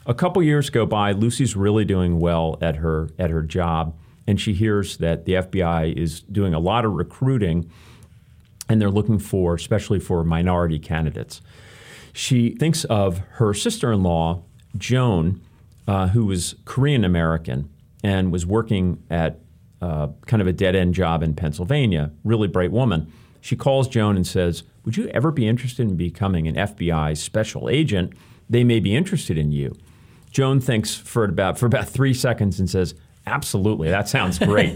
A 0.06 0.14
couple 0.14 0.42
years 0.42 0.70
go 0.70 0.86
by. 0.86 1.12
Lucy's 1.12 1.56
really 1.56 1.86
doing 1.86 2.20
well 2.20 2.58
at 2.62 2.78
her 2.78 3.10
at 3.20 3.30
her 3.30 3.44
job, 3.44 3.96
and 4.26 4.40
she 4.40 4.54
hears 4.54 4.98
that 4.98 5.26
the 5.26 5.34
FBI 5.34 5.96
is 5.96 6.22
doing 6.22 6.54
a 6.54 6.60
lot 6.60 6.86
of 6.86 6.94
recruiting, 6.94 7.70
and 8.68 8.82
they're 8.82 8.90
looking 8.90 9.20
for, 9.20 9.54
especially 9.54 10.00
for 10.00 10.24
minority 10.24 10.80
candidates. 10.80 11.42
She 12.14 12.52
thinks 12.52 12.86
of 12.86 13.20
her 13.34 13.54
sister-in-law, 13.54 14.42
Joan, 14.78 15.42
uh, 15.88 16.08
who 16.08 16.26
was 16.26 16.56
Korean 16.66 17.04
American 17.04 17.70
and 18.04 18.32
was 18.32 18.46
working 18.46 19.04
at 19.10 19.40
uh, 19.82 20.08
kind 20.26 20.42
of 20.42 20.48
a 20.48 20.54
dead 20.54 20.76
end 20.76 20.94
job 20.94 21.24
in 21.24 21.34
Pennsylvania, 21.34 22.12
really 22.24 22.48
bright 22.48 22.72
woman. 22.72 23.12
She 23.42 23.56
calls 23.56 23.88
Joan 23.88 24.16
and 24.16 24.28
says, 24.28 24.64
Would 24.86 24.98
you 24.98 25.08
ever 25.10 25.32
be 25.32 25.48
interested 25.48 25.88
in 25.88 25.96
becoming 25.96 26.48
an 26.48 26.56
FBI 26.56 27.18
special 27.18 27.70
agent? 27.70 28.14
They 28.50 28.64
may 28.64 28.80
be 28.80 28.96
interested 28.96 29.38
in 29.38 29.52
you. 29.52 29.76
Joan 30.32 30.60
thinks 30.60 30.96
for 30.96 31.24
about, 31.24 31.58
for 31.58 31.66
about 31.66 31.88
three 31.88 32.14
seconds 32.14 32.60
and 32.60 32.70
says, 32.70 32.96
Absolutely, 33.26 33.90
that 33.90 34.10
sounds 34.10 34.40
great. 34.40 34.76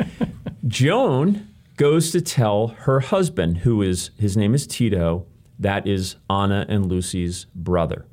Joan 0.68 1.48
goes 1.76 2.10
to 2.10 2.20
tell 2.20 2.68
her 2.68 3.00
husband, 3.00 3.58
who 3.58 3.82
is, 3.82 4.10
his 4.18 4.36
name 4.36 4.54
is 4.54 4.66
Tito, 4.66 5.26
that 5.58 5.86
is 5.86 6.16
Anna 6.28 6.66
and 6.68 6.86
Lucy's 6.86 7.46
brother. 7.54 8.04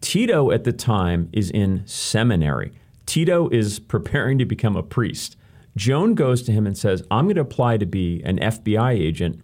Tito 0.00 0.50
at 0.50 0.64
the 0.64 0.72
time 0.72 1.28
is 1.32 1.50
in 1.50 1.86
seminary. 1.86 2.72
Tito 3.06 3.48
is 3.48 3.78
preparing 3.78 4.38
to 4.38 4.44
become 4.44 4.76
a 4.76 4.82
priest. 4.82 5.35
Joan 5.76 6.14
goes 6.14 6.42
to 6.44 6.52
him 6.52 6.66
and 6.66 6.76
says, 6.76 7.02
I'm 7.10 7.26
going 7.26 7.36
to 7.36 7.42
apply 7.42 7.76
to 7.76 7.86
be 7.86 8.22
an 8.24 8.38
FBI 8.38 8.92
agent. 8.92 9.40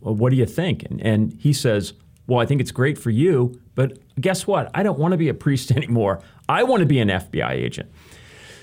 Well, 0.00 0.14
what 0.14 0.30
do 0.30 0.36
you 0.36 0.46
think? 0.46 0.84
And, 0.84 1.00
and 1.00 1.32
he 1.40 1.52
says, 1.52 1.94
Well, 2.26 2.40
I 2.40 2.46
think 2.46 2.60
it's 2.60 2.70
great 2.70 2.98
for 2.98 3.10
you, 3.10 3.60
but 3.74 3.98
guess 4.20 4.46
what? 4.46 4.70
I 4.74 4.82
don't 4.82 4.98
want 4.98 5.12
to 5.12 5.18
be 5.18 5.28
a 5.28 5.34
priest 5.34 5.70
anymore. 5.76 6.20
I 6.48 6.62
want 6.62 6.80
to 6.80 6.86
be 6.86 7.00
an 7.00 7.08
FBI 7.08 7.50
agent. 7.50 7.90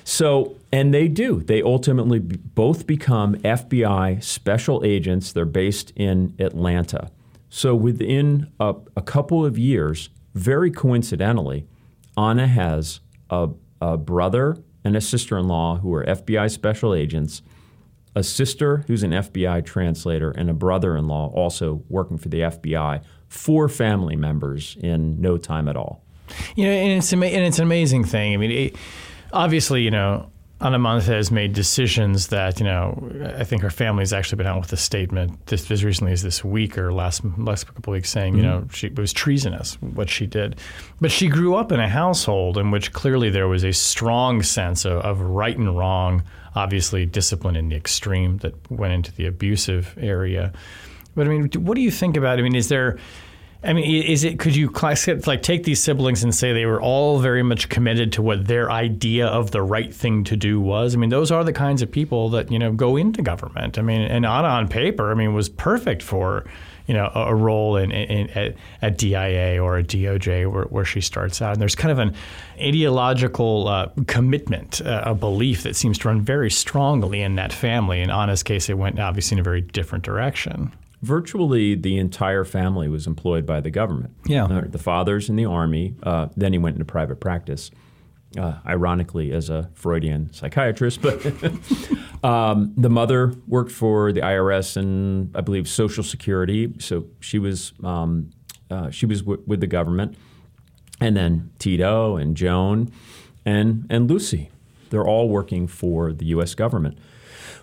So, 0.05 0.57
and 0.71 0.93
they 0.93 1.07
do. 1.07 1.41
They 1.41 1.61
ultimately 1.61 2.19
b- 2.19 2.37
both 2.37 2.85
become 2.85 3.35
FBI 3.35 4.21
special 4.23 4.83
agents. 4.83 5.31
They're 5.31 5.45
based 5.45 5.91
in 5.95 6.35
Atlanta. 6.39 7.09
So, 7.49 7.73
within 7.73 8.51
a, 8.59 8.75
a 8.97 9.01
couple 9.01 9.45
of 9.45 9.57
years, 9.57 10.09
very 10.33 10.71
coincidentally, 10.71 11.67
Anna 12.17 12.47
has 12.47 12.99
a, 13.29 13.49
a 13.81 13.97
brother 13.97 14.57
and 14.83 14.95
a 14.95 15.01
sister 15.01 15.37
in 15.37 15.47
law 15.47 15.77
who 15.77 15.93
are 15.93 16.03
FBI 16.05 16.49
special 16.51 16.93
agents, 16.93 17.41
a 18.15 18.23
sister 18.23 18.83
who's 18.87 19.03
an 19.03 19.11
FBI 19.11 19.65
translator, 19.65 20.31
and 20.31 20.49
a 20.49 20.53
brother 20.53 20.95
in 20.95 21.07
law 21.07 21.29
also 21.33 21.83
working 21.89 22.17
for 22.17 22.29
the 22.29 22.41
FBI. 22.41 23.01
Four 23.27 23.69
family 23.69 24.15
members 24.15 24.77
in 24.81 25.19
no 25.19 25.37
time 25.37 25.67
at 25.67 25.75
all. 25.75 26.03
You 26.55 26.65
know, 26.65 26.71
and 26.71 26.91
it's 26.93 27.11
ama- 27.11 27.25
and 27.25 27.43
it's 27.45 27.57
an 27.57 27.63
amazing 27.63 28.03
thing. 28.03 28.33
I 28.33 28.37
mean, 28.37 28.51
it, 28.51 28.75
obviously, 29.31 29.81
you 29.81 29.91
know, 29.91 30.29
Ana 30.61 30.79
Montes 30.79 31.29
made 31.29 31.53
decisions 31.53 32.27
that 32.27 32.59
you 32.59 32.65
know. 32.65 33.11
I 33.37 33.43
think 33.43 33.61
her 33.63 33.69
family's 33.69 34.13
actually 34.13 34.37
been 34.37 34.47
out 34.47 34.61
with 34.61 34.71
a 34.71 34.77
statement 34.77 35.45
this 35.47 35.69
as 35.69 35.83
recently 35.83 36.13
as 36.13 36.21
this 36.21 36.43
week 36.43 36.77
or 36.77 36.93
last 36.93 37.21
last 37.37 37.65
couple 37.65 37.91
of 37.91 37.97
weeks 37.97 38.09
saying, 38.09 38.37
you 38.37 38.43
mm-hmm. 38.43 38.61
know, 38.61 38.67
she 38.71 38.87
it 38.87 38.97
was 38.97 39.11
treasonous 39.11 39.75
what 39.81 40.09
she 40.09 40.25
did. 40.25 40.57
But 41.01 41.11
she 41.11 41.27
grew 41.27 41.55
up 41.55 41.71
in 41.71 41.79
a 41.79 41.89
household 41.89 42.57
in 42.57 42.71
which 42.71 42.93
clearly 42.93 43.29
there 43.29 43.47
was 43.47 43.63
a 43.63 43.73
strong 43.73 44.41
sense 44.41 44.85
of, 44.85 45.01
of 45.01 45.19
right 45.19 45.57
and 45.57 45.77
wrong. 45.77 46.23
Obviously, 46.55 47.05
discipline 47.05 47.55
in 47.55 47.67
the 47.69 47.75
extreme 47.75 48.37
that 48.37 48.53
went 48.71 48.93
into 48.93 49.11
the 49.11 49.25
abusive 49.25 49.97
area. 49.99 50.53
But 51.15 51.27
I 51.27 51.29
mean, 51.29 51.49
what 51.65 51.75
do 51.75 51.81
you 51.81 51.91
think 51.91 52.15
about? 52.15 52.39
I 52.39 52.41
mean, 52.41 52.55
is 52.55 52.69
there? 52.69 52.97
I 53.65 53.71
mean, 53.71 54.03
is 54.03 54.25
it? 54.25 54.39
Could 54.39 54.55
you 54.55 54.69
class 54.69 55.07
like 55.25 55.41
take 55.41 55.63
these 55.63 55.81
siblings 55.81 56.21
and 56.23 56.35
say 56.35 56.51
they 56.51 56.65
were 56.65 56.81
all 56.81 57.19
very 57.19 57.43
much 57.43 57.69
committed 57.69 58.11
to 58.13 58.21
what 58.21 58.45
their 58.45 58.69
idea 58.69 59.27
of 59.27 59.51
the 59.51 59.61
right 59.61 59.93
thing 59.93 60.25
to 60.25 60.35
do 60.35 60.59
was? 60.59 60.93
I 60.93 60.97
mean, 60.97 61.09
those 61.09 61.31
are 61.31 61.45
the 61.45 61.53
kinds 61.53 61.81
of 61.81 61.89
people 61.89 62.29
that 62.31 62.51
you 62.51 62.59
know 62.59 62.73
go 62.73 62.97
into 62.97 63.21
government. 63.21 63.79
I 63.79 63.81
mean, 63.81 64.01
and 64.01 64.25
Anna 64.25 64.49
on 64.49 64.67
paper, 64.67 65.11
I 65.11 65.13
mean, 65.13 65.33
was 65.33 65.47
perfect 65.47 66.03
for 66.03 66.43
you 66.87 66.93
know 66.93 67.09
a, 67.15 67.27
a 67.27 67.35
role 67.35 67.77
in, 67.77 67.91
in, 67.91 68.29
at, 68.31 68.55
at 68.81 68.97
DIA 68.97 69.63
or 69.63 69.77
a 69.77 69.83
DOJ 69.83 70.51
where, 70.51 70.65
where 70.65 70.85
she 70.85 70.99
starts 70.99 71.41
out. 71.41 71.53
And 71.53 71.61
there's 71.61 71.75
kind 71.75 71.91
of 71.93 71.99
an 71.99 72.15
ideological 72.59 73.69
uh, 73.69 73.89
commitment, 74.07 74.81
uh, 74.81 75.03
a 75.05 75.15
belief 75.15 75.63
that 75.63 75.77
seems 75.77 75.97
to 75.99 76.09
run 76.09 76.19
very 76.19 76.51
strongly 76.51 77.21
in 77.21 77.35
that 77.35 77.53
family. 77.53 78.01
In 78.01 78.09
Anna's 78.09 78.43
case, 78.43 78.67
it 78.67 78.77
went 78.77 78.99
obviously 78.99 79.35
in 79.35 79.39
a 79.39 79.43
very 79.43 79.61
different 79.61 80.03
direction. 80.03 80.73
Virtually 81.03 81.75
the 81.75 81.97
entire 81.97 82.45
family 82.45 82.87
was 82.87 83.07
employed 83.07 83.45
by 83.45 83.59
the 83.59 83.69
government. 83.69 84.15
Yeah. 84.25 84.45
Uh, 84.45 84.61
the 84.61 84.77
father's 84.77 85.29
in 85.29 85.35
the 85.35 85.43
army. 85.45 85.95
Uh, 86.01 86.29
then 86.37 86.53
he 86.53 86.59
went 86.59 86.75
into 86.75 86.85
private 86.85 87.19
practice. 87.19 87.69
Uh, 88.35 88.57
ironically, 88.65 89.31
as 89.31 89.47
a 89.51 89.69
Freudian 89.75 90.33
psychiatrist, 90.33 91.03
but 91.03 91.23
um, 92.23 92.73
the 92.75 92.89
mother 92.89 93.35
worked 93.47 93.71
for 93.71 94.11
the 94.11 94.21
IRS 94.21 94.75
and 94.75 95.29
I 95.35 95.41
believe 95.41 95.67
Social 95.67 96.03
Security. 96.03 96.73
So 96.79 97.05
she 97.19 97.37
was 97.37 97.73
um, 97.83 98.31
uh, 98.71 98.89
she 98.89 99.05
was 99.05 99.21
w- 99.21 99.43
with 99.45 99.59
the 99.59 99.67
government, 99.67 100.17
and 100.99 101.15
then 101.15 101.51
Tito 101.59 102.15
and 102.15 102.35
Joan 102.35 102.91
and 103.45 103.85
and 103.91 104.09
Lucy. 104.09 104.49
They're 104.89 105.05
all 105.05 105.29
working 105.29 105.67
for 105.67 106.11
the 106.11 106.25
U.S. 106.27 106.55
government. 106.55 106.97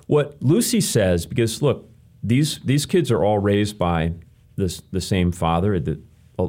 What 0.06 0.36
Lucy 0.40 0.80
says, 0.80 1.26
because 1.26 1.62
look, 1.62 1.89
these 2.22 2.58
these 2.60 2.86
kids 2.86 3.10
are 3.10 3.24
all 3.24 3.38
raised 3.38 3.78
by 3.78 4.12
this 4.56 4.82
the 4.92 5.00
same 5.00 5.32
father. 5.32 5.78
The, 5.80 6.00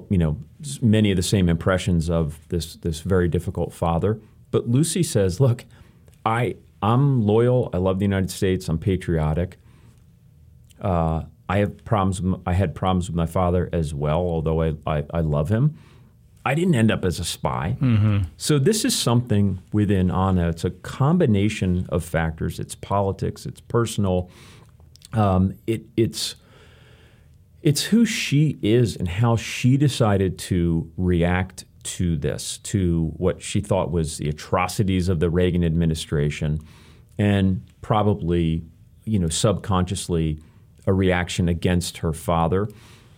you 0.10 0.18
know, 0.18 0.38
many 0.82 1.12
of 1.12 1.18
the 1.18 1.24
same 1.24 1.50
impressions 1.50 2.10
of 2.10 2.40
this 2.50 2.76
this 2.78 3.02
very 3.02 3.28
difficult 3.28 3.74
father. 3.74 4.20
But 4.52 4.68
Lucy 4.70 5.04
says, 5.04 5.40
look, 5.40 5.66
I 6.26 6.56
I'm 6.82 7.22
loyal. 7.22 7.70
I 7.74 7.78
love 7.78 8.00
the 8.00 8.06
United 8.06 8.32
States. 8.32 8.68
I'm 8.70 8.78
patriotic. 8.80 9.58
Uh, 10.82 11.24
I 11.48 11.58
have 11.58 11.84
problems. 11.86 12.22
with- 12.22 12.42
I 12.46 12.54
had 12.54 12.74
problems 12.76 13.08
with 13.10 13.16
my 13.16 13.26
father 13.26 13.70
as 13.72 13.94
well, 13.94 14.20
although 14.20 14.62
I, 14.62 14.74
I, 14.88 15.04
I 15.14 15.20
love 15.22 15.50
him. 15.50 15.76
I 16.44 16.56
didn't 16.56 16.74
end 16.74 16.90
up 16.90 17.06
as 17.06 17.20
a 17.20 17.24
spy. 17.24 17.78
So 18.38 18.58
this 18.58 18.84
is 18.84 18.98
something 18.98 19.60
within 19.72 20.10
Anna. 20.10 20.50
It's 20.50 20.66
a 20.66 20.72
combination 20.72 21.86
of 21.90 22.04
factors. 22.04 22.60
It's 22.60 22.74
politics. 22.74 23.46
It's 23.46 23.62
personal. 23.62 24.28
Um, 25.14 25.56
it, 25.68 25.84
it's 25.98 26.36
it's 27.62 27.84
who 27.84 28.06
she 28.06 28.58
is 28.62 28.96
and 28.96 29.08
how 29.08 29.36
she 29.36 29.78
decided 29.78 30.40
to 30.40 30.92
react 30.98 31.66
to 31.84 32.18
this, 32.18 32.58
to 32.60 33.12
what 33.18 33.42
she 33.42 33.62
thought 33.62 33.92
was 33.92 34.18
the 34.18 34.30
atrocities 34.30 35.10
of 35.10 35.20
the 35.20 35.30
Reagan 35.30 35.64
administration, 35.64 36.60
and 37.18 37.64
probably, 37.82 38.64
you 39.06 39.20
know, 39.20 39.30
subconsciously 39.30 40.40
a 40.88 40.94
reaction 40.94 41.48
against 41.48 41.98
her 42.00 42.14
father. 42.14 42.68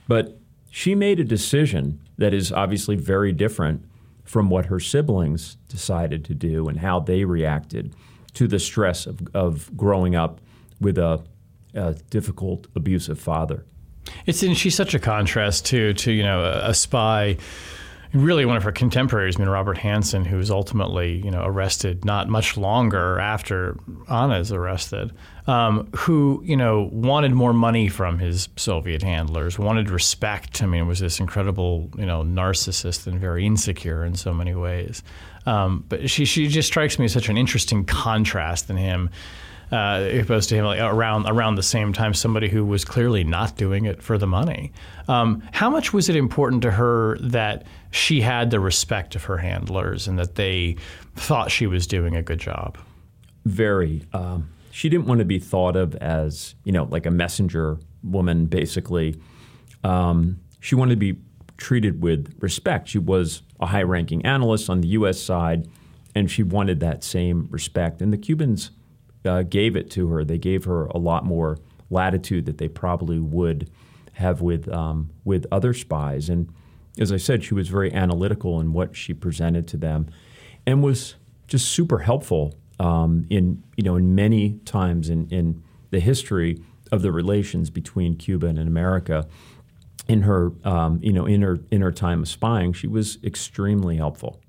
But 0.07 0.39
she 0.69 0.95
made 0.95 1.19
a 1.19 1.23
decision 1.23 2.01
that 2.17 2.33
is 2.33 2.51
obviously 2.51 2.95
very 2.95 3.31
different 3.31 3.85
from 4.23 4.49
what 4.49 4.65
her 4.65 4.79
siblings 4.79 5.57
decided 5.69 6.25
to 6.25 6.33
do 6.33 6.67
and 6.67 6.79
how 6.79 6.99
they 6.99 7.25
reacted 7.25 7.93
to 8.33 8.47
the 8.47 8.59
stress 8.59 9.05
of, 9.05 9.21
of 9.33 9.75
growing 9.77 10.15
up 10.15 10.39
with 10.79 10.97
a, 10.97 11.23
a 11.73 11.93
difficult, 12.09 12.67
abusive 12.75 13.19
father. 13.19 13.65
It's 14.25 14.43
and 14.43 14.57
she's 14.57 14.75
such 14.75 14.93
a 14.93 14.99
contrast 14.99 15.65
to 15.67 15.93
to 15.93 16.11
you 16.11 16.23
know 16.23 16.43
a, 16.43 16.69
a 16.69 16.73
spy. 16.73 17.37
Really, 18.13 18.45
one 18.45 18.57
of 18.57 18.61
her 18.61 18.71
contemporaries, 18.71 19.37
I 19.37 19.39
mean 19.39 19.49
Robert 19.49 19.77
Hanssen, 19.77 20.27
who 20.27 20.37
was 20.37 20.51
ultimately 20.51 21.15
you 21.25 21.31
know 21.31 21.43
arrested 21.45 22.05
not 22.05 22.29
much 22.29 22.57
longer 22.57 23.19
after 23.19 23.75
Anna's 24.07 24.51
arrested, 24.51 25.11
um, 25.47 25.89
who 25.95 26.43
you 26.45 26.55
know 26.55 26.89
wanted 26.91 27.31
more 27.31 27.53
money 27.53 27.87
from 27.89 28.19
his 28.19 28.49
Soviet 28.55 29.01
handlers, 29.01 29.57
wanted 29.57 29.89
respect. 29.89 30.61
I 30.61 30.67
mean, 30.67 30.85
was 30.85 30.99
this 30.99 31.19
incredible 31.19 31.89
you 31.97 32.05
know 32.05 32.21
narcissist 32.21 33.07
and 33.07 33.19
very 33.19 33.45
insecure 33.47 34.05
in 34.05 34.15
so 34.15 34.31
many 34.31 34.53
ways. 34.53 35.01
Um, 35.47 35.83
but 35.89 36.09
she 36.09 36.25
she 36.25 36.47
just 36.47 36.67
strikes 36.67 36.99
me 36.99 37.05
as 37.05 37.13
such 37.13 37.29
an 37.29 37.37
interesting 37.37 37.83
contrast 37.83 38.69
in 38.69 38.77
him 38.77 39.09
uh, 39.71 40.07
opposed 40.11 40.49
to 40.49 40.55
him 40.55 40.65
like 40.65 40.79
around 40.79 41.27
around 41.27 41.55
the 41.55 41.63
same 41.63 41.93
time 41.93 42.13
somebody 42.13 42.49
who 42.49 42.65
was 42.65 42.85
clearly 42.85 43.23
not 43.23 43.57
doing 43.57 43.85
it 43.85 44.01
for 44.01 44.17
the 44.17 44.27
money. 44.27 44.71
Um, 45.07 45.43
how 45.51 45.69
much 45.69 45.93
was 45.93 46.09
it 46.09 46.15
important 46.15 46.61
to 46.63 46.71
her 46.71 47.17
that 47.19 47.65
she 47.91 48.21
had 48.21 48.51
the 48.51 48.59
respect 48.59 49.15
of 49.15 49.23
her 49.25 49.37
handlers 49.37 50.07
and 50.07 50.19
that 50.19 50.35
they 50.35 50.75
thought 51.15 51.51
she 51.51 51.67
was 51.67 51.87
doing 51.87 52.15
a 52.15 52.21
good 52.21 52.39
job? 52.39 52.77
Very. 53.45 54.03
Um, 54.13 54.49
she 54.71 54.89
didn't 54.89 55.05
want 55.05 55.19
to 55.19 55.25
be 55.25 55.37
thought 55.37 55.75
of 55.75 55.95
as, 55.95 56.55
you 56.63 56.71
know, 56.71 56.85
like 56.85 57.05
a 57.05 57.11
messenger 57.11 57.77
woman, 58.03 58.47
basically. 58.47 59.19
Um, 59.83 60.39
she 60.59 60.75
wanted 60.75 60.95
to 60.95 61.13
be 61.13 61.19
treated 61.57 62.01
with 62.01 62.35
respect. 62.41 62.89
She 62.89 62.97
was 62.97 63.43
a 63.59 63.67
high 63.67 63.83
ranking 63.83 64.25
analyst 64.25 64.69
on 64.69 64.81
the 64.81 64.87
U.S. 64.89 65.19
side, 65.19 65.67
and 66.15 66.29
she 66.29 66.41
wanted 66.41 66.79
that 66.79 67.03
same 67.03 67.47
respect. 67.51 68.01
And 68.01 68.11
the 68.11 68.17
Cubans 68.17 68.71
uh, 69.25 69.43
gave 69.43 69.75
it 69.75 69.89
to 69.91 70.09
her. 70.09 70.23
They 70.23 70.37
gave 70.37 70.65
her 70.65 70.85
a 70.87 70.97
lot 70.97 71.25
more 71.25 71.57
latitude 71.89 72.45
that 72.45 72.57
they 72.57 72.67
probably 72.67 73.19
would 73.19 73.69
have 74.13 74.41
with, 74.41 74.67
um, 74.69 75.09
with 75.23 75.45
other 75.51 75.73
spies. 75.73 76.29
And 76.29 76.53
as 76.99 77.11
I 77.11 77.17
said, 77.17 77.43
she 77.43 77.53
was 77.53 77.67
very 77.67 77.91
analytical 77.93 78.59
in 78.59 78.73
what 78.73 78.95
she 78.95 79.13
presented 79.13 79.67
to 79.69 79.77
them 79.77 80.07
and 80.65 80.83
was 80.83 81.15
just 81.47 81.69
super 81.69 81.99
helpful 81.99 82.53
um, 82.79 83.25
in 83.29 83.63
you 83.77 83.83
know 83.83 83.95
in 83.95 84.15
many 84.15 84.59
times 84.65 85.09
in, 85.09 85.27
in 85.29 85.63
the 85.91 85.99
history 85.99 86.61
of 86.91 87.01
the 87.01 87.11
relations 87.11 87.69
between 87.69 88.15
Cuba 88.15 88.47
and 88.47 88.59
America. 88.59 89.27
In 90.07 90.23
her 90.23 90.51
um, 90.63 90.99
you 91.01 91.13
know 91.13 91.25
in 91.25 91.41
her 91.41 91.59
in 91.71 91.81
her 91.81 91.91
time 91.91 92.23
of 92.23 92.27
spying, 92.27 92.73
she 92.73 92.87
was 92.87 93.17
extremely 93.23 93.97
helpful. 93.97 94.41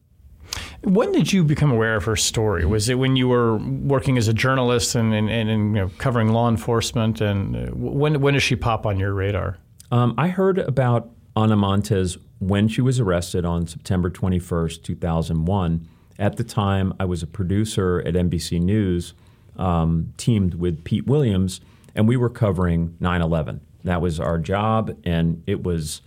When 0.84 1.12
did 1.12 1.32
you 1.32 1.44
become 1.44 1.70
aware 1.70 1.96
of 1.96 2.04
her 2.04 2.16
story? 2.16 2.66
Was 2.66 2.88
it 2.88 2.96
when 2.96 3.16
you 3.16 3.28
were 3.28 3.56
working 3.56 4.18
as 4.18 4.28
a 4.28 4.34
journalist 4.34 4.94
and, 4.94 5.14
and, 5.14 5.30
and, 5.30 5.48
and, 5.48 5.74
you 5.74 5.82
know, 5.82 5.90
covering 5.96 6.28
law 6.28 6.48
enforcement? 6.48 7.20
And 7.20 7.56
uh, 7.56 7.70
when, 7.72 8.20
when 8.20 8.34
does 8.34 8.42
she 8.42 8.54
pop 8.54 8.84
on 8.84 8.98
your 8.98 9.14
radar? 9.14 9.56
Um, 9.90 10.14
I 10.18 10.28
heard 10.28 10.58
about 10.58 11.10
Ana 11.36 11.56
Montes 11.56 12.18
when 12.38 12.68
she 12.68 12.82
was 12.82 13.00
arrested 13.00 13.44
on 13.44 13.66
September 13.66 14.10
21st, 14.10 14.82
2001. 14.82 15.88
At 16.18 16.36
the 16.36 16.44
time, 16.44 16.92
I 17.00 17.06
was 17.06 17.22
a 17.22 17.26
producer 17.26 18.02
at 18.06 18.14
NBC 18.14 18.60
News, 18.60 19.14
um, 19.56 20.12
teamed 20.16 20.54
with 20.54 20.84
Pete 20.84 21.06
Williams, 21.06 21.60
and 21.94 22.06
we 22.06 22.16
were 22.16 22.28
covering 22.28 22.96
9 23.00 23.22
11. 23.22 23.60
That 23.84 24.00
was 24.00 24.20
our 24.20 24.38
job, 24.38 24.96
and 25.04 25.42
it 25.46 25.62
was 25.62 26.02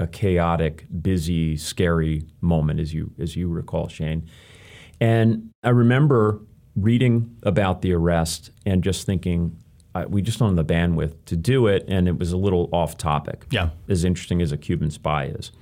a 0.00 0.06
chaotic, 0.06 0.86
busy, 1.02 1.56
scary 1.56 2.22
moment, 2.40 2.80
as 2.80 2.92
you 2.92 3.12
as 3.20 3.36
you 3.36 3.48
recall, 3.48 3.86
Shane. 3.86 4.28
And 5.00 5.50
I 5.62 5.68
remember 5.68 6.40
reading 6.74 7.36
about 7.42 7.82
the 7.82 7.92
arrest 7.92 8.50
and 8.64 8.82
just 8.82 9.04
thinking, 9.06 9.56
I, 9.94 10.06
we 10.06 10.22
just 10.22 10.38
don't 10.38 10.56
have 10.56 10.66
the 10.66 10.74
bandwidth 10.74 11.14
to 11.26 11.36
do 11.36 11.66
it, 11.66 11.84
and 11.86 12.08
it 12.08 12.18
was 12.18 12.32
a 12.32 12.36
little 12.38 12.70
off 12.72 12.96
topic. 12.96 13.44
Yeah. 13.50 13.70
as 13.88 14.04
interesting 14.04 14.40
as 14.40 14.52
a 14.52 14.56
Cuban 14.56 14.90
spy 14.90 15.26
is. 15.26 15.52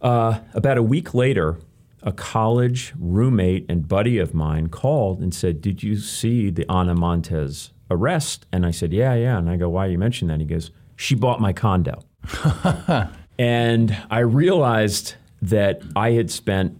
Uh, 0.00 0.40
about 0.54 0.78
a 0.78 0.82
week 0.82 1.12
later, 1.12 1.58
a 2.02 2.12
college 2.12 2.94
roommate 2.98 3.66
and 3.68 3.86
buddy 3.86 4.18
of 4.18 4.32
mine 4.32 4.68
called 4.68 5.20
and 5.20 5.34
said, 5.34 5.60
Did 5.60 5.82
you 5.82 5.96
see 5.96 6.48
the 6.50 6.66
Ana 6.70 6.94
Montes 6.94 7.72
arrest? 7.90 8.46
And 8.50 8.64
I 8.64 8.70
said, 8.70 8.94
Yeah, 8.94 9.14
yeah. 9.14 9.36
And 9.36 9.50
I 9.50 9.56
go, 9.56 9.68
Why 9.68 9.86
you 9.86 9.98
mention 9.98 10.28
that? 10.28 10.40
He 10.40 10.46
goes, 10.46 10.70
She 10.96 11.14
bought 11.14 11.38
my 11.38 11.52
condo. 11.52 12.02
and 13.38 13.96
I 14.10 14.20
realized 14.20 15.14
that 15.42 15.82
I 15.96 16.12
had 16.12 16.30
spent 16.30 16.78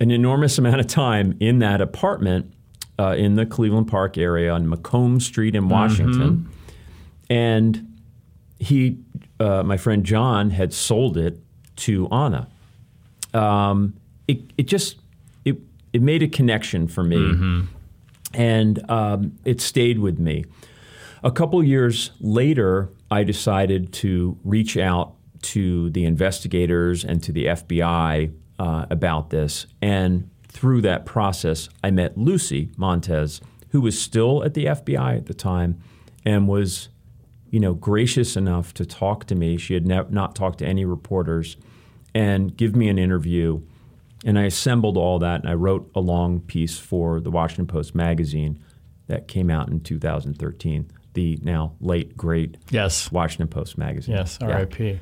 an 0.00 0.10
enormous 0.10 0.58
amount 0.58 0.80
of 0.80 0.86
time 0.86 1.36
in 1.40 1.60
that 1.60 1.80
apartment 1.80 2.52
uh, 2.98 3.14
in 3.16 3.34
the 3.34 3.46
Cleveland 3.46 3.88
Park 3.88 4.18
area 4.18 4.52
on 4.52 4.68
Macomb 4.68 5.20
Street 5.20 5.54
in 5.54 5.68
Washington. 5.68 6.36
Mm-hmm. 6.36 6.52
And 7.28 7.98
he, 8.58 8.98
uh, 9.40 9.62
my 9.62 9.76
friend 9.76 10.04
John, 10.04 10.50
had 10.50 10.72
sold 10.72 11.16
it 11.16 11.38
to 11.76 12.08
Anna. 12.08 12.48
Um, 13.34 13.94
it, 14.28 14.40
it 14.56 14.66
just 14.66 14.96
it, 15.44 15.56
it 15.92 16.02
made 16.02 16.22
a 16.22 16.28
connection 16.28 16.88
for 16.88 17.04
me, 17.04 17.16
mm-hmm. 17.16 17.60
and 18.34 18.90
um, 18.90 19.38
it 19.44 19.60
stayed 19.60 19.98
with 19.98 20.18
me. 20.18 20.44
A 21.22 21.30
couple 21.30 21.62
years 21.62 22.12
later, 22.20 22.88
I 23.10 23.24
decided 23.24 23.92
to 23.94 24.38
reach 24.44 24.76
out 24.76 25.14
to 25.42 25.90
the 25.90 26.04
investigators 26.04 27.04
and 27.04 27.22
to 27.22 27.32
the 27.32 27.46
FBI 27.46 28.32
uh, 28.58 28.86
about 28.90 29.30
this, 29.30 29.66
and 29.82 30.30
through 30.48 30.80
that 30.82 31.04
process, 31.04 31.68
I 31.84 31.90
met 31.90 32.16
Lucy 32.16 32.70
Montes, 32.78 33.40
who 33.70 33.82
was 33.82 34.00
still 34.00 34.42
at 34.42 34.54
the 34.54 34.64
FBI 34.64 35.18
at 35.18 35.26
the 35.26 35.34
time, 35.34 35.78
and 36.24 36.48
was 36.48 36.88
you 37.50 37.60
know, 37.60 37.74
gracious 37.74 38.36
enough 38.36 38.74
to 38.74 38.84
talk 38.84 39.24
to 39.26 39.34
me. 39.34 39.56
She 39.56 39.74
had 39.74 39.86
ne- 39.86 40.10
not 40.10 40.34
talked 40.34 40.58
to 40.58 40.66
any 40.66 40.84
reporters 40.84 41.56
and 42.14 42.56
give 42.56 42.74
me 42.74 42.88
an 42.88 42.98
interview. 42.98 43.62
And 44.24 44.38
I 44.38 44.44
assembled 44.44 44.96
all 44.96 45.18
that 45.20 45.40
and 45.40 45.48
I 45.48 45.54
wrote 45.54 45.90
a 45.94 46.00
long 46.00 46.40
piece 46.40 46.78
for 46.78 47.20
the 47.20 47.30
Washington 47.30 47.66
Post 47.66 47.94
magazine 47.94 48.62
that 49.06 49.28
came 49.28 49.50
out 49.50 49.68
in 49.68 49.80
2013, 49.80 50.90
the 51.16 51.38
now 51.42 51.72
late, 51.80 52.16
great 52.16 52.56
yes. 52.70 53.10
Washington 53.10 53.48
Post 53.48 53.76
magazine. 53.76 54.14
Yes, 54.14 54.38
RIP. 54.40 54.78
Yeah. 54.78 54.94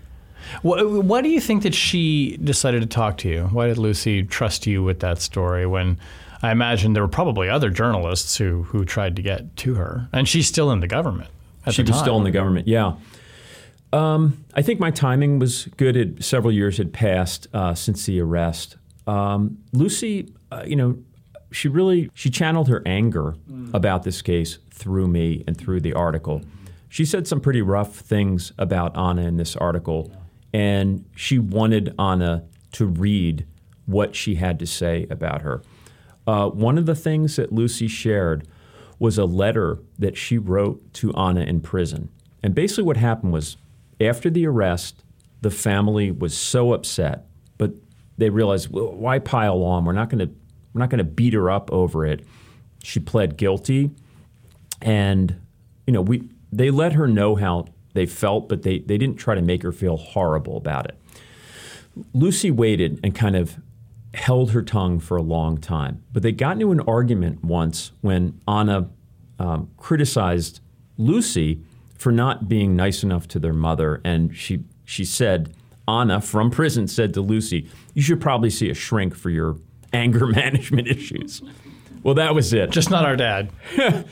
What, 0.62 1.04
what 1.04 1.22
do 1.22 1.28
you 1.28 1.40
think 1.40 1.62
that 1.62 1.74
she 1.74 2.38
decided 2.42 2.80
to 2.80 2.86
talk 2.86 3.18
to 3.18 3.28
you? 3.28 3.44
Why 3.44 3.66
did 3.66 3.78
Lucy 3.78 4.22
trust 4.22 4.66
you 4.66 4.82
with 4.82 5.00
that 5.00 5.20
story 5.20 5.66
when 5.66 5.98
I 6.42 6.50
imagine 6.50 6.92
there 6.94 7.02
were 7.02 7.08
probably 7.08 7.48
other 7.48 7.70
journalists 7.70 8.36
who, 8.36 8.62
who 8.64 8.84
tried 8.84 9.16
to 9.16 9.22
get 9.22 9.56
to 9.58 9.74
her? 9.74 10.08
And 10.12 10.28
she's 10.28 10.46
still 10.46 10.70
in 10.70 10.80
the 10.80 10.88
government 10.88 11.30
she 11.72 11.82
was 11.82 11.98
still 11.98 12.18
in 12.18 12.24
the 12.24 12.30
government, 12.30 12.68
yeah. 12.68 12.94
Um, 13.92 14.44
I 14.54 14.62
think 14.62 14.80
my 14.80 14.90
timing 14.90 15.38
was 15.38 15.66
good. 15.76 15.96
It, 15.96 16.24
several 16.24 16.52
years 16.52 16.78
had 16.78 16.92
passed 16.92 17.46
uh, 17.54 17.74
since 17.74 18.06
the 18.06 18.20
arrest. 18.20 18.76
Um, 19.06 19.58
Lucy, 19.72 20.32
uh, 20.50 20.64
you 20.66 20.76
know, 20.76 20.98
she 21.54 21.68
really 21.68 22.10
she 22.14 22.30
channeled 22.30 22.68
her 22.68 22.82
anger 22.84 23.36
mm. 23.50 23.72
about 23.72 24.02
this 24.02 24.22
case 24.22 24.58
through 24.70 25.08
me 25.08 25.44
and 25.46 25.56
through 25.56 25.80
the 25.80 25.92
article. 25.92 26.42
She 26.88 27.04
said 27.04 27.26
some 27.26 27.40
pretty 27.40 27.62
rough 27.62 27.96
things 27.96 28.52
about 28.58 28.96
Anna 28.96 29.22
in 29.22 29.36
this 29.36 29.56
article, 29.56 30.12
and 30.52 31.04
she 31.16 31.38
wanted 31.38 31.94
Anna 31.98 32.44
to 32.72 32.86
read 32.86 33.46
what 33.86 34.14
she 34.14 34.36
had 34.36 34.58
to 34.58 34.66
say 34.66 35.06
about 35.10 35.42
her. 35.42 35.62
Uh, 36.26 36.48
one 36.48 36.78
of 36.78 36.86
the 36.86 36.94
things 36.94 37.36
that 37.36 37.52
Lucy 37.52 37.88
shared 37.88 38.46
was 38.98 39.18
a 39.18 39.24
letter 39.24 39.78
that 39.98 40.16
she 40.16 40.38
wrote 40.38 40.92
to 40.94 41.12
Anna 41.14 41.40
in 41.40 41.60
prison. 41.60 42.08
And 42.42 42.54
basically, 42.54 42.84
what 42.84 42.96
happened 42.96 43.32
was 43.32 43.56
after 44.00 44.30
the 44.30 44.46
arrest, 44.46 45.04
the 45.40 45.50
family 45.50 46.10
was 46.10 46.36
so 46.36 46.72
upset, 46.72 47.26
but 47.58 47.72
they 48.16 48.30
realized, 48.30 48.70
well, 48.70 48.92
why 48.92 49.18
pile 49.18 49.62
on? 49.62 49.84
We're 49.84 49.92
not 49.92 50.08
going 50.08 50.26
to 50.26 50.34
we're 50.74 50.80
not 50.80 50.90
going 50.90 50.98
to 50.98 51.04
beat 51.04 51.32
her 51.32 51.50
up 51.50 51.72
over 51.72 52.04
it. 52.04 52.26
She 52.82 53.00
pled 53.00 53.38
guilty, 53.38 53.92
and 54.82 55.40
you 55.86 55.92
know 55.92 56.02
we 56.02 56.28
they 56.52 56.70
let 56.70 56.92
her 56.92 57.06
know 57.08 57.36
how 57.36 57.66
they 57.94 58.04
felt, 58.04 58.48
but 58.48 58.62
they 58.62 58.80
they 58.80 58.98
didn't 58.98 59.16
try 59.16 59.34
to 59.34 59.42
make 59.42 59.62
her 59.62 59.72
feel 59.72 59.96
horrible 59.96 60.56
about 60.56 60.86
it. 60.86 60.98
Lucy 62.12 62.50
waited 62.50 63.00
and 63.02 63.14
kind 63.14 63.36
of 63.36 63.56
held 64.14 64.52
her 64.52 64.62
tongue 64.62 65.00
for 65.00 65.16
a 65.16 65.22
long 65.22 65.58
time. 65.58 66.02
But 66.12 66.22
they 66.22 66.32
got 66.32 66.52
into 66.52 66.72
an 66.72 66.80
argument 66.80 67.44
once 67.44 67.92
when 68.00 68.40
Anna 68.46 68.88
um, 69.38 69.70
criticized 69.76 70.60
Lucy 70.96 71.62
for 71.98 72.12
not 72.12 72.48
being 72.48 72.76
nice 72.76 73.02
enough 73.02 73.26
to 73.28 73.38
their 73.38 73.52
mother. 73.52 74.00
And 74.04 74.36
she, 74.36 74.64
she 74.84 75.04
said, 75.04 75.54
Anna 75.86 76.20
from 76.20 76.50
prison 76.50 76.86
said 76.86 77.12
to 77.14 77.20
Lucy, 77.20 77.68
You 77.92 78.02
should 78.02 78.20
probably 78.20 78.50
see 78.50 78.70
a 78.70 78.74
shrink 78.74 79.14
for 79.14 79.30
your 79.30 79.56
anger 80.02 80.26
management 80.26 80.88
issues. 80.88 81.42
Well, 82.02 82.14
that 82.14 82.34
was 82.34 82.52
it. 82.52 82.70
Just 82.70 82.90
not 82.90 83.04
our 83.04 83.16
dad. 83.16 83.50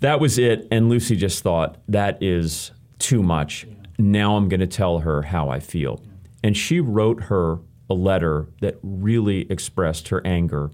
that 0.00 0.20
was 0.20 0.38
it. 0.38 0.68
And 0.70 0.88
Lucy 0.88 1.16
just 1.16 1.42
thought, 1.42 1.78
That 1.88 2.22
is 2.22 2.70
too 2.98 3.22
much. 3.22 3.66
Now 3.98 4.36
I'm 4.36 4.48
going 4.48 4.60
to 4.60 4.66
tell 4.66 5.00
her 5.00 5.22
how 5.22 5.50
I 5.50 5.60
feel. 5.60 6.02
And 6.42 6.56
she 6.56 6.80
wrote 6.80 7.24
her 7.24 7.58
a 7.90 7.94
letter 7.94 8.46
that 8.60 8.78
really 8.82 9.50
expressed 9.50 10.08
her 10.08 10.24
anger. 10.26 10.70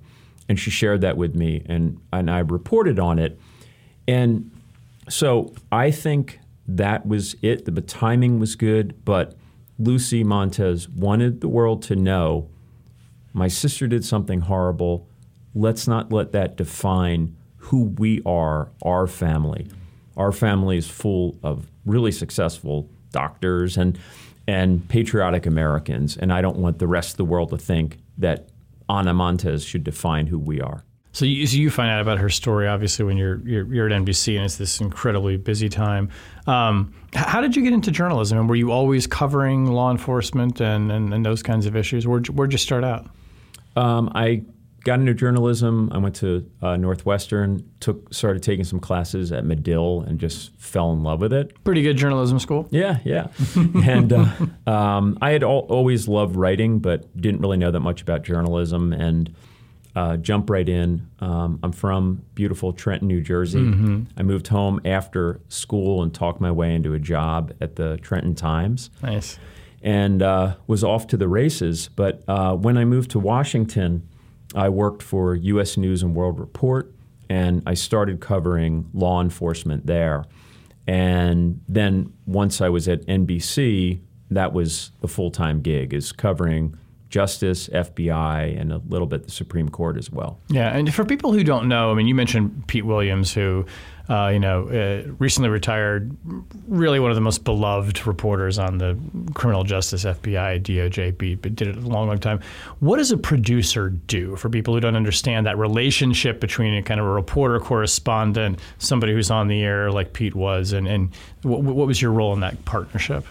And 0.48 0.60
she 0.60 0.70
shared 0.70 1.00
that 1.00 1.16
with 1.16 1.34
me, 1.34 1.62
and, 1.66 1.98
and 2.12 2.30
I 2.30 2.38
reported 2.38 3.00
on 3.00 3.18
it. 3.18 3.40
And 4.06 4.52
so 5.08 5.52
I 5.72 5.90
think 5.90 6.38
that 6.68 7.06
was 7.06 7.34
it. 7.42 7.64
The, 7.64 7.72
the 7.72 7.80
timing 7.80 8.38
was 8.38 8.54
good, 8.54 9.04
but 9.04 9.34
Lucy 9.78 10.22
Montes 10.22 10.88
wanted 10.88 11.40
the 11.40 11.48
world 11.48 11.82
to 11.82 11.96
know 11.96 12.48
my 13.36 13.48
sister 13.48 13.86
did 13.86 14.02
something 14.02 14.40
horrible. 14.40 15.06
Let's 15.54 15.86
not 15.86 16.10
let 16.10 16.32
that 16.32 16.56
define 16.56 17.36
who 17.56 17.84
we 17.98 18.22
are, 18.24 18.70
our 18.82 19.06
family. 19.06 19.68
Our 20.16 20.32
family 20.32 20.78
is 20.78 20.88
full 20.88 21.38
of 21.42 21.70
really 21.84 22.12
successful 22.12 22.88
doctors 23.12 23.76
and 23.76 23.98
and 24.48 24.88
patriotic 24.88 25.44
Americans. 25.44 26.16
And 26.16 26.32
I 26.32 26.40
don't 26.40 26.56
want 26.56 26.78
the 26.78 26.86
rest 26.86 27.10
of 27.10 27.16
the 27.18 27.24
world 27.24 27.50
to 27.50 27.58
think 27.58 27.98
that 28.16 28.48
Ana 28.88 29.12
Montes 29.12 29.64
should 29.64 29.84
define 29.84 30.28
who 30.28 30.38
we 30.38 30.60
are. 30.60 30.84
So 31.12 31.24
you, 31.24 31.46
so 31.46 31.56
you 31.56 31.68
find 31.68 31.90
out 31.90 32.00
about 32.00 32.18
her 32.18 32.28
story, 32.30 32.68
obviously, 32.68 33.04
when 33.04 33.16
you're, 33.16 33.40
you're, 33.46 33.74
you're 33.74 33.86
at 33.90 33.92
NBC 33.92 34.36
and 34.36 34.44
it's 34.44 34.56
this 34.56 34.80
incredibly 34.80 35.36
busy 35.36 35.68
time. 35.68 36.10
Um, 36.46 36.94
how 37.12 37.40
did 37.40 37.56
you 37.56 37.62
get 37.62 37.72
into 37.72 37.90
journalism? 37.90 38.38
And 38.38 38.48
were 38.48 38.54
you 38.54 38.70
always 38.70 39.06
covering 39.06 39.66
law 39.66 39.90
enforcement 39.90 40.60
and, 40.60 40.92
and, 40.92 41.12
and 41.12 41.26
those 41.26 41.42
kinds 41.42 41.66
of 41.66 41.74
issues? 41.74 42.06
Where'd, 42.06 42.28
where'd 42.28 42.52
you 42.52 42.58
start 42.58 42.84
out? 42.84 43.08
Um, 43.76 44.10
I 44.14 44.42
got 44.84 45.00
into 45.00 45.14
journalism. 45.14 45.90
I 45.92 45.98
went 45.98 46.14
to 46.16 46.48
uh, 46.62 46.76
Northwestern, 46.76 47.68
took 47.80 48.12
started 48.14 48.42
taking 48.42 48.64
some 48.64 48.78
classes 48.78 49.32
at 49.32 49.44
Medill, 49.44 50.02
and 50.02 50.18
just 50.18 50.56
fell 50.58 50.92
in 50.92 51.02
love 51.02 51.20
with 51.20 51.32
it. 51.32 51.62
Pretty 51.64 51.82
good 51.82 51.96
journalism 51.96 52.38
school. 52.38 52.68
Yeah, 52.70 53.00
yeah. 53.04 53.28
and 53.84 54.12
uh, 54.12 54.26
um, 54.66 55.18
I 55.20 55.30
had 55.30 55.42
al- 55.42 55.66
always 55.68 56.08
loved 56.08 56.36
writing, 56.36 56.78
but 56.78 57.14
didn't 57.20 57.40
really 57.40 57.56
know 57.56 57.70
that 57.70 57.80
much 57.80 58.00
about 58.00 58.22
journalism. 58.22 58.92
And 58.92 59.34
uh, 59.96 60.18
jump 60.18 60.50
right 60.50 60.68
in. 60.68 61.08
Um, 61.20 61.58
I'm 61.62 61.72
from 61.72 62.22
beautiful 62.34 62.72
Trenton, 62.72 63.08
New 63.08 63.22
Jersey. 63.22 63.60
Mm-hmm. 63.60 64.02
I 64.16 64.22
moved 64.22 64.46
home 64.46 64.78
after 64.84 65.40
school 65.48 66.02
and 66.02 66.14
talked 66.14 66.40
my 66.40 66.52
way 66.52 66.74
into 66.74 66.92
a 66.92 66.98
job 66.98 67.54
at 67.62 67.76
the 67.76 67.96
Trenton 68.02 68.34
Times. 68.34 68.90
Nice. 69.02 69.38
And 69.82 70.22
uh, 70.22 70.56
was 70.66 70.82
off 70.82 71.06
to 71.08 71.16
the 71.16 71.28
races. 71.28 71.90
But 71.94 72.24
uh, 72.26 72.54
when 72.56 72.76
I 72.76 72.84
moved 72.84 73.10
to 73.12 73.18
Washington 73.18 74.08
I 74.56 74.68
worked 74.70 75.02
for 75.02 75.34
U.S. 75.34 75.76
News 75.76 76.02
and 76.02 76.14
World 76.14 76.40
Report, 76.40 76.92
and 77.28 77.62
I 77.66 77.74
started 77.74 78.20
covering 78.20 78.88
law 78.94 79.20
enforcement 79.20 79.86
there. 79.86 80.24
And 80.86 81.60
then 81.68 82.12
once 82.26 82.60
I 82.60 82.68
was 82.68 82.88
at 82.88 83.04
NBC, 83.06 84.00
that 84.30 84.52
was 84.52 84.92
the 85.00 85.08
full 85.08 85.30
time 85.30 85.60
gig, 85.60 85.92
is 85.92 86.12
covering 86.12 86.76
justice, 87.08 87.68
FBI, 87.68 88.60
and 88.60 88.72
a 88.72 88.80
little 88.88 89.06
bit 89.06 89.24
the 89.24 89.30
Supreme 89.30 89.68
Court 89.68 89.96
as 89.96 90.10
well. 90.10 90.40
Yeah, 90.48 90.74
and 90.76 90.92
for 90.92 91.04
people 91.04 91.32
who 91.32 91.44
don't 91.44 91.68
know, 91.68 91.90
I 91.90 91.94
mean, 91.94 92.06
you 92.06 92.14
mentioned 92.14 92.66
Pete 92.66 92.86
Williams, 92.86 93.32
who, 93.32 93.66
uh, 94.08 94.30
you 94.32 94.38
know, 94.38 94.68
uh, 94.68 95.10
recently 95.18 95.48
retired, 95.48 96.16
really 96.68 97.00
one 97.00 97.10
of 97.10 97.16
the 97.16 97.20
most 97.20 97.42
beloved 97.42 98.06
reporters 98.06 98.58
on 98.58 98.78
the 98.78 98.96
criminal 99.34 99.64
justice, 99.64 100.04
FBI, 100.04 100.62
DOJ 100.62 101.18
beat, 101.18 101.42
but 101.42 101.56
did 101.56 101.68
it 101.68 101.76
a 101.76 101.80
long, 101.80 102.06
long 102.06 102.18
time. 102.18 102.40
What 102.78 102.98
does 102.98 103.10
a 103.10 103.16
producer 103.16 103.90
do 103.90 104.36
for 104.36 104.48
people 104.48 104.74
who 104.74 104.80
don't 104.80 104.94
understand 104.94 105.46
that 105.46 105.58
relationship 105.58 106.40
between 106.40 106.74
a 106.74 106.82
kind 106.82 107.00
of 107.00 107.06
a 107.06 107.10
reporter 107.10 107.58
correspondent, 107.58 108.60
somebody 108.78 109.12
who's 109.12 109.30
on 109.30 109.48
the 109.48 109.62
air 109.62 109.90
like 109.90 110.12
Pete 110.12 110.36
was, 110.36 110.72
and, 110.72 110.86
and 110.86 111.10
what, 111.42 111.62
what 111.62 111.86
was 111.86 112.00
your 112.00 112.12
role 112.12 112.32
in 112.32 112.40
that 112.40 112.64
partnership? 112.64 113.26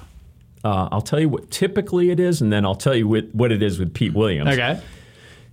Uh, 0.65 0.89
I'll 0.91 1.01
tell 1.01 1.19
you 1.19 1.29
what 1.29 1.51
typically 1.51 2.09
it 2.09 2.19
is, 2.19 2.41
and 2.41 2.51
then 2.51 2.65
I'll 2.65 2.75
tell 2.75 2.95
you 2.95 3.07
what, 3.07 3.33
what 3.33 3.51
it 3.51 3.63
is 3.63 3.79
with 3.79 3.93
Pete 3.93 4.13
Williams. 4.13 4.49
Okay. 4.49 4.81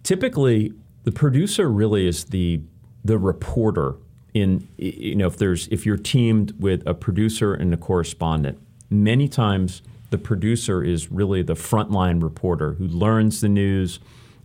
Typically, 0.02 0.72
the 1.04 1.12
producer 1.12 1.70
really 1.70 2.08
is 2.08 2.24
the 2.24 2.60
the 3.04 3.18
reporter 3.18 3.96
in 4.34 4.66
you 4.78 5.14
know 5.14 5.26
if 5.26 5.36
there's 5.36 5.68
if 5.68 5.84
you're 5.84 5.96
teamed 5.96 6.52
with 6.58 6.86
a 6.86 6.94
producer 6.94 7.54
and 7.54 7.72
a 7.72 7.76
correspondent. 7.76 8.58
Many 8.90 9.28
times, 9.28 9.82
the 10.10 10.18
producer 10.18 10.82
is 10.84 11.10
really 11.10 11.42
the 11.42 11.54
frontline 11.54 12.22
reporter 12.22 12.74
who 12.74 12.86
learns 12.86 13.40
the 13.40 13.48
news, 13.48 14.00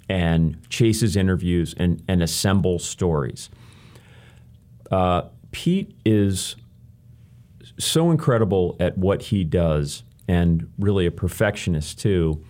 and 0.09 0.57
chases 0.69 1.15
interviews 1.15 1.73
and, 1.77 2.01
and 2.07 2.23
assembles 2.23 2.85
stories. 2.85 3.49
Uh, 4.91 5.23
Pete 5.51 5.93
is 6.05 6.55
so 7.77 8.09
incredible 8.11 8.75
at 8.79 8.97
what 8.97 9.23
he 9.23 9.43
does 9.43 10.03
and 10.27 10.71
really 10.79 11.05
a 11.05 11.11
perfectionist 11.11 11.99
too 11.99 12.43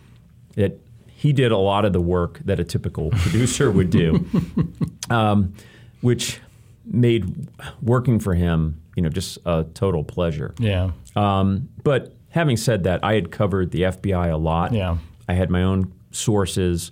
that 0.56 0.80
he 1.08 1.34
did 1.34 1.52
a 1.52 1.58
lot 1.58 1.84
of 1.84 1.94
the 1.94 2.02
work 2.02 2.40
that 2.46 2.60
a 2.60 2.64
typical 2.64 3.10
producer 3.18 3.72
would 3.72 3.90
do, 3.90 4.26
um, 5.10 5.54
which 6.02 6.40
made 6.88 7.50
working 7.82 8.20
for 8.20 8.34
him, 8.34 8.82
you 8.96 9.04
know, 9.04 9.10
just 9.10 9.38
a 9.46 9.66
total 9.74 10.04
pleasure. 10.04 10.54
Yeah. 10.60 10.92
Um, 11.16 11.70
but 11.84 12.16
having 12.30 12.58
said 12.58 12.84
that, 12.84 13.04
I 13.04 13.16
had 13.16 13.32
covered 13.32 13.72
the 13.72 13.84
FBI 13.84 14.32
a 14.32 14.38
lot. 14.38 14.74
Yeah. 14.74 14.98
I 15.28 15.34
had 15.34 15.50
my 15.50 15.64
own 15.64 15.94
sources. 16.12 16.92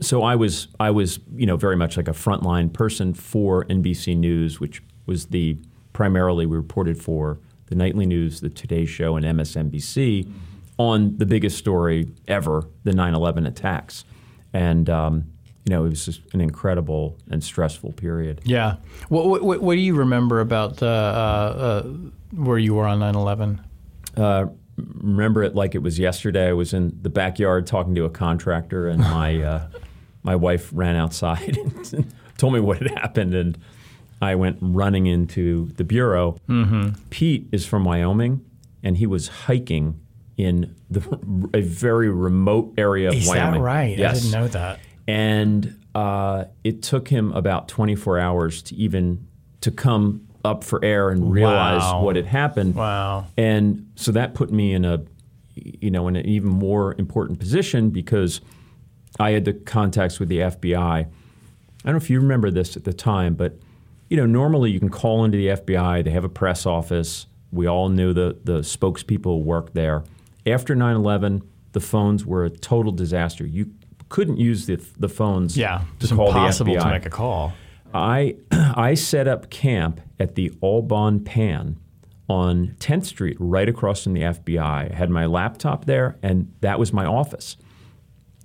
So 0.00 0.22
I 0.22 0.36
was 0.36 0.68
I 0.78 0.90
was 0.90 1.20
you 1.34 1.46
know 1.46 1.56
very 1.56 1.76
much 1.76 1.96
like 1.96 2.08
a 2.08 2.12
frontline 2.12 2.72
person 2.72 3.14
for 3.14 3.64
NBC 3.64 4.16
News, 4.16 4.60
which 4.60 4.82
was 5.06 5.26
the 5.26 5.58
primarily 5.92 6.44
we 6.44 6.56
reported 6.56 7.00
for 7.00 7.40
the 7.66 7.74
nightly 7.74 8.06
news, 8.06 8.40
the 8.40 8.50
Today 8.50 8.84
Show, 8.84 9.16
and 9.16 9.24
MSNBC. 9.24 10.24
Mm-hmm 10.24 10.38
on 10.78 11.16
the 11.16 11.26
biggest 11.26 11.56
story 11.58 12.08
ever, 12.28 12.68
the 12.84 12.92
9/11 12.92 13.46
attacks, 13.46 14.04
and 14.52 14.88
um, 14.90 15.24
you 15.66 15.74
know 15.74 15.84
it 15.84 15.88
was 15.88 16.06
just 16.06 16.20
an 16.32 16.40
incredible 16.40 17.18
and 17.28 17.42
stressful 17.42 17.92
period. 17.92 18.40
Yeah. 18.44 18.76
What 19.08 19.42
what, 19.42 19.60
what 19.60 19.74
do 19.74 19.80
you 19.80 19.96
remember 19.96 20.40
about 20.40 20.80
uh, 20.80 20.86
uh, 20.86 21.82
where 22.32 22.58
you 22.58 22.74
were 22.74 22.86
on 22.86 23.00
9/11? 23.00 23.58
Uh, 24.16 24.46
remember 24.76 25.42
it 25.42 25.56
like 25.56 25.74
it 25.74 25.82
was 25.82 25.98
yesterday. 25.98 26.48
I 26.48 26.52
was 26.52 26.72
in 26.72 26.96
the 27.02 27.10
backyard 27.10 27.66
talking 27.66 27.96
to 27.96 28.04
a 28.04 28.10
contractor, 28.10 28.88
and 28.88 29.00
my 29.00 29.42
uh, 29.42 29.68
my 30.22 30.36
wife 30.36 30.70
ran 30.72 30.94
outside 30.94 31.56
and 31.92 32.14
told 32.38 32.54
me 32.54 32.60
what 32.60 32.78
had 32.78 32.90
happened, 32.92 33.34
and 33.34 33.58
I 34.22 34.36
went 34.36 34.58
running 34.60 35.06
into 35.06 35.72
the 35.76 35.84
bureau. 35.84 36.38
Mm-hmm. 36.48 36.90
Pete 37.10 37.48
is 37.50 37.66
from 37.66 37.84
Wyoming, 37.84 38.44
and 38.84 38.96
he 38.98 39.06
was 39.06 39.26
hiking 39.28 40.00
in 40.36 40.76
the, 40.90 41.00
a 41.54 41.60
very 41.62 42.10
remote 42.10 42.74
area 42.76 43.08
of 43.08 43.14
Is 43.14 43.26
Wyoming. 43.26 43.54
Is 43.54 43.58
that 43.58 43.60
right? 43.62 43.98
Yes. 43.98 44.10
I 44.10 44.20
didn't 44.20 44.32
know 44.32 44.48
that. 44.48 44.80
And 45.08 45.80
uh, 45.94 46.46
it 46.64 46.82
took 46.82 47.08
him 47.08 47.32
about 47.32 47.68
24 47.68 48.18
hours 48.18 48.62
to 48.62 48.74
even 48.74 49.26
to 49.60 49.70
come 49.70 50.26
up 50.44 50.62
for 50.62 50.84
air 50.84 51.10
and 51.10 51.32
realize 51.32 51.80
wow. 51.80 52.02
what 52.02 52.16
had 52.16 52.26
happened. 52.26 52.74
Wow. 52.74 53.26
And 53.36 53.90
so 53.96 54.12
that 54.12 54.34
put 54.34 54.52
me 54.52 54.72
in 54.72 54.84
a 54.84 55.04
you 55.54 55.90
know 55.90 56.06
in 56.06 56.16
an 56.16 56.26
even 56.26 56.50
more 56.50 56.94
important 56.98 57.38
position 57.38 57.90
because 57.90 58.40
I 59.18 59.30
had 59.30 59.44
the 59.44 59.54
contacts 59.54 60.20
with 60.20 60.28
the 60.28 60.38
FBI. 60.40 60.76
I 60.76 61.06
don't 61.84 61.92
know 61.92 61.96
if 61.96 62.10
you 62.10 62.20
remember 62.20 62.50
this 62.50 62.76
at 62.76 62.84
the 62.84 62.92
time, 62.92 63.34
but 63.34 63.58
you 64.10 64.16
know 64.16 64.26
normally 64.26 64.70
you 64.70 64.78
can 64.78 64.90
call 64.90 65.24
into 65.24 65.38
the 65.38 65.48
FBI. 65.48 66.04
They 66.04 66.10
have 66.10 66.24
a 66.24 66.28
press 66.28 66.66
office. 66.66 67.26
We 67.50 67.66
all 67.66 67.88
knew 67.88 68.12
the 68.12 68.36
the 68.44 68.58
spokespeople 68.60 69.42
worked 69.42 69.74
there 69.74 70.04
after 70.46 70.76
9/11, 70.76 71.42
the 71.72 71.80
phones 71.80 72.24
were 72.24 72.44
a 72.44 72.50
total 72.50 72.92
disaster. 72.92 73.44
You 73.44 73.70
couldn't 74.08 74.38
use 74.38 74.66
the 74.66 74.76
the 74.98 75.08
phones. 75.08 75.56
Yeah, 75.56 75.82
to 76.00 76.14
call 76.14 76.28
impossible 76.28 76.74
the 76.74 76.80
FBI. 76.80 76.82
to 76.82 76.90
make 76.90 77.06
a 77.06 77.10
call. 77.10 77.52
I 77.94 78.36
I 78.50 78.94
set 78.94 79.28
up 79.28 79.50
camp 79.50 80.00
at 80.18 80.34
the 80.34 80.52
Au 80.62 80.82
Bon 80.82 81.20
Pain 81.20 81.78
on 82.28 82.74
10th 82.80 83.06
Street, 83.06 83.36
right 83.38 83.68
across 83.68 84.02
from 84.02 84.14
the 84.14 84.22
FBI. 84.22 84.58
I 84.92 84.94
had 84.94 85.10
my 85.10 85.26
laptop 85.26 85.84
there, 85.84 86.18
and 86.22 86.52
that 86.60 86.78
was 86.78 86.92
my 86.92 87.06
office. 87.06 87.56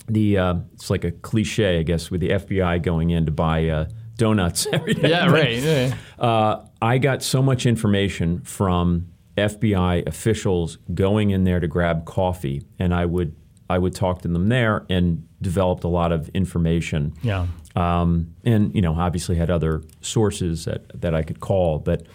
The 0.07 0.37
uh, 0.37 0.55
it's 0.73 0.89
like 0.89 1.03
a 1.03 1.11
cliche, 1.11 1.79
I 1.79 1.83
guess, 1.83 2.11
with 2.11 2.21
the 2.21 2.29
FBI 2.29 2.81
going 2.83 3.09
in 3.11 3.25
to 3.25 3.31
buy 3.31 3.67
uh, 3.69 3.85
donuts 4.17 4.67
every 4.73 4.93
day. 4.93 5.09
Yeah, 5.09 5.27
right. 5.27 5.57
Yeah. 5.57 5.95
Uh, 6.19 6.65
I 6.81 6.97
got 6.97 7.23
so 7.23 7.41
much 7.41 7.65
information 7.65 8.41
from 8.41 9.07
FBI 9.37 10.07
officials 10.07 10.77
going 10.93 11.29
in 11.31 11.43
there 11.43 11.59
to 11.59 11.67
grab 11.67 12.05
coffee, 12.05 12.63
and 12.77 12.93
I 12.93 13.05
would 13.05 13.35
I 13.71 13.77
would 13.77 13.95
talk 13.95 14.21
to 14.21 14.27
them 14.27 14.49
there 14.49 14.85
and 14.89 15.27
developed 15.41 15.83
a 15.83 15.87
lot 15.87 16.11
of 16.11 16.29
information. 16.29 17.13
Yeah. 17.23 17.47
Um, 17.75 18.35
and 18.43 18.73
you 18.75 18.81
know, 18.81 18.93
obviously 18.95 19.35
had 19.37 19.49
other 19.49 19.81
sources 20.01 20.65
that, 20.65 21.01
that 21.01 21.15
I 21.15 21.23
could 21.23 21.39
call, 21.39 21.79
but 21.79 22.05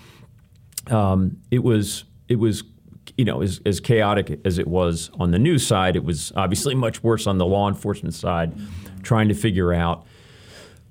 um, 0.88 1.38
it 1.50 1.64
was 1.64 2.04
it 2.28 2.36
was 2.36 2.62
you 3.16 3.24
know 3.24 3.40
as, 3.42 3.61
as 3.64 3.80
chaotic 3.80 4.40
as 4.44 4.59
it 4.59 4.68
was 4.68 5.11
on 5.18 5.30
the 5.30 5.38
news 5.38 5.66
side, 5.66 5.96
it 5.96 6.04
was 6.04 6.32
obviously 6.36 6.74
much 6.74 7.02
worse 7.02 7.26
on 7.26 7.38
the 7.38 7.46
law 7.46 7.68
enforcement 7.68 8.14
side, 8.14 8.52
trying 9.02 9.28
to 9.28 9.34
figure 9.34 9.72
out 9.72 10.07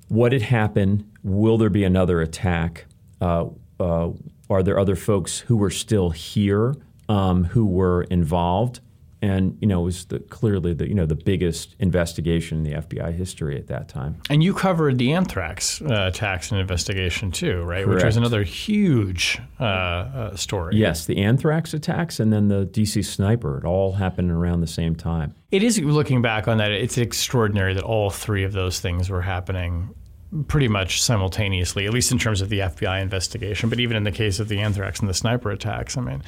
what 0.07 0.31
had 0.31 0.41
happened. 0.41 1.09
Will 1.23 1.57
there 1.57 1.69
be 1.69 1.83
another 1.83 2.21
attack? 2.21 2.85
Uh, 3.21 3.47
uh, 3.79 4.09
are 4.49 4.63
there 4.63 4.79
other 4.79 4.95
folks 4.95 5.39
who 5.39 5.57
were 5.57 5.71
still 5.71 6.11
here 6.11 6.75
um, 7.09 7.45
who 7.45 7.65
were 7.65 8.03
involved? 8.03 8.79
And 9.25 9.57
you 9.59 9.67
know, 9.67 9.81
it 9.81 9.85
was 9.85 10.05
the, 10.05 10.19
clearly 10.19 10.73
the 10.73 10.87
you 10.87 10.93
know 10.93 11.07
the 11.07 11.15
biggest 11.15 11.75
investigation 11.79 12.59
in 12.59 12.63
the 12.63 12.79
FBI 12.79 13.13
history 13.13 13.57
at 13.57 13.67
that 13.67 13.89
time. 13.89 14.21
And 14.29 14.43
you 14.43 14.53
covered 14.53 14.99
the 14.99 15.13
anthrax 15.13 15.81
uh, 15.81 16.11
attacks 16.13 16.51
and 16.51 16.59
investigation 16.61 17.31
too, 17.31 17.63
right? 17.63 17.83
Correct. 17.83 17.95
Which 17.95 18.03
was 18.03 18.17
another 18.17 18.43
huge 18.43 19.39
uh, 19.59 19.63
uh, 19.63 20.35
story. 20.35 20.75
Yes, 20.75 21.05
the 21.05 21.17
anthrax 21.17 21.73
attacks 21.73 22.19
and 22.19 22.31
then 22.31 22.49
the 22.49 22.67
DC 22.67 23.03
sniper. 23.03 23.57
It 23.57 23.65
all 23.65 23.93
happened 23.93 24.29
around 24.29 24.61
the 24.61 24.67
same 24.67 24.95
time. 24.95 25.33
It 25.51 25.63
is 25.63 25.79
looking 25.79 26.21
back 26.21 26.47
on 26.47 26.57
that. 26.57 26.71
It's 26.71 26.97
extraordinary 26.97 27.73
that 27.73 27.83
all 27.83 28.11
three 28.11 28.43
of 28.43 28.53
those 28.53 28.79
things 28.79 29.09
were 29.09 29.21
happening 29.21 29.95
pretty 30.43 30.67
much 30.67 31.01
simultaneously, 31.01 31.85
at 31.85 31.93
least 31.93 32.11
in 32.11 32.19
terms 32.19 32.41
of 32.41 32.49
the 32.49 32.59
FBI 32.59 33.01
investigation. 33.01 33.69
But 33.69 33.79
even 33.79 33.97
in 33.97 34.03
the 34.03 34.11
case 34.11 34.39
of 34.39 34.47
the 34.47 34.59
anthrax 34.59 34.99
and 34.99 35.09
the 35.09 35.13
sniper 35.13 35.51
attacks, 35.51 35.97
I 35.97 36.01
mean, 36.01 36.21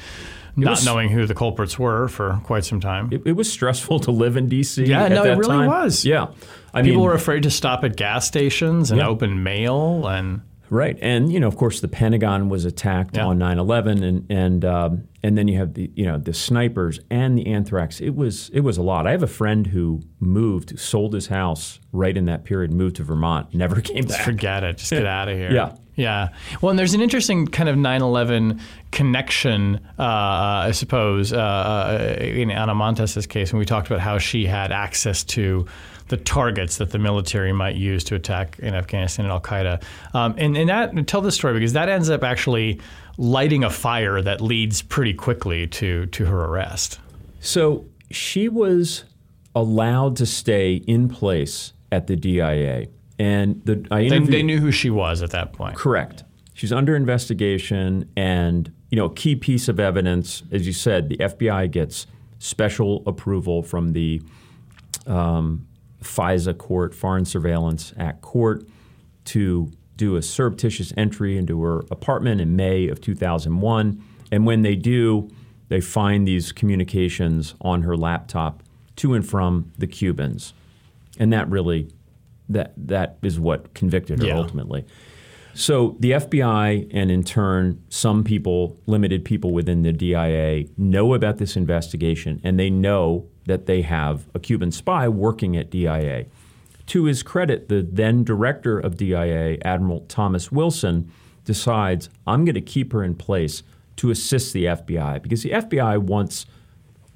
it 0.58 0.64
not 0.64 0.72
was, 0.72 0.86
knowing 0.86 1.10
who 1.10 1.26
the 1.26 1.36
culprits 1.36 1.78
were 1.78 2.08
for 2.08 2.40
quite 2.44 2.66
some 2.66 2.80
time. 2.80 3.10
It, 3.12 3.22
it 3.26 3.32
was 3.34 3.52
stressful 3.52 4.00
to 4.02 4.12
live 4.12 4.38
in 4.38 4.50
D.C. 4.50 4.86
Yeah, 4.86 5.08
no, 5.08 5.24
it 5.24 5.38
really 5.38 5.48
time. 5.48 5.68
was. 5.68 6.06
Yeah, 6.06 6.28
I 6.74 6.82
people 6.82 7.02
mean, 7.02 7.02
were 7.02 7.14
afraid 7.14 7.44
to 7.44 7.52
stop 7.52 7.84
at 7.84 7.96
gas 7.96 8.26
stations 8.28 8.92
and 8.92 9.00
yeah. 9.00 9.08
open 9.08 9.44
mail 9.44 10.08
and. 10.08 10.42
Right, 10.70 10.98
and 11.02 11.32
you 11.32 11.40
know, 11.40 11.48
of 11.48 11.56
course, 11.56 11.80
the 11.80 11.88
Pentagon 11.88 12.50
was 12.50 12.66
attacked 12.66 13.16
yeah. 13.16 13.26
on 13.26 13.40
9/11, 13.40 14.04
and 14.04 14.26
and 14.30 14.66
um, 14.66 15.08
and 15.24 15.38
then 15.38 15.48
you 15.48 15.58
have 15.58 15.74
the 15.76 15.90
you 15.96 16.06
know 16.06 16.18
the 16.18 16.34
snipers 16.34 17.00
and 17.10 17.38
the 17.38 17.48
anthrax. 17.48 18.02
It 18.02 18.16
was 18.16 18.50
it 18.50 18.62
was 18.62 18.78
a 18.78 18.82
lot. 18.82 19.08
I 19.08 19.12
have 19.12 19.24
a 19.24 19.28
friend 19.28 19.68
who 19.68 20.02
moved, 20.20 20.80
sold 20.80 21.14
his 21.14 21.28
house 21.28 21.80
right 21.92 22.16
in 22.16 22.26
that 22.26 22.44
period, 22.44 22.72
moved 22.72 22.98
to 22.98 23.04
Vermont, 23.04 23.54
never 23.54 23.82
came 23.82 24.06
back. 24.06 24.26
Forget 24.26 24.64
it. 24.64 24.78
Just 24.78 24.92
get 24.92 25.06
out 25.06 25.30
of 25.30 25.38
here. 25.38 25.52
Yeah. 25.52 25.76
Yeah. 25.96 26.30
Well, 26.62 26.70
and 26.70 26.78
there's 26.78 26.94
an 26.94 27.02
interesting 27.02 27.48
kind 27.48 27.68
of 27.68 27.76
9 27.76 28.04
11 28.04 28.62
connection, 28.92 29.78
uh, 29.98 30.04
I 30.68 30.72
suppose, 30.72 31.34
uh, 31.34 31.38
uh, 31.38 32.16
in 32.22 32.52
Ana 32.52 32.76
Montes' 32.76 33.26
case, 33.26 33.52
when 33.52 33.58
we 33.58 33.66
talked 33.66 33.88
about 33.88 34.00
how 34.00 34.20
she 34.20 34.46
had 34.46 34.72
access 34.72 35.24
to 35.24 35.66
the 36.08 36.18
targets 36.18 36.78
that 36.78 36.92
the 36.92 37.00
military 37.00 37.52
might 37.52 37.76
use 37.76 38.04
to 38.06 38.16
attack 38.16 38.58
in 38.60 38.74
Afghanistan 38.74 39.26
and 39.26 39.32
Al 39.32 39.42
Qaeda. 39.42 39.84
Um, 40.14 40.36
and, 40.38 40.58
and 40.58 40.70
that, 40.70 41.08
tell 41.08 41.22
this 41.22 41.36
story 41.36 41.54
because 41.54 41.74
that 41.74 41.90
ends 41.90 42.10
up 42.10 42.24
actually 42.24 42.80
lighting 43.18 43.64
a 43.64 43.70
fire 43.70 44.22
that 44.22 44.42
leads 44.42 44.82
pretty 44.82 45.14
quickly 45.14 45.68
to, 45.68 46.06
to 46.08 46.26
her 46.26 46.46
arrest. 46.46 47.00
So 47.40 47.86
she 48.12 48.48
was 48.48 49.04
allowed 49.56 50.16
to 50.18 50.26
stay 50.26 50.76
in 50.76 51.10
place 51.10 51.74
at 51.92 52.08
the 52.08 52.16
DIA. 52.16 52.88
And 53.20 53.62
the, 53.66 53.86
I 53.90 54.08
they, 54.08 54.20
they 54.20 54.44
knew 54.44 54.60
who 54.60 54.72
she 54.72 54.90
was 54.90 55.22
at 55.22 55.32
that 55.32 55.54
point. 55.54 55.76
Correct. 55.76 56.24
She's 56.54 56.72
under 56.72 56.96
investigation, 56.96 58.10
and 58.16 58.72
you 58.90 58.96
know, 58.96 59.06
a 59.06 59.14
key 59.14 59.36
piece 59.36 59.68
of 59.68 59.80
evidence, 59.80 60.44
as 60.52 60.66
you 60.66 60.74
said, 60.74 61.10
the 61.10 61.18
FBI 61.18 61.70
gets 61.70 62.08
special 62.40 63.04
approval 63.06 63.64
from 63.64 63.94
the 63.94 64.22
um, 65.06 65.68
FISA 66.08 66.58
court, 66.58 66.96
Foreign 66.96 67.26
Surveillance 67.26 67.94
Act 67.98 68.22
court, 68.22 68.64
to 69.26 69.72
do 69.96 70.16
a 70.16 70.22
surreptitious 70.22 70.94
entry 70.96 71.38
into 71.38 71.62
her 71.64 71.80
apartment 71.92 72.40
in 72.40 72.56
May 72.56 72.88
of 72.88 73.02
2001. 73.02 74.04
And 74.32 74.46
when 74.46 74.62
they 74.62 74.76
do, 74.76 75.30
they 75.70 75.82
find 75.82 76.28
these 76.28 76.52
communications 76.52 77.56
on 77.62 77.82
her 77.82 77.98
laptop 77.98 78.64
to 78.98 79.14
and 79.14 79.28
from 79.28 79.72
the 79.78 79.88
Cubans. 79.88 80.54
And 81.20 81.34
that 81.34 81.50
really 81.50 81.90
that 82.50 82.74
that 82.78 83.18
is 83.22 83.40
what 83.40 83.74
convicted 83.74 84.20
her 84.20 84.28
yeah. 84.28 84.38
ultimately. 84.38 84.86
So 85.54 85.98
the 86.00 86.12
FBI 86.12 86.90
and 86.94 87.10
in 87.10 87.24
turn 87.24 87.84
some 87.90 88.24
people, 88.24 88.78
limited 88.86 89.26
people 89.26 89.52
within 89.52 89.82
the 89.82 89.92
DIA 89.92 90.66
know 90.78 91.14
about 91.14 91.40
this 91.40 91.58
investigation 91.58 92.40
and 92.44 92.60
they 92.60 92.70
know 92.70 93.28
that 93.48 93.66
they 93.66 93.82
have 93.82 94.28
a 94.34 94.40
Cuban 94.40 94.72
spy 94.72 95.08
working 95.08 95.58
at 95.58 95.70
DIA. 95.70 96.26
To 96.88 97.06
his 97.06 97.24
credit, 97.24 97.68
the 97.68 97.82
then 97.82 98.24
director 98.24 98.80
of 98.80 98.96
DIA, 98.96 99.58
Admiral 99.64 100.02
Thomas 100.02 100.52
Wilson, 100.52 101.12
decides 101.44 102.10
I'm 102.26 102.46
going 102.46 102.56
to 102.56 102.62
keep 102.62 102.94
her 102.94 103.04
in 103.04 103.16
place 103.16 103.64
to 103.98 104.12
assist 104.12 104.54
the 104.54 104.66
FBI 104.66 105.22
because 105.22 105.44
the 105.44 105.52
FBI 105.52 105.98
wants 105.98 106.46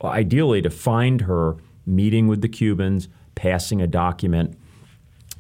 ideally 0.04 0.62
to 0.62 0.70
find 0.70 1.22
her 1.22 1.58
meeting 1.86 2.28
with 2.28 2.42
the 2.42 2.50
Cubans, 2.50 3.08
passing 3.36 3.82
a 3.82 3.88
document 3.88 4.58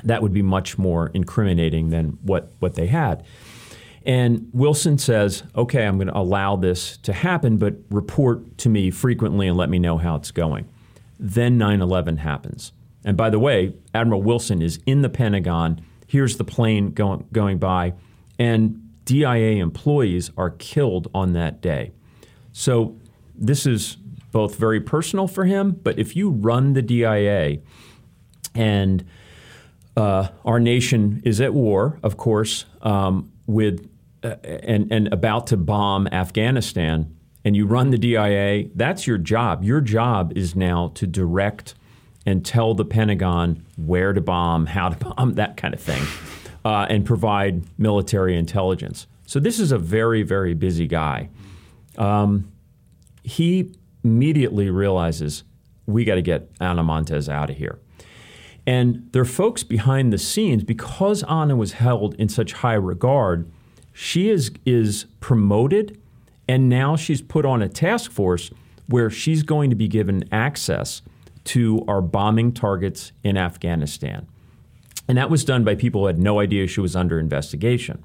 that 0.03 0.21
would 0.21 0.33
be 0.33 0.41
much 0.41 0.77
more 0.77 1.07
incriminating 1.13 1.89
than 1.89 2.17
what, 2.21 2.51
what 2.59 2.75
they 2.75 2.87
had. 2.87 3.23
And 4.05 4.49
Wilson 4.51 4.97
says, 4.97 5.43
okay, 5.55 5.85
I'm 5.85 5.97
going 5.97 6.07
to 6.07 6.17
allow 6.17 6.55
this 6.55 6.97
to 6.97 7.13
happen, 7.13 7.57
but 7.57 7.75
report 7.89 8.57
to 8.59 8.69
me 8.69 8.89
frequently 8.89 9.47
and 9.47 9.55
let 9.57 9.69
me 9.69 9.77
know 9.77 9.97
how 9.97 10.15
it's 10.15 10.31
going. 10.31 10.67
Then 11.23 11.59
9 11.59 11.81
11 11.81 12.17
happens. 12.17 12.73
And 13.05 13.15
by 13.15 13.29
the 13.29 13.39
way, 13.39 13.75
Admiral 13.93 14.23
Wilson 14.23 14.61
is 14.61 14.79
in 14.87 15.03
the 15.03 15.09
Pentagon. 15.09 15.79
Here's 16.07 16.37
the 16.37 16.43
plane 16.43 16.91
going, 16.91 17.27
going 17.31 17.59
by, 17.59 17.93
and 18.39 18.89
DIA 19.05 19.61
employees 19.61 20.31
are 20.35 20.49
killed 20.49 21.09
on 21.13 21.33
that 21.33 21.61
day. 21.61 21.91
So 22.53 22.97
this 23.35 23.65
is 23.65 23.97
both 24.31 24.55
very 24.55 24.81
personal 24.81 25.27
for 25.27 25.45
him, 25.45 25.79
but 25.83 25.99
if 25.99 26.15
you 26.15 26.31
run 26.31 26.73
the 26.73 26.81
DIA 26.81 27.59
and 28.55 29.05
uh, 29.95 30.29
our 30.43 30.59
nation 30.59 31.21
is 31.23 31.39
at 31.39 31.53
war, 31.53 31.99
of 32.01 32.17
course, 32.17 32.65
um, 32.81 33.31
with 33.45 33.89
uh, 34.23 34.35
and, 34.43 34.91
and 34.91 35.11
about 35.13 35.47
to 35.47 35.57
bomb 35.57 36.07
Afghanistan, 36.07 37.15
and 37.43 37.55
you 37.55 37.65
run 37.65 37.89
the 37.89 37.97
DIA, 37.97 38.69
that's 38.75 39.07
your 39.07 39.17
job. 39.17 39.63
Your 39.63 39.81
job 39.81 40.35
is 40.35 40.55
now 40.55 40.91
to 40.95 41.07
direct 41.07 41.75
and 42.25 42.45
tell 42.45 42.73
the 42.73 42.85
Pentagon 42.85 43.65
where 43.77 44.13
to 44.13 44.21
bomb, 44.21 44.67
how 44.67 44.89
to 44.89 45.05
bomb, 45.15 45.33
that 45.35 45.57
kind 45.57 45.73
of 45.73 45.79
thing, 45.79 46.03
uh, 46.63 46.85
and 46.89 47.05
provide 47.05 47.63
military 47.79 48.37
intelligence. 48.37 49.07
So 49.25 49.39
this 49.39 49.59
is 49.59 49.71
a 49.71 49.77
very, 49.77 50.23
very 50.23 50.53
busy 50.53 50.87
guy. 50.87 51.29
Um, 51.97 52.51
he 53.23 53.71
immediately 54.03 54.69
realizes 54.69 55.43
we 55.85 56.03
got 56.03 56.15
to 56.15 56.21
get 56.21 56.49
Ana 56.59 56.83
Montes 56.83 57.29
out 57.29 57.49
of 57.49 57.57
here. 57.57 57.79
And 58.65 59.09
there 59.11 59.21
are 59.21 59.25
folks 59.25 59.63
behind 59.63 60.13
the 60.13 60.17
scenes 60.17 60.63
because 60.63 61.23
Ana 61.23 61.55
was 61.55 61.73
held 61.73 62.13
in 62.15 62.29
such 62.29 62.53
high 62.53 62.75
regard. 62.75 63.49
She 63.93 64.29
is 64.29 64.51
is 64.65 65.05
promoted, 65.19 66.00
and 66.47 66.69
now 66.69 66.95
she's 66.95 67.21
put 67.21 67.45
on 67.45 67.61
a 67.61 67.69
task 67.69 68.11
force 68.11 68.51
where 68.87 69.09
she's 69.09 69.43
going 69.43 69.69
to 69.69 69.75
be 69.75 69.87
given 69.87 70.23
access 70.31 71.01
to 71.43 71.83
our 71.87 72.01
bombing 72.01 72.51
targets 72.51 73.11
in 73.23 73.37
Afghanistan. 73.37 74.27
And 75.07 75.17
that 75.17 75.29
was 75.29 75.43
done 75.43 75.63
by 75.63 75.75
people 75.75 76.01
who 76.01 76.07
had 76.07 76.19
no 76.19 76.39
idea 76.39 76.67
she 76.67 76.81
was 76.81 76.95
under 76.95 77.19
investigation. 77.19 78.03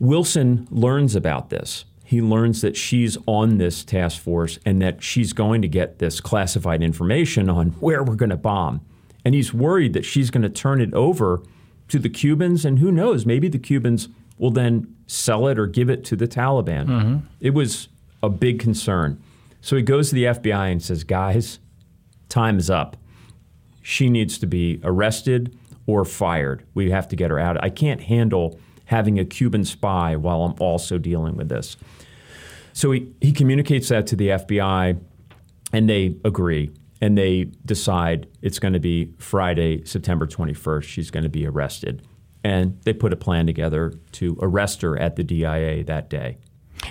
Wilson 0.00 0.66
learns 0.70 1.14
about 1.14 1.50
this. 1.50 1.84
He 2.04 2.20
learns 2.20 2.60
that 2.60 2.76
she's 2.76 3.16
on 3.26 3.58
this 3.58 3.84
task 3.84 4.20
force 4.20 4.58
and 4.66 4.82
that 4.82 5.02
she's 5.02 5.32
going 5.32 5.62
to 5.62 5.68
get 5.68 5.98
this 5.98 6.20
classified 6.20 6.82
information 6.82 7.48
on 7.48 7.68
where 7.80 8.02
we're 8.02 8.16
going 8.16 8.30
to 8.30 8.36
bomb. 8.36 8.80
And 9.24 9.34
he's 9.34 9.54
worried 9.54 9.92
that 9.92 10.04
she's 10.04 10.30
going 10.30 10.42
to 10.42 10.48
turn 10.48 10.80
it 10.80 10.92
over 10.92 11.42
to 11.88 11.98
the 11.98 12.08
Cubans, 12.08 12.64
and 12.64 12.78
who 12.78 12.90
knows, 12.90 13.26
maybe 13.26 13.48
the 13.48 13.58
Cubans 13.58 14.08
will 14.38 14.50
then 14.50 14.94
sell 15.12 15.46
it 15.46 15.58
or 15.58 15.66
give 15.66 15.90
it 15.90 16.04
to 16.04 16.16
the 16.16 16.26
Taliban. 16.26 16.86
Mm-hmm. 16.86 17.16
It 17.40 17.50
was 17.50 17.88
a 18.22 18.30
big 18.30 18.58
concern. 18.58 19.22
So 19.60 19.76
he 19.76 19.82
goes 19.82 20.08
to 20.08 20.14
the 20.14 20.24
FBI 20.24 20.72
and 20.72 20.82
says, 20.82 21.04
Guys, 21.04 21.58
time 22.28 22.58
is 22.58 22.70
up. 22.70 22.96
She 23.82 24.08
needs 24.08 24.38
to 24.38 24.46
be 24.46 24.80
arrested 24.82 25.56
or 25.86 26.04
fired. 26.04 26.64
We 26.74 26.90
have 26.90 27.08
to 27.08 27.16
get 27.16 27.30
her 27.30 27.38
out. 27.38 27.62
I 27.62 27.68
can't 27.68 28.00
handle 28.00 28.58
having 28.86 29.18
a 29.18 29.24
Cuban 29.24 29.64
spy 29.64 30.16
while 30.16 30.44
I'm 30.44 30.54
also 30.58 30.98
dealing 30.98 31.36
with 31.36 31.48
this. 31.48 31.76
So 32.72 32.90
he, 32.92 33.12
he 33.20 33.32
communicates 33.32 33.88
that 33.88 34.06
to 34.08 34.16
the 34.16 34.28
FBI, 34.28 34.98
and 35.72 35.88
they 35.90 36.16
agree. 36.24 36.70
And 37.00 37.18
they 37.18 37.50
decide 37.66 38.28
it's 38.40 38.60
going 38.60 38.74
to 38.74 38.80
be 38.80 39.12
Friday, 39.18 39.84
September 39.84 40.26
21st. 40.26 40.84
She's 40.84 41.10
going 41.10 41.24
to 41.24 41.28
be 41.28 41.46
arrested. 41.46 42.02
And 42.44 42.80
they 42.82 42.92
put 42.92 43.12
a 43.12 43.16
plan 43.16 43.46
together 43.46 43.94
to 44.12 44.36
arrest 44.40 44.82
her 44.82 44.98
at 44.98 45.16
the 45.16 45.22
DIA 45.22 45.84
that 45.84 46.10
day. 46.10 46.38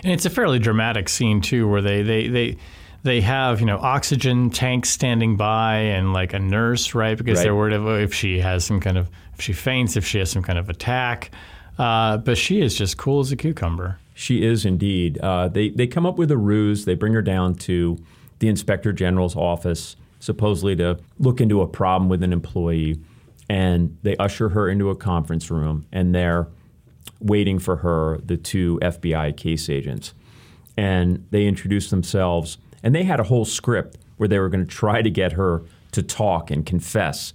And 0.03 0.13
it's 0.13 0.25
a 0.25 0.29
fairly 0.29 0.59
dramatic 0.59 1.09
scene, 1.09 1.41
too, 1.41 1.67
where 1.67 1.81
they, 1.81 2.01
they, 2.03 2.27
they, 2.27 2.57
they 3.03 3.19
have 3.21 3.59
you 3.59 3.65
know 3.65 3.79
oxygen 3.79 4.51
tanks 4.51 4.89
standing 4.89 5.35
by 5.35 5.77
and 5.77 6.13
like 6.13 6.33
a 6.33 6.39
nurse 6.39 6.93
right? 6.93 7.17
Because 7.17 7.37
right. 7.37 7.45
they're 7.45 7.55
worried 7.55 8.03
if 8.03 8.13
she 8.13 8.39
has 8.39 8.63
some 8.63 8.79
kind 8.79 8.95
of 8.95 9.09
if 9.33 9.41
she 9.41 9.53
faints 9.53 9.97
if 9.97 10.05
she 10.05 10.19
has 10.19 10.29
some 10.29 10.43
kind 10.43 10.59
of 10.59 10.69
attack. 10.69 11.31
Uh, 11.79 12.17
but 12.17 12.37
she 12.37 12.61
is 12.61 12.75
just 12.75 12.97
cool 12.97 13.21
as 13.21 13.31
a 13.31 13.35
cucumber. 13.35 13.97
She 14.13 14.45
is 14.45 14.65
indeed. 14.65 15.17
Uh, 15.17 15.47
they, 15.47 15.69
they 15.69 15.87
come 15.87 16.05
up 16.05 16.17
with 16.17 16.29
a 16.29 16.37
ruse. 16.37 16.85
They 16.85 16.93
bring 16.93 17.13
her 17.13 17.23
down 17.23 17.55
to 17.55 17.97
the 18.39 18.49
inspector 18.49 18.93
general's 18.93 19.35
office 19.35 19.95
supposedly 20.19 20.75
to 20.75 20.99
look 21.17 21.41
into 21.41 21.61
a 21.61 21.67
problem 21.67 22.07
with 22.07 22.21
an 22.21 22.31
employee 22.31 22.99
and 23.51 23.97
they 24.03 24.15
usher 24.17 24.49
her 24.49 24.69
into 24.69 24.89
a 24.89 24.95
conference 24.95 25.51
room 25.51 25.85
and 25.91 26.15
they're 26.15 26.47
waiting 27.19 27.59
for 27.59 27.77
her 27.77 28.19
the 28.23 28.37
two 28.37 28.79
fbi 28.81 29.35
case 29.35 29.69
agents 29.69 30.13
and 30.77 31.25
they 31.31 31.45
introduce 31.45 31.89
themselves 31.89 32.57
and 32.83 32.95
they 32.95 33.03
had 33.03 33.19
a 33.19 33.23
whole 33.23 33.45
script 33.45 33.97
where 34.17 34.27
they 34.27 34.39
were 34.39 34.49
going 34.49 34.65
to 34.65 34.71
try 34.71 35.01
to 35.01 35.09
get 35.09 35.33
her 35.33 35.63
to 35.91 36.03
talk 36.03 36.51
and 36.51 36.65
confess. 36.65 37.33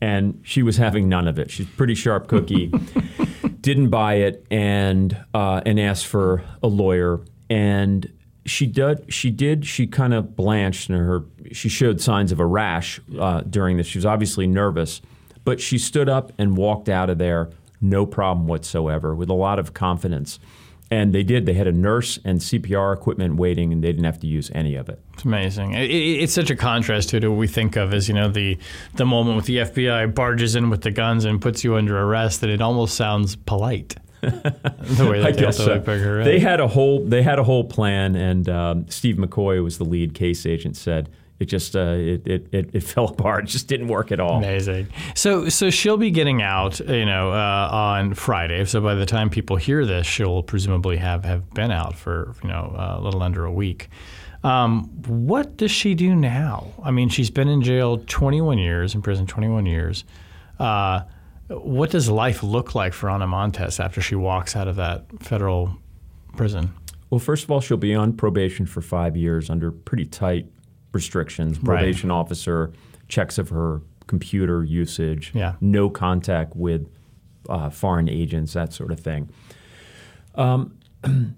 And 0.00 0.40
she 0.42 0.62
was 0.62 0.76
having 0.76 1.08
none 1.08 1.28
of 1.28 1.38
it. 1.38 1.50
She's 1.50 1.66
pretty 1.66 1.94
sharp 1.94 2.26
cookie, 2.28 2.72
didn't 3.60 3.88
buy 3.88 4.14
it, 4.14 4.44
and 4.50 5.16
uh, 5.32 5.62
and 5.64 5.80
asked 5.80 6.06
for 6.06 6.42
a 6.62 6.66
lawyer. 6.66 7.20
And 7.48 8.12
she 8.44 8.66
did. 8.66 9.12
She 9.12 9.30
did. 9.30 9.64
She 9.64 9.86
kind 9.86 10.12
of 10.12 10.36
blanched, 10.36 10.90
and 10.90 10.98
her 10.98 11.24
she 11.52 11.68
showed 11.68 12.00
signs 12.00 12.32
of 12.32 12.40
a 12.40 12.46
rash 12.46 13.00
uh, 13.18 13.42
during 13.42 13.76
this. 13.76 13.86
She 13.86 13.98
was 13.98 14.04
obviously 14.04 14.46
nervous, 14.46 15.00
but 15.44 15.60
she 15.60 15.78
stood 15.78 16.08
up 16.08 16.32
and 16.38 16.56
walked 16.56 16.88
out 16.88 17.10
of 17.10 17.18
there, 17.18 17.50
no 17.80 18.06
problem 18.06 18.46
whatsoever, 18.46 19.14
with 19.14 19.28
a 19.28 19.34
lot 19.34 19.58
of 19.58 19.74
confidence. 19.74 20.38
And 20.90 21.14
they 21.14 21.22
did. 21.22 21.46
They 21.46 21.54
had 21.54 21.66
a 21.66 21.72
nurse 21.72 22.18
and 22.24 22.40
CPR 22.40 22.94
equipment 22.94 23.36
waiting, 23.36 23.72
and 23.72 23.82
they 23.82 23.88
didn't 23.88 24.04
have 24.04 24.20
to 24.20 24.26
use 24.26 24.50
any 24.54 24.76
of 24.76 24.88
it. 24.88 25.00
It's 25.14 25.24
amazing. 25.24 25.72
It, 25.72 25.90
it's 25.90 26.32
such 26.32 26.50
a 26.50 26.56
contrast 26.56 27.08
to 27.10 27.28
what 27.28 27.36
we 27.36 27.46
think 27.46 27.76
of 27.76 27.94
as 27.94 28.06
you 28.06 28.14
know 28.14 28.28
the 28.28 28.58
the 28.94 29.06
moment 29.06 29.36
with 29.36 29.46
the 29.46 29.58
FBI 29.58 30.14
barges 30.14 30.54
in 30.54 30.70
with 30.70 30.82
the 30.82 30.90
guns 30.90 31.24
and 31.24 31.40
puts 31.40 31.64
you 31.64 31.76
under 31.76 31.98
arrest. 31.98 32.42
That 32.42 32.50
it 32.50 32.60
almost 32.60 32.96
sounds 32.96 33.34
polite. 33.34 33.96
the 34.20 35.08
way 35.10 35.20
they 35.20 35.28
I 35.28 35.32
guess 35.32 35.56
so. 35.56 35.78
They 35.78 36.38
had 36.38 36.60
a 36.60 36.68
whole 36.68 37.04
they 37.04 37.22
had 37.22 37.38
a 37.38 37.44
whole 37.44 37.64
plan, 37.64 38.14
and 38.14 38.48
um, 38.48 38.86
Steve 38.88 39.16
McCoy 39.16 39.62
was 39.64 39.78
the 39.78 39.84
lead 39.84 40.14
case 40.14 40.46
agent. 40.46 40.76
Said 40.76 41.10
it 41.40 41.46
just 41.46 41.74
uh, 41.74 41.94
it, 41.96 42.26
it, 42.26 42.70
it, 42.72 42.80
fell 42.82 43.06
apart. 43.06 43.44
It 43.44 43.48
just 43.48 43.66
didn't 43.68 43.88
work 43.88 44.12
at 44.12 44.20
all. 44.20 44.38
Amazing. 44.38 44.88
So 45.14 45.48
so 45.48 45.70
she'll 45.70 45.96
be 45.96 46.10
getting 46.10 46.42
out, 46.42 46.80
you 46.80 47.06
know, 47.06 47.32
uh, 47.32 47.68
on 47.70 48.14
Friday. 48.14 48.64
So 48.64 48.80
by 48.80 48.94
the 48.94 49.06
time 49.06 49.30
people 49.30 49.56
hear 49.56 49.84
this, 49.84 50.06
she'll 50.06 50.42
presumably 50.42 50.96
have, 50.98 51.24
have 51.24 51.52
been 51.52 51.70
out 51.70 51.96
for 51.96 52.34
you 52.42 52.48
know 52.48 52.74
a 52.76 53.00
little 53.00 53.22
under 53.22 53.44
a 53.44 53.52
week. 53.52 53.88
Um, 54.44 54.90
what 55.06 55.56
does 55.56 55.70
she 55.70 55.94
do 55.94 56.14
now? 56.14 56.70
I 56.82 56.90
mean, 56.90 57.08
she's 57.08 57.30
been 57.30 57.48
in 57.48 57.62
jail 57.62 58.04
21 58.06 58.58
years, 58.58 58.94
in 58.94 59.00
prison 59.00 59.26
21 59.26 59.64
years. 59.64 60.04
Uh, 60.58 61.00
what 61.48 61.90
does 61.90 62.10
life 62.10 62.42
look 62.42 62.74
like 62.74 62.92
for 62.92 63.08
Ana 63.08 63.26
Montes 63.26 63.80
after 63.80 64.02
she 64.02 64.14
walks 64.14 64.54
out 64.54 64.68
of 64.68 64.76
that 64.76 65.06
federal 65.20 65.78
prison? 66.36 66.74
Well, 67.08 67.20
first 67.20 67.44
of 67.44 67.50
all, 67.50 67.62
she'll 67.62 67.78
be 67.78 67.94
on 67.94 68.12
probation 68.12 68.66
for 68.66 68.82
five 68.82 69.16
years 69.16 69.48
under 69.48 69.72
pretty 69.72 70.04
tight 70.04 70.46
restrictions. 70.94 71.58
Probation 71.58 72.10
right. 72.10 72.16
officer 72.16 72.72
checks 73.08 73.38
of 73.38 73.50
her 73.50 73.82
computer 74.06 74.64
usage. 74.64 75.32
Yeah. 75.34 75.54
No 75.60 75.90
contact 75.90 76.56
with 76.56 76.88
uh, 77.48 77.70
foreign 77.70 78.08
agents, 78.08 78.52
that 78.54 78.72
sort 78.72 78.90
of 78.90 79.00
thing. 79.00 79.30
Um, 80.34 80.78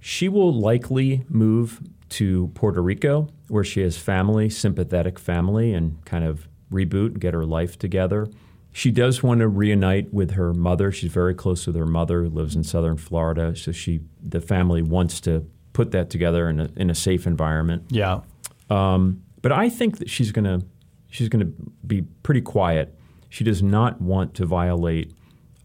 she 0.00 0.28
will 0.28 0.52
likely 0.52 1.24
move 1.28 1.80
to 2.10 2.48
Puerto 2.54 2.82
Rico, 2.82 3.28
where 3.48 3.64
she 3.64 3.80
has 3.80 3.96
family, 3.96 4.48
sympathetic 4.48 5.18
family, 5.18 5.72
and 5.72 6.04
kind 6.04 6.24
of 6.24 6.48
reboot 6.70 7.08
and 7.08 7.20
get 7.20 7.34
her 7.34 7.44
life 7.44 7.78
together. 7.78 8.28
She 8.72 8.90
does 8.90 9.22
want 9.22 9.40
to 9.40 9.48
reunite 9.48 10.12
with 10.12 10.32
her 10.32 10.52
mother. 10.52 10.90
She's 10.90 11.12
very 11.12 11.34
close 11.34 11.66
with 11.66 11.76
her 11.76 11.86
mother, 11.86 12.22
who 12.22 12.28
lives 12.28 12.56
in 12.56 12.64
southern 12.64 12.96
Florida. 12.96 13.54
So 13.56 13.72
she, 13.72 14.00
the 14.20 14.40
family, 14.40 14.82
wants 14.82 15.20
to 15.22 15.46
put 15.72 15.92
that 15.92 16.10
together 16.10 16.48
in 16.48 16.60
a, 16.60 16.68
in 16.76 16.90
a 16.90 16.94
safe 16.94 17.26
environment. 17.26 17.84
Yeah. 17.90 18.20
Um, 18.70 19.22
but 19.42 19.52
I 19.52 19.68
think 19.68 19.98
that 19.98 20.08
she's 20.08 20.32
going 20.32 20.44
to 20.44 20.66
she's 21.08 21.28
going 21.28 21.46
to 21.46 21.52
be 21.86 22.02
pretty 22.22 22.40
quiet. 22.40 22.98
She 23.28 23.44
does 23.44 23.62
not 23.62 24.00
want 24.00 24.34
to 24.34 24.46
violate 24.46 25.12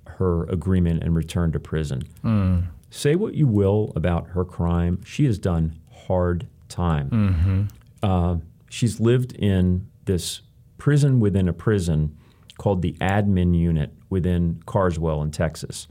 her 0.06 0.44
agreement 0.46 1.04
and 1.04 1.16
return 1.16 1.52
to 1.54 1.60
prison. 1.60 2.04
Mm. 2.24 2.68
Say 2.90 3.16
what 3.16 3.36
you 3.36 3.48
will 3.48 3.94
about 3.96 4.30
her 4.30 4.44
crime, 4.44 5.02
she 5.06 5.26
has 5.26 5.40
done 5.40 5.80
hard 6.08 6.48
time. 6.68 7.10
Mm-hmm. 7.10 7.64
Uh, 8.04 8.38
she's 8.70 9.00
lived 9.00 9.34
in 9.34 9.88
this 10.06 10.42
prison 10.78 11.20
within 11.20 11.48
a 11.48 11.54
prison 11.54 12.18
called 12.58 12.82
the 12.82 12.94
admin 13.00 13.58
unit 13.58 13.94
within 14.10 14.62
Carswell 14.66 15.22
in 15.22 15.32
Texas. 15.32 15.88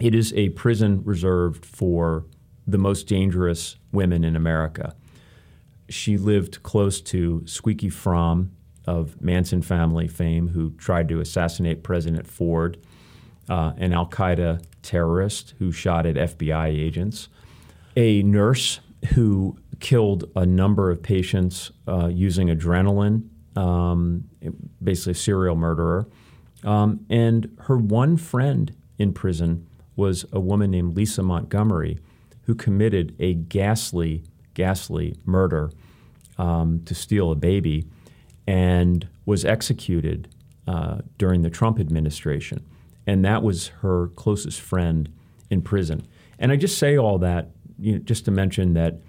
It 0.00 0.14
is 0.14 0.32
a 0.34 0.50
prison 0.50 1.02
reserved 1.04 1.64
for 1.64 2.26
the 2.66 2.78
most 2.78 3.06
dangerous 3.06 3.76
women 3.90 4.24
in 4.24 4.36
America 4.36 4.94
she 5.92 6.16
lived 6.16 6.62
close 6.62 7.00
to 7.00 7.42
Squeaky 7.46 7.90
Fromme 7.90 8.50
of 8.86 9.20
Manson 9.20 9.62
family 9.62 10.08
fame 10.08 10.48
who 10.48 10.70
tried 10.72 11.08
to 11.08 11.20
assassinate 11.20 11.82
President 11.82 12.26
Ford, 12.26 12.78
uh, 13.48 13.72
an 13.76 13.92
Al 13.92 14.06
Qaeda 14.06 14.64
terrorist 14.82 15.54
who 15.58 15.70
shot 15.70 16.06
at 16.06 16.16
FBI 16.16 16.68
agents, 16.68 17.28
a 17.96 18.22
nurse 18.22 18.80
who 19.14 19.56
killed 19.80 20.30
a 20.34 20.46
number 20.46 20.90
of 20.90 21.02
patients 21.02 21.70
uh, 21.86 22.06
using 22.06 22.48
adrenaline, 22.48 23.28
um, 23.56 24.24
basically 24.82 25.12
a 25.12 25.14
serial 25.14 25.56
murderer. 25.56 26.08
Um, 26.64 27.04
and 27.10 27.54
her 27.62 27.76
one 27.76 28.16
friend 28.16 28.74
in 28.98 29.12
prison 29.12 29.66
was 29.96 30.24
a 30.32 30.40
woman 30.40 30.70
named 30.70 30.96
Lisa 30.96 31.22
Montgomery, 31.22 31.98
who 32.42 32.54
committed 32.54 33.14
a 33.18 33.34
ghastly, 33.34 34.24
ghastly 34.54 35.16
murder 35.24 35.70
um, 36.38 36.82
to 36.84 36.94
steal 36.94 37.30
a 37.30 37.34
baby 37.34 37.86
and 38.46 39.08
was 39.26 39.44
executed 39.44 40.28
uh, 40.66 40.98
during 41.18 41.42
the 41.42 41.50
Trump 41.50 41.78
administration. 41.78 42.64
And 43.06 43.24
that 43.24 43.42
was 43.42 43.68
her 43.82 44.08
closest 44.08 44.60
friend 44.60 45.08
in 45.50 45.62
prison. 45.62 46.06
And 46.38 46.52
I 46.52 46.56
just 46.56 46.78
say 46.78 46.96
all 46.96 47.18
that 47.18 47.50
you 47.78 47.92
know, 47.92 47.98
just 47.98 48.24
to 48.26 48.30
mention 48.30 48.74
that 48.74 49.00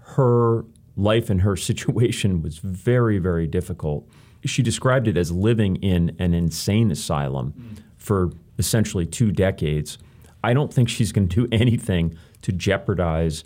her 0.00 0.64
life 0.96 1.30
and 1.30 1.42
her 1.42 1.56
situation 1.70 2.42
was 2.42 2.58
very, 2.58 3.18
very 3.18 3.46
difficult. 3.46 4.08
She 4.44 4.62
described 4.62 5.08
it 5.08 5.16
as 5.16 5.32
living 5.32 5.76
in 5.76 6.14
an 6.18 6.34
insane 6.34 6.90
asylum 6.90 7.54
mm. 7.58 7.82
for 7.96 8.30
essentially 8.58 9.06
two 9.06 9.32
decades. 9.32 9.98
I 10.42 10.52
don't 10.52 10.72
think 10.72 10.88
she's 10.88 11.12
going 11.12 11.28
to 11.28 11.46
do 11.46 11.48
anything 11.56 12.16
to 12.42 12.52
jeopardize 12.52 13.44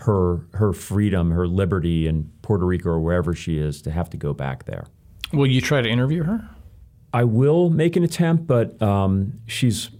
her 0.00 0.46
her 0.52 0.72
freedom, 0.72 1.30
her 1.30 1.46
liberty 1.46 2.06
in 2.06 2.30
Puerto 2.46 2.64
Rico 2.64 2.90
or 2.90 3.00
wherever 3.00 3.34
she 3.34 3.58
is 3.58 3.82
to 3.82 3.90
have 3.90 4.08
to 4.08 4.16
go 4.16 4.32
back 4.32 4.66
there. 4.66 4.86
Will 5.32 5.48
you 5.48 5.60
try 5.60 5.82
to 5.82 5.88
interview 5.88 6.22
her? 6.22 6.48
I 7.12 7.24
will 7.24 7.70
make 7.70 7.96
an 7.96 8.04
attempt, 8.04 8.46
but 8.46 8.80
um, 8.80 9.40
she's 9.46 9.90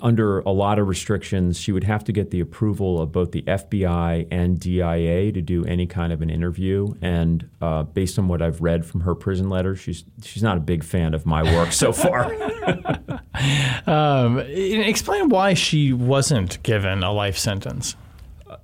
under 0.00 0.38
a 0.40 0.50
lot 0.50 0.78
of 0.78 0.86
restrictions. 0.86 1.58
She 1.58 1.72
would 1.72 1.82
have 1.82 2.04
to 2.04 2.12
get 2.12 2.30
the 2.30 2.38
approval 2.38 3.00
of 3.00 3.10
both 3.10 3.32
the 3.32 3.42
FBI 3.42 4.28
and 4.30 4.60
DIA 4.60 5.32
to 5.32 5.42
do 5.42 5.64
any 5.64 5.88
kind 5.88 6.12
of 6.12 6.22
an 6.22 6.30
interview. 6.30 6.94
And 7.02 7.48
uh, 7.60 7.82
based 7.82 8.20
on 8.20 8.28
what 8.28 8.40
I've 8.40 8.60
read 8.60 8.86
from 8.86 9.00
her 9.00 9.16
prison 9.16 9.50
letter, 9.50 9.74
she's 9.74 10.04
she's 10.22 10.44
not 10.44 10.56
a 10.56 10.60
big 10.60 10.84
fan 10.84 11.12
of 11.12 11.26
my 11.26 11.42
work 11.42 11.72
so 11.72 11.92
far. 11.92 12.32
um, 13.88 14.38
explain 14.38 15.28
why 15.28 15.54
she 15.54 15.92
wasn't 15.92 16.62
given 16.62 17.02
a 17.02 17.10
life 17.10 17.36
sentence. 17.36 17.96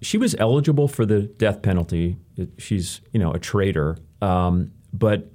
She 0.03 0.19
was 0.19 0.35
eligible 0.39 0.89
for 0.89 1.07
the 1.07 1.23
death 1.23 1.63
penalty. 1.63 2.17
She's 2.59 3.01
you 3.13 3.21
know 3.21 3.33
a 3.33 3.39
traitor, 3.39 3.97
um, 4.21 4.73
but 4.93 5.31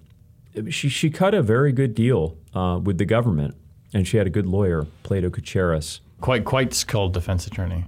she 0.70 0.90
she 0.90 1.10
cut 1.10 1.34
a 1.34 1.42
very 1.42 1.72
good 1.72 1.96
deal 1.96 2.38
uh, 2.54 2.80
with 2.82 2.98
the 2.98 3.06
government 3.06 3.56
and 3.94 4.08
she 4.08 4.18
had 4.18 4.28
a 4.28 4.30
good 4.30 4.46
lawyer, 4.46 4.88
Plato 5.04 5.30
Cacheris. 5.30 6.00
Quite, 6.20 6.46
quite 6.46 6.74
skilled 6.74 7.14
defense 7.14 7.48
attorney. 7.48 7.86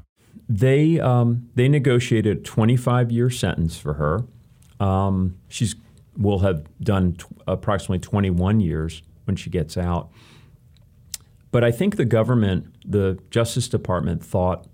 They 0.50 1.00
um, 1.00 1.50
they 1.56 1.70
negotiated 1.70 2.38
a 2.38 2.42
25 2.42 3.12
year 3.12 3.30
sentence 3.30 3.78
for 3.78 3.94
her. 3.94 4.24
Um, 4.80 5.38
she's 5.48 5.76
will 6.18 6.40
have 6.40 6.66
done 6.80 7.14
t- 7.14 7.26
approximately 7.48 8.00
21 8.00 8.60
years 8.60 9.02
when 9.26 9.36
she 9.36 9.50
gets 9.50 9.78
out. 9.78 10.10
But 11.52 11.64
I 11.64 11.72
think 11.72 11.96
the 11.96 12.06
government, 12.06 12.76
the 12.86 13.18
Justice 13.32 13.68
Department, 13.68 14.24
thought, 14.24 14.68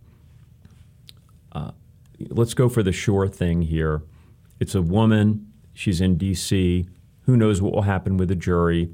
uh, 1.51 1.71
let's 2.29 2.53
go 2.53 2.69
for 2.69 2.83
the 2.83 2.91
sure 2.91 3.27
thing 3.27 3.63
here. 3.63 4.03
It's 4.59 4.75
a 4.75 4.81
woman. 4.81 5.51
She's 5.73 6.01
in 6.01 6.17
D.C. 6.17 6.87
Who 7.21 7.37
knows 7.37 7.61
what 7.61 7.73
will 7.73 7.83
happen 7.83 8.17
with 8.17 8.29
the 8.29 8.35
jury? 8.35 8.93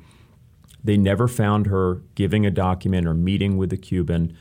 They 0.84 0.98
never 0.98 1.28
found 1.28 1.68
her 1.68 2.04
giving 2.14 2.46
a 2.46 2.52
document 2.52 3.08
or 3.08 3.14
meeting 3.14 3.58
with 3.58 3.74
a 3.74 3.78
Cuban. 3.78 4.38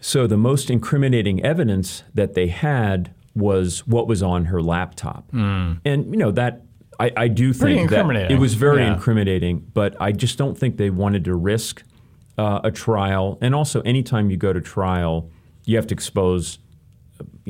So 0.00 0.26
the 0.26 0.36
most 0.36 0.70
incriminating 0.70 1.44
evidence 1.44 2.02
that 2.14 2.34
they 2.34 2.48
had 2.48 3.14
was 3.34 3.86
what 3.86 4.08
was 4.08 4.22
on 4.22 4.46
her 4.46 4.60
laptop. 4.60 5.30
Mm. 5.30 5.80
And 5.84 6.10
you 6.10 6.16
know 6.16 6.32
that 6.32 6.62
I, 6.98 7.12
I 7.16 7.28
do 7.28 7.52
think 7.52 7.90
that 7.90 8.30
it 8.30 8.38
was 8.38 8.54
very 8.54 8.82
yeah. 8.82 8.92
incriminating, 8.92 9.70
but 9.72 9.96
I 10.00 10.12
just 10.12 10.36
don't 10.36 10.56
think 10.56 10.76
they 10.76 10.90
wanted 10.90 11.24
to 11.24 11.34
risk 11.34 11.82
uh, 12.36 12.60
a 12.62 12.70
trial. 12.70 13.38
And 13.40 13.54
also, 13.54 13.80
anytime 13.82 14.30
you 14.30 14.36
go 14.36 14.52
to 14.52 14.60
trial, 14.60 15.30
you 15.64 15.76
have 15.76 15.86
to 15.88 15.94
expose. 15.94 16.58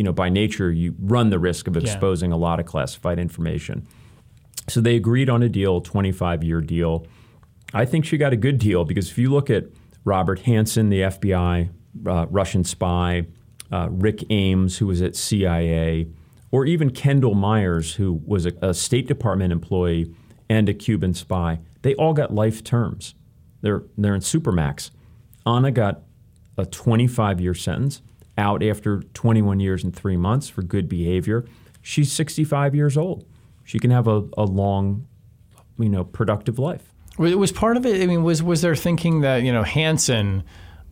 You 0.00 0.04
know, 0.04 0.14
by 0.14 0.30
nature, 0.30 0.72
you 0.72 0.94
run 0.98 1.28
the 1.28 1.38
risk 1.38 1.66
of 1.66 1.76
exposing 1.76 2.30
yeah. 2.30 2.36
a 2.36 2.38
lot 2.38 2.58
of 2.58 2.64
classified 2.64 3.18
information. 3.18 3.86
So 4.66 4.80
they 4.80 4.96
agreed 4.96 5.28
on 5.28 5.42
a 5.42 5.48
deal, 5.50 5.82
25 5.82 6.42
year 6.42 6.62
deal. 6.62 7.06
I 7.74 7.84
think 7.84 8.06
she 8.06 8.16
got 8.16 8.32
a 8.32 8.36
good 8.36 8.56
deal 8.56 8.86
because 8.86 9.10
if 9.10 9.18
you 9.18 9.28
look 9.28 9.50
at 9.50 9.64
Robert 10.06 10.44
Hanssen, 10.44 10.88
the 10.88 11.02
FBI 11.02 11.68
uh, 12.06 12.26
Russian 12.30 12.64
spy, 12.64 13.26
uh, 13.70 13.88
Rick 13.90 14.24
Ames, 14.30 14.78
who 14.78 14.86
was 14.86 15.02
at 15.02 15.16
CIA, 15.16 16.08
or 16.50 16.64
even 16.64 16.88
Kendall 16.88 17.34
Myers, 17.34 17.96
who 17.96 18.22
was 18.24 18.46
a, 18.46 18.52
a, 18.62 18.72
State 18.72 19.06
Department 19.06 19.52
employee 19.52 20.14
and 20.48 20.66
a 20.70 20.72
Cuban 20.72 21.12
spy, 21.12 21.60
they 21.82 21.94
all 21.96 22.14
got 22.14 22.32
life 22.32 22.64
terms. 22.64 23.14
They're, 23.60 23.82
they're 23.98 24.14
in 24.14 24.22
Supermax. 24.22 24.92
Ana 25.44 25.70
got 25.70 26.04
a 26.56 26.64
25 26.64 27.38
year 27.38 27.52
sentence 27.52 28.00
out 28.38 28.62
after 28.62 29.02
21 29.14 29.60
years 29.60 29.84
and 29.84 29.94
three 29.94 30.16
months 30.16 30.48
for 30.48 30.62
good 30.62 30.88
behavior. 30.88 31.44
She's 31.82 32.12
65 32.12 32.74
years 32.74 32.96
old. 32.96 33.24
She 33.64 33.78
can 33.78 33.90
have 33.90 34.08
a, 34.08 34.24
a 34.36 34.44
long, 34.44 35.06
you 35.78 35.88
know, 35.88 36.04
productive 36.04 36.58
life. 36.58 36.92
Was 37.18 37.52
part 37.52 37.76
of 37.76 37.84
it? 37.84 38.02
I 38.02 38.06
mean, 38.06 38.22
was 38.22 38.42
was 38.42 38.62
there 38.62 38.74
thinking 38.74 39.20
that 39.20 39.42
you 39.42 39.52
know 39.52 39.62
Hanssen, 39.62 40.42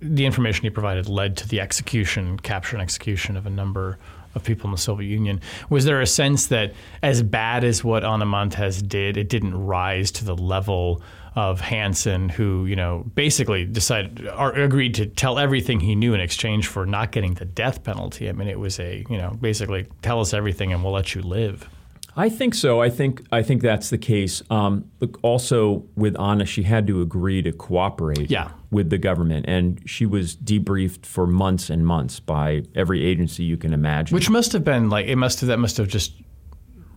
the 0.00 0.26
information 0.26 0.62
he 0.64 0.70
provided 0.70 1.08
led 1.08 1.36
to 1.38 1.48
the 1.48 1.60
execution, 1.60 2.38
capture, 2.38 2.76
and 2.76 2.82
execution 2.82 3.36
of 3.36 3.46
a 3.46 3.50
number 3.50 3.98
of 4.34 4.44
people 4.44 4.66
in 4.66 4.72
the 4.72 4.78
Soviet 4.78 5.08
Union? 5.08 5.40
Was 5.70 5.86
there 5.86 6.00
a 6.00 6.06
sense 6.06 6.48
that 6.48 6.74
as 7.02 7.22
bad 7.22 7.64
as 7.64 7.82
what 7.82 8.04
Ana 8.04 8.26
Montes 8.26 8.82
did, 8.82 9.16
it 9.16 9.28
didn't 9.28 9.54
rise 9.54 10.10
to 10.12 10.24
the 10.24 10.36
level 10.36 11.00
of 11.38 11.60
Hanssen, 11.60 12.32
who 12.32 12.66
you 12.66 12.74
know 12.74 13.04
basically 13.14 13.64
decided 13.64 14.26
or 14.26 14.50
agreed 14.52 14.94
to 14.96 15.06
tell 15.06 15.38
everything 15.38 15.78
he 15.78 15.94
knew 15.94 16.12
in 16.12 16.20
exchange 16.20 16.66
for 16.66 16.84
not 16.84 17.12
getting 17.12 17.34
the 17.34 17.44
death 17.44 17.84
penalty? 17.84 18.28
I 18.28 18.32
mean, 18.32 18.48
it 18.48 18.58
was 18.58 18.80
a 18.80 19.04
you 19.08 19.16
know 19.16 19.38
basically 19.40 19.86
tell 20.02 20.20
us 20.20 20.34
everything 20.34 20.72
and 20.72 20.82
we'll 20.82 20.92
let 20.92 21.14
you 21.14 21.22
live. 21.22 21.68
I 22.16 22.28
think 22.28 22.54
so. 22.54 22.82
I 22.82 22.90
think 22.90 23.22
I 23.30 23.44
think 23.44 23.62
that's 23.62 23.90
the 23.90 23.98
case. 23.98 24.42
Um, 24.50 24.90
look, 24.98 25.20
also 25.22 25.84
with 25.94 26.18
Ana, 26.18 26.44
she 26.44 26.64
had 26.64 26.88
to 26.88 27.00
agree 27.00 27.40
to 27.42 27.52
cooperate 27.52 28.28
yeah. 28.28 28.50
with 28.72 28.90
the 28.90 28.98
government, 28.98 29.46
and 29.46 29.80
she 29.88 30.06
was 30.06 30.34
debriefed 30.34 31.06
for 31.06 31.28
months 31.28 31.70
and 31.70 31.86
months 31.86 32.18
by 32.18 32.64
every 32.74 33.04
agency 33.06 33.44
you 33.44 33.56
can 33.56 33.72
imagine. 33.72 34.16
Which 34.16 34.28
must 34.28 34.52
have 34.54 34.64
been 34.64 34.90
like 34.90 35.06
it 35.06 35.14
must 35.14 35.38
have 35.40 35.46
that 35.46 35.60
must 35.60 35.76
have 35.76 35.86
just 35.86 36.14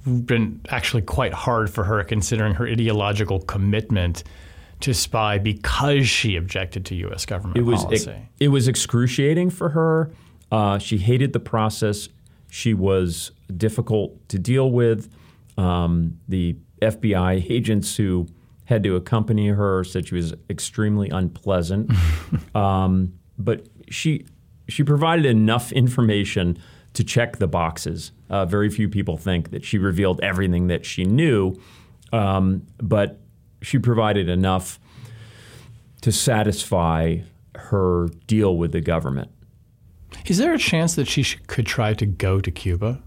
been 0.06 0.62
actually 0.70 1.02
quite 1.04 1.34
hard 1.34 1.70
for 1.70 1.84
her, 1.84 2.04
considering 2.04 2.56
her 2.56 2.68
ideological 2.68 3.40
commitment 3.40 4.24
to 4.82 4.94
spy 4.94 5.38
because 5.38 6.08
she 6.10 6.36
objected 6.36 6.86
to 6.86 6.96
U.S. 6.96 7.26
government 7.26 7.58
it 7.58 7.62
was, 7.62 7.84
policy. 7.84 8.12
It, 8.12 8.46
it 8.46 8.48
was 8.50 8.68
excruciating 8.68 9.52
for 9.52 9.70
her. 9.70 10.12
Uh, 10.52 10.80
she 10.80 10.98
hated 10.98 11.34
the 11.34 11.40
process. 11.40 12.10
She 12.50 12.74
was 12.74 13.32
difficult 13.56 14.28
to 14.30 14.40
deal 14.40 14.72
with. 14.72 15.10
Um, 15.58 16.20
the 16.28 16.58
FBI 16.82 17.50
agents 17.50 17.96
who 17.96 18.28
had 18.66 18.84
to 18.84 18.96
accompany 18.96 19.50
her 19.50 19.84
said 19.84 20.08
she 20.08 20.16
was 20.16 20.34
extremely 20.50 21.10
unpleasant. 21.10 21.92
um, 22.56 23.14
but 23.38 23.68
she 23.90 24.26
she 24.68 24.84
provided 24.84 25.26
enough 25.26 25.72
information 25.72 26.58
to 26.94 27.04
check 27.04 27.38
the 27.38 27.48
boxes. 27.48 28.12
Uh, 28.30 28.46
very 28.46 28.70
few 28.70 28.90
people 28.90 29.18
think 29.18 29.52
that 29.52 29.64
she 29.64 29.78
revealed 29.78 30.20
everything 30.22 30.68
that 30.68 30.86
she 30.86 31.06
knew, 31.06 31.56
um, 32.12 32.66
but 32.78 33.20
she 33.62 33.78
provided 33.80 34.30
enough 34.30 34.80
to 36.02 36.12
satisfy 36.12 37.18
her 37.56 38.08
deal 38.28 38.58
with 38.58 38.72
the 38.72 38.82
government. 38.82 39.30
Is 40.26 40.38
there 40.38 40.54
a 40.54 40.58
chance 40.58 40.96
that 40.96 41.08
she 41.08 41.24
could 41.48 41.66
try 41.66 41.94
to 41.94 42.06
go 42.06 42.42
to 42.42 42.52
Cuba 42.52 43.02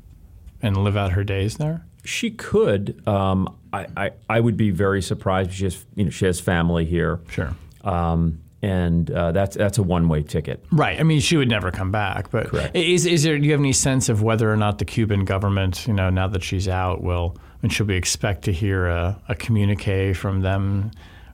and 0.63 0.77
live 0.77 0.97
out 0.97 1.13
her 1.13 1.25
days 1.25 1.57
there? 1.57 1.87
She 2.05 2.31
could. 2.31 3.07
Um, 3.07 3.57
I, 3.73 3.87
I, 3.97 4.11
I, 4.29 4.41
would 4.41 4.57
be 4.57 4.71
very 4.71 5.01
surprised. 5.01 5.53
She 5.53 5.65
has, 5.65 5.85
you 5.95 6.05
know, 6.05 6.11
she 6.11 6.27
has 6.27 6.39
family 6.39 6.85
here. 6.85 7.21
Sure. 7.29 7.55
Um, 7.83 8.41
and 8.65 9.11
uh, 9.11 9.31
that's 9.33 9.57
that's 9.57 9.77
a 9.77 9.83
one 9.83 10.09
way 10.09 10.23
ticket. 10.23 10.65
Right. 10.73 10.99
I 10.99 11.03
mean, 11.03 11.21
she 11.21 11.37
would 11.37 11.51
never 11.51 11.71
come 11.71 11.91
back. 11.91 12.31
But 12.31 12.49
Correct. 12.49 12.75
is 12.75 13.05
is 13.05 13.23
there? 13.23 13.39
Do 13.39 13.45
you 13.45 13.53
have 13.53 13.61
any 13.61 13.75
sense 13.75 14.09
of 14.09 14.23
whether 14.23 14.51
or 14.51 14.57
not 14.57 14.79
the 14.79 14.87
Cuban 14.87 15.27
government, 15.27 15.87
you 15.87 15.93
know, 15.93 16.09
now 16.09 16.29
that 16.29 16.43
she's 16.43 16.67
out, 16.67 17.03
will 17.03 17.37
and 17.63 17.71
should 17.73 17.89
we 17.89 17.97
expect 17.97 18.43
to 18.45 18.53
hear 18.53 18.87
a, 18.87 19.21
a 19.29 19.35
communique 19.35 20.15
from 20.15 20.41
them, 20.41 20.91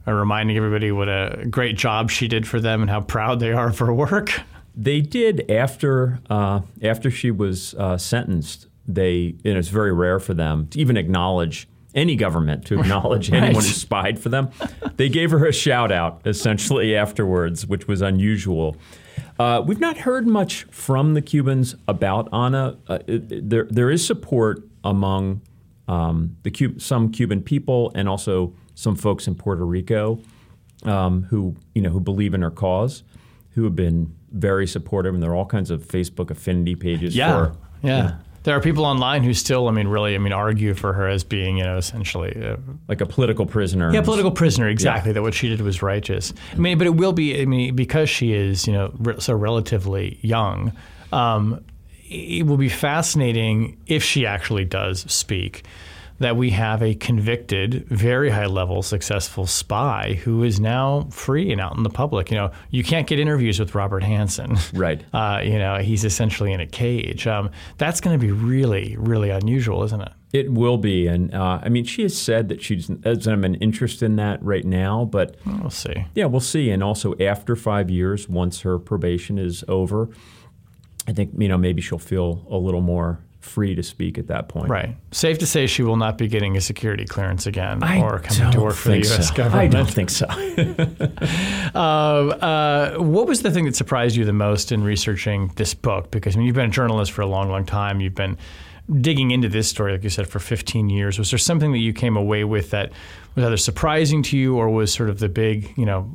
uh, 0.07 0.12
reminding 0.12 0.57
everybody 0.57 0.91
what 0.91 1.09
a 1.09 1.47
great 1.49 1.76
job 1.76 2.11
she 2.11 2.26
did 2.26 2.49
for 2.49 2.59
them 2.59 2.83
and 2.83 2.91
how 2.91 3.01
proud 3.01 3.39
they 3.39 3.53
are 3.53 3.68
of 3.68 3.78
her 3.78 3.93
work? 3.95 4.41
They 4.74 5.01
did 5.01 5.49
after 5.51 6.18
uh, 6.28 6.61
after 6.83 7.11
she 7.12 7.31
was 7.31 7.74
uh, 7.74 7.97
sentenced. 7.97 8.66
They 8.89 9.37
and 9.45 9.57
it's 9.57 9.68
very 9.68 9.93
rare 9.93 10.18
for 10.18 10.35
them 10.35 10.66
to 10.68 10.81
even 10.81 10.97
acknowledge 10.97 11.68
any 11.95 12.16
government 12.16 12.66
to 12.66 12.80
acknowledge 12.80 13.32
anyone 13.32 13.62
who 13.64 13.70
spied 13.70 14.18
for 14.18 14.28
them. 14.28 14.51
They 14.97 15.09
gave 15.09 15.30
her 15.30 15.47
a 15.47 15.53
shout 15.53 15.91
out 15.93 16.20
essentially 16.24 16.95
afterwards, 16.97 17.66
which 17.66 17.88
was 17.88 18.01
unusual. 18.03 18.76
Uh, 19.38 19.62
we've 19.66 19.80
not 19.80 19.99
heard 19.99 20.26
much 20.26 20.64
from 20.64 21.14
the 21.14 21.22
Cubans 21.22 21.74
about 21.88 22.28
Ana. 22.32 22.76
Uh, 22.86 22.99
there, 23.07 23.64
there 23.70 23.91
is 23.91 24.07
support 24.07 24.62
among 24.84 25.41
um, 25.88 26.36
the 26.43 26.51
Cub- 26.51 26.80
some 26.80 27.11
Cuban 27.11 27.43
people 27.43 27.91
and 27.95 28.09
also 28.09 28.55
some 28.74 28.95
folks 28.97 29.26
in 29.26 29.34
Puerto 29.34 29.64
Rico 29.64 30.20
um, 30.84 31.24
who 31.24 31.57
you 31.74 31.82
know 31.82 31.91
who 31.91 32.01
believe 32.01 32.32
in 32.34 32.43
her 32.43 32.51
cause, 32.51 33.03
who 33.51 33.64
have 33.64 33.74
been 33.76 34.14
very 34.32 34.66
supportive, 34.66 35.12
and 35.14 35.22
there 35.22 35.30
are 35.30 35.34
all 35.34 35.45
kinds 35.47 35.70
of 35.70 35.82
Facebook 35.86 36.30
affinity 36.30 36.74
pages 36.74 37.14
Yeah, 37.16 37.32
for. 37.47 37.57
yeah. 37.82 38.16
There 38.43 38.57
are 38.57 38.61
people 38.61 38.86
online 38.86 39.22
who 39.22 39.34
still, 39.34 39.68
I 39.68 39.70
mean, 39.70 39.86
really, 39.88 40.14
I 40.14 40.18
mean, 40.18 40.32
argue 40.32 40.72
for 40.74 40.93
her 40.95 41.07
as 41.09 41.24
being, 41.24 41.59
you 41.59 41.64
know, 41.64 41.76
essentially, 41.76 42.34
uh, 42.43 42.57
Like 42.88 43.01
a 43.03 43.07
political 43.07 43.45
prisoner. 43.45 43.93
yeah, 43.93 44.01
political 44.01 44.30
prisoner. 44.30 44.66
Exactly, 44.68 45.12
that 45.12 45.20
what 45.22 45.34
she 45.34 45.49
did 45.51 45.61
was 45.61 45.82
righteous. 45.82 46.32
I 46.55 46.57
mean, 46.57 46.78
but 46.78 46.86
it 46.86 46.95
will 46.97 47.12
be. 47.12 47.41
I 47.41 47.45
mean, 47.45 47.76
because 47.76 48.09
she 48.09 48.32
is, 48.32 48.66
you 48.66 48.72
know, 48.72 48.93
re- 48.99 49.20
so 49.20 49.34
relatively 49.34 50.18
young. 50.22 50.72
Um, 51.12 51.62
it 52.09 52.47
will 52.47 52.57
be 52.57 52.68
fascinating 52.70 53.76
if 53.86 54.03
she 54.03 54.26
actually 54.26 54.64
does 54.64 55.01
speak. 55.12 55.64
That 56.21 56.37
we 56.37 56.51
have 56.51 56.83
a 56.83 56.95
convicted, 56.95 57.87
very 57.89 58.31
high 58.31 58.47
level, 58.47 58.83
successful 58.83 59.47
spy 59.47 60.21
who 60.23 60.43
is 60.45 60.61
now 60.61 61.09
free 61.11 61.51
and 61.51 61.61
out 61.61 61.77
in 61.77 61.83
the 61.83 61.91
public. 61.91 62.31
You 62.31 62.37
know, 62.37 62.51
you 62.71 62.85
can't 62.85 63.07
get 63.07 63.18
interviews 63.18 63.59
with 63.59 63.75
Robert 63.75 64.03
Hanssen. 64.03 64.59
Right. 64.79 65.03
Uh, 65.14 65.41
you 65.43 65.59
know, 65.59 65.79
he's 65.79 66.05
essentially 66.05 66.53
in 66.53 66.61
a 66.61 66.66
cage. 66.66 67.27
Um, 67.27 67.51
that's 67.79 68.01
going 68.01 68.18
to 68.18 68.25
be 68.25 68.31
really, 68.33 68.97
really 68.99 69.31
unusual, 69.31 69.83
isn't 69.85 70.01
it? 70.01 70.12
It 70.33 70.53
will 70.53 70.77
be, 70.79 71.07
and 71.09 71.35
uh, 71.35 71.59
I 71.62 71.68
mean, 71.68 71.85
she 71.85 72.03
has 72.03 72.16
said 72.16 72.49
that 72.51 72.62
she 72.62 72.77
doesn't 72.77 73.05
have 73.33 73.43
an 73.43 73.57
interest 73.57 74.03
in 74.03 74.14
that 74.16 74.41
right 74.43 74.64
now, 74.64 75.05
but 75.07 75.37
We'll 75.45 75.71
see. 75.71 76.05
yeah, 76.14 76.27
we'll 76.27 76.41
see. 76.41 76.71
And 76.71 76.83
also, 76.85 77.16
after 77.18 77.57
five 77.57 77.91
years, 77.91 78.29
once 78.29 78.61
her 78.61 78.79
probation 78.79 79.39
is 79.39 79.64
over, 79.66 80.09
I 81.09 81.12
think 81.12 81.33
you 81.37 81.49
know 81.49 81.59
maybe 81.59 81.81
she'll 81.83 81.99
feel 81.99 82.47
a 82.49 82.57
little 82.59 82.81
more 82.83 83.18
free 83.41 83.74
to 83.74 83.82
speak 83.82 84.18
at 84.18 84.26
that 84.28 84.49
point. 84.49 84.68
Right. 84.68 84.97
Safe 85.12 85.38
to 85.38 85.47
say 85.47 85.66
she 85.66 85.82
will 85.82 85.97
not 85.97 86.18
be 86.18 86.28
getting 86.28 86.57
a 86.57 86.61
security 86.61 87.07
clearance 87.07 87.47
again 87.47 87.82
I 87.82 88.01
or 88.01 88.20
coming 88.20 88.53
to 88.53 88.61
work 88.61 88.74
for 88.74 88.91
the 88.91 88.99
U.S. 88.99 89.28
so. 89.28 89.34
government. 89.34 89.62
I 89.62 89.66
don't 89.66 89.91
think 89.91 90.11
so. 90.11 90.26
Uh, 91.74 91.78
uh, 91.78 92.99
what 92.99 93.26
was 93.26 93.43
the 93.43 93.51
thing 93.51 93.64
that 93.64 93.74
surprised 93.74 94.16
you 94.16 94.24
the 94.24 94.32
most 94.32 94.72
in 94.72 94.84
researching 94.84 95.53
this 95.57 95.74
book? 95.74 96.11
Because 96.11 96.36
I 96.36 96.38
mean, 96.38 96.47
you've 96.47 96.57
been 96.57 96.68
a 96.68 96.72
journalist 96.72 97.12
for 97.12 97.22
a 97.22 97.26
long, 97.26 97.51
long 97.51 97.64
time. 97.64 98.01
You've 98.01 98.14
been 98.14 98.36
digging 99.01 99.30
into 99.30 99.49
this 99.49 99.68
story, 99.68 99.93
like 99.93 100.05
you 100.05 100.11
said, 100.11 100.26
for 100.26 100.38
15 100.38 100.91
years. 100.91 101.18
Was 101.18 101.30
there 101.30 101.38
something 101.38 101.72
that 101.72 101.78
you 101.78 101.93
came 101.93 102.16
away 102.16 102.45
with 102.45 102.70
that 102.70 102.93
was 103.34 103.45
either 103.45 103.57
surprising 103.57 104.22
to 104.24 104.36
you 104.36 104.57
or 104.57 104.68
was 104.68 104.93
sort 104.93 105.09
of 105.09 105.18
the 105.18 105.28
big, 105.28 105.72
you 105.78 105.86
know, 105.86 106.11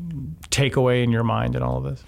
takeaway 0.50 1.04
in 1.04 1.12
your 1.12 1.24
mind 1.24 1.56
in 1.56 1.64
all 1.64 1.78
of 1.78 1.84
this? 1.84 2.04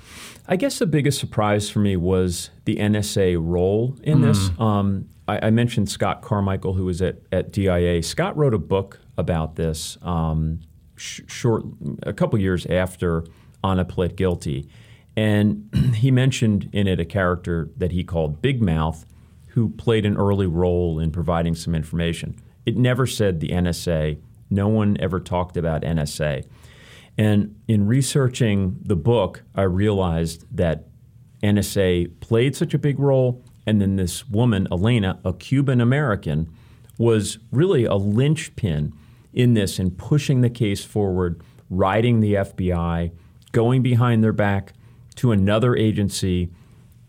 I 0.48 0.56
guess 0.56 0.80
the 0.80 0.86
biggest 0.86 1.20
surprise 1.20 1.70
for 1.70 1.80
me 1.80 1.98
was 1.98 2.52
the 2.66 2.78
NSA 2.78 3.38
role 3.39 3.98
in 4.04 4.22
this. 4.22 4.50
Um, 4.60 5.10
I, 5.28 5.48
I 5.48 5.50
mentioned 5.50 5.89
Scott 5.89 6.22
Carmichael, 6.22 6.74
who 6.74 6.86
was 6.86 7.02
at, 7.02 7.18
at 7.32 7.52
DIA. 7.52 8.02
Scott 8.02 8.38
wrote 8.38 8.54
a 8.54 8.60
book 8.60 9.00
about 9.18 9.56
this 9.56 9.98
um, 10.02 10.62
sh- 10.95 11.22
short 11.28 11.66
a 12.04 12.14
couple 12.14 12.39
years 12.39 12.66
after 12.68 13.26
Ana 13.64 13.84
pled 13.84 14.16
guilty, 14.16 14.70
and 15.18 15.70
he 15.95 16.12
mentioned 16.12 16.70
in 16.72 16.88
it 16.88 17.00
a 17.00 17.06
character 17.06 17.70
that 17.76 17.91
he 17.91 18.04
called 18.06 18.41
Big 18.41 18.62
Mouth, 18.62 19.06
who 19.48 19.70
played 19.70 20.06
an 20.06 20.16
early 20.16 20.48
role 20.48 20.98
in 21.00 21.12
providing 21.12 21.56
some 21.56 21.76
information. 21.76 22.36
It 22.66 22.78
never 22.78 23.06
said 23.06 23.39
the 23.41 23.50
NSA. 23.50 24.22
No 24.50 24.70
one 24.70 24.95
ever 25.02 25.20
talked 25.20 25.58
about 25.58 25.82
NSA. 25.82 26.45
And 27.18 27.55
in 27.68 27.88
researching 27.88 28.78
the 28.82 28.95
book, 28.95 29.43
I 29.55 29.63
realized 29.63 30.45
that 30.55 30.88
NSA 31.41 32.20
played 32.20 32.55
such 32.55 32.74
a 32.74 32.80
big 32.80 32.99
role, 32.99 33.43
and 33.65 33.82
then 33.82 33.95
this 33.95 34.28
woman, 34.28 34.68
Elena, 34.72 35.20
a 35.26 35.34
Cuban 35.34 35.82
American, 35.82 36.49
was 36.97 37.39
really 37.51 37.86
a 37.86 37.95
linchpin 37.95 38.93
in 39.34 39.53
this 39.53 39.80
and 39.80 39.97
pushing 39.97 40.41
the 40.41 40.49
case 40.49 40.84
forward, 40.84 41.41
writing 41.70 42.20
the 42.20 42.36
FBI, 42.36 43.11
going 43.51 43.82
behind 43.82 44.24
their 44.24 44.34
back 44.34 44.74
to 45.15 45.32
another 45.32 45.76
agency 45.76 46.51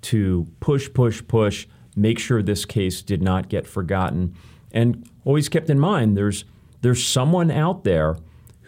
to 0.00 0.46
push, 0.60 0.92
push, 0.92 1.22
push, 1.26 1.66
make 1.96 2.18
sure 2.18 2.42
this 2.42 2.64
case 2.64 3.02
did 3.02 3.22
not 3.22 3.48
get 3.48 3.66
forgotten, 3.66 4.34
and 4.72 5.08
always 5.24 5.48
kept 5.48 5.68
in 5.68 5.78
mind 5.78 6.16
there's 6.16 6.44
there's 6.80 7.04
someone 7.04 7.50
out 7.50 7.82
there 7.84 8.16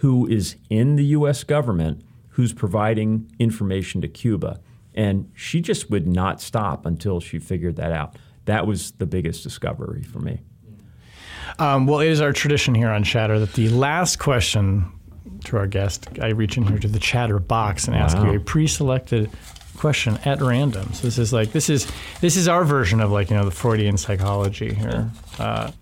who 0.01 0.27
is 0.27 0.57
in 0.71 0.97
the 0.97 1.05
U.S. 1.07 1.45
government 1.45 2.03
who's 2.31 2.55
providing 2.55 3.31
information 3.39 4.01
to 4.01 4.09
Cuba, 4.09 4.59
and 4.95 5.31
she 5.35 5.61
just 5.61 5.91
would 5.91 6.07
not 6.07 6.41
stop 6.41 6.87
until 6.87 7.21
she 7.21 7.39
figured 7.39 7.77
that 7.77 7.93
out. 7.93 8.17
That 8.47 8.67
was 8.67 8.93
the 8.93 9.05
biggest 9.05 9.43
discovery 9.43 10.03
for 10.03 10.19
me. 10.21 10.41
Um, 11.59 11.87
well, 11.87 12.01
it 12.01 12.09
is 12.09 12.23
our 12.23 12.33
tradition 12.33 12.75
here 12.75 12.89
on 12.89 13.05
Chatter 13.05 13.39
that 13.39 13.53
the 13.53 13.69
last 13.69 14.19
question 14.19 14.91
to 15.45 15.59
our 15.59 15.67
guest, 15.67 16.09
I 16.21 16.29
reach 16.29 16.57
in 16.57 16.67
here 16.67 16.79
to 16.79 16.89
the 16.89 16.99
chatter 16.99 17.39
box 17.39 17.87
and 17.87 17.95
ask 17.95 18.17
you 18.17 18.35
a 18.35 18.41
pre-selected 18.41 19.31
question 19.77 20.19
at 20.25 20.41
random. 20.41 20.93
So 20.95 21.03
this 21.03 21.19
is 21.19 21.33
like 21.33 21.53
this 21.53 21.69
is 21.69 21.91
this 22.21 22.37
is 22.37 22.49
our 22.49 22.65
version 22.65 23.01
of 23.01 23.11
like 23.11 23.31
you 23.31 23.37
know 23.37 23.45
the 23.45 23.51
Freudian 23.51 23.97
psychology 23.97 24.73
here. 24.73 25.11
Uh, 25.39 25.73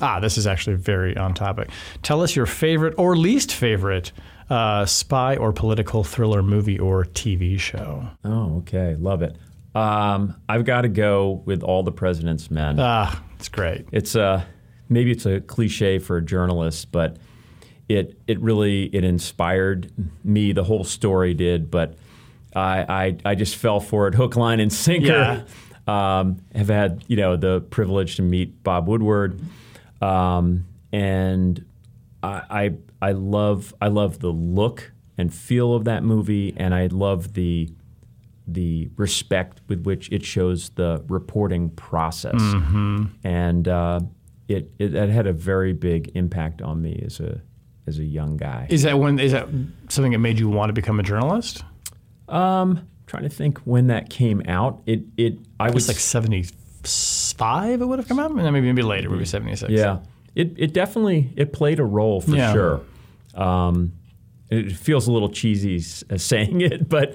ah, 0.00 0.20
this 0.20 0.38
is 0.38 0.46
actually 0.46 0.76
very 0.76 1.16
on 1.16 1.34
topic. 1.34 1.68
Tell 2.02 2.22
us 2.22 2.34
your 2.34 2.46
favorite 2.46 2.94
or 2.96 3.16
least 3.16 3.52
favorite 3.52 4.12
uh, 4.50 4.84
spy 4.86 5.36
or 5.36 5.52
political 5.52 6.04
thriller 6.04 6.42
movie 6.42 6.78
or 6.78 7.04
TV 7.04 7.58
show. 7.58 8.08
Oh, 8.24 8.58
okay, 8.58 8.96
love 8.98 9.22
it. 9.22 9.36
Um, 9.74 10.36
I've 10.48 10.64
got 10.64 10.82
to 10.82 10.88
go 10.88 11.42
with 11.46 11.62
All 11.62 11.82
the 11.82 11.92
President's 11.92 12.50
Men. 12.50 12.76
Ah, 12.78 13.22
it's 13.38 13.48
great. 13.48 13.86
it's 13.92 14.14
a 14.14 14.46
maybe 14.88 15.10
it's 15.10 15.24
a 15.24 15.40
cliche 15.40 15.98
for 15.98 16.18
a 16.18 16.22
journalist, 16.22 16.92
but 16.92 17.16
it 17.88 18.18
it 18.26 18.38
really 18.40 18.84
it 18.94 19.04
inspired 19.04 19.90
me. 20.24 20.52
The 20.52 20.64
whole 20.64 20.84
story 20.84 21.32
did, 21.34 21.70
but 21.70 21.94
I 22.54 22.84
I, 23.24 23.30
I 23.30 23.34
just 23.34 23.56
fell 23.56 23.80
for 23.80 24.08
it, 24.08 24.14
hook, 24.20 24.36
line, 24.36 24.60
and 24.60 24.72
sinker. 24.72 25.46
Um, 25.86 26.42
have 26.54 26.68
had 26.68 27.02
you 27.08 27.16
know 27.16 27.36
the 27.36 27.60
privilege 27.62 28.16
to 28.16 28.22
meet 28.22 28.62
Bob 28.62 28.86
Woodward, 28.88 29.40
um, 30.02 30.66
and 30.92 31.64
I, 32.22 32.42
I 32.50 33.08
I 33.08 33.12
love 33.12 33.74
I 33.80 33.88
love 33.88 34.18
the 34.20 34.30
look 34.30 34.92
and 35.16 35.32
feel 35.32 35.74
of 35.74 35.84
that 35.84 36.02
movie, 36.02 36.54
and 36.56 36.74
I 36.74 36.86
love 36.88 37.34
the 37.34 37.68
the 38.46 38.90
respect 38.96 39.60
with 39.68 39.84
which 39.84 40.10
it 40.10 40.24
shows 40.24 40.70
the 40.70 41.02
reporting 41.08 41.70
process, 41.70 42.34
and 43.24 43.68
uh, 43.68 44.00
it, 44.48 44.70
it 44.78 44.94
it 44.94 45.10
had 45.10 45.26
a 45.26 45.32
very 45.32 45.72
big 45.72 46.10
impact 46.14 46.60
on 46.60 46.82
me 46.82 47.02
as 47.06 47.20
a 47.20 47.40
as 47.86 47.98
a 47.98 48.04
young 48.04 48.36
guy. 48.36 48.66
Is 48.70 48.82
that 48.82 48.98
when 48.98 49.18
is 49.18 49.32
that 49.32 49.48
something 49.88 50.12
that 50.12 50.18
made 50.18 50.38
you 50.38 50.48
want 50.48 50.68
to 50.70 50.74
become 50.74 51.00
a 51.00 51.02
journalist? 51.02 51.64
Um, 52.28 52.88
trying 53.06 53.24
to 53.24 53.28
think 53.28 53.58
when 53.58 53.88
that 53.88 54.10
came 54.10 54.42
out. 54.46 54.82
It 54.86 55.02
it 55.16 55.38
I 55.60 55.66
was 55.66 55.74
was 55.74 55.88
like 55.88 55.98
seventy 55.98 56.44
five. 56.84 57.80
It 57.80 57.86
would 57.86 57.98
have 57.98 58.08
come 58.08 58.18
out, 58.18 58.30
and 58.30 58.40
then 58.40 58.52
maybe 58.52 58.66
maybe 58.66 58.82
later, 58.82 59.10
maybe 59.10 59.24
seventy 59.24 59.56
six. 59.56 59.72
yeah. 59.72 59.98
It 60.34 60.54
it 60.56 60.72
definitely 60.72 61.30
it 61.36 61.52
played 61.52 61.78
a 61.78 61.84
role 61.84 62.20
for 62.20 62.34
Yeah. 62.34 62.52
sure. 62.52 62.80
Um, 63.34 63.92
it 64.50 64.72
feels 64.72 65.06
a 65.08 65.12
little 65.12 65.28
cheesy 65.30 65.82
uh, 66.10 66.18
saying 66.18 66.60
it, 66.60 66.88
but 66.96 67.14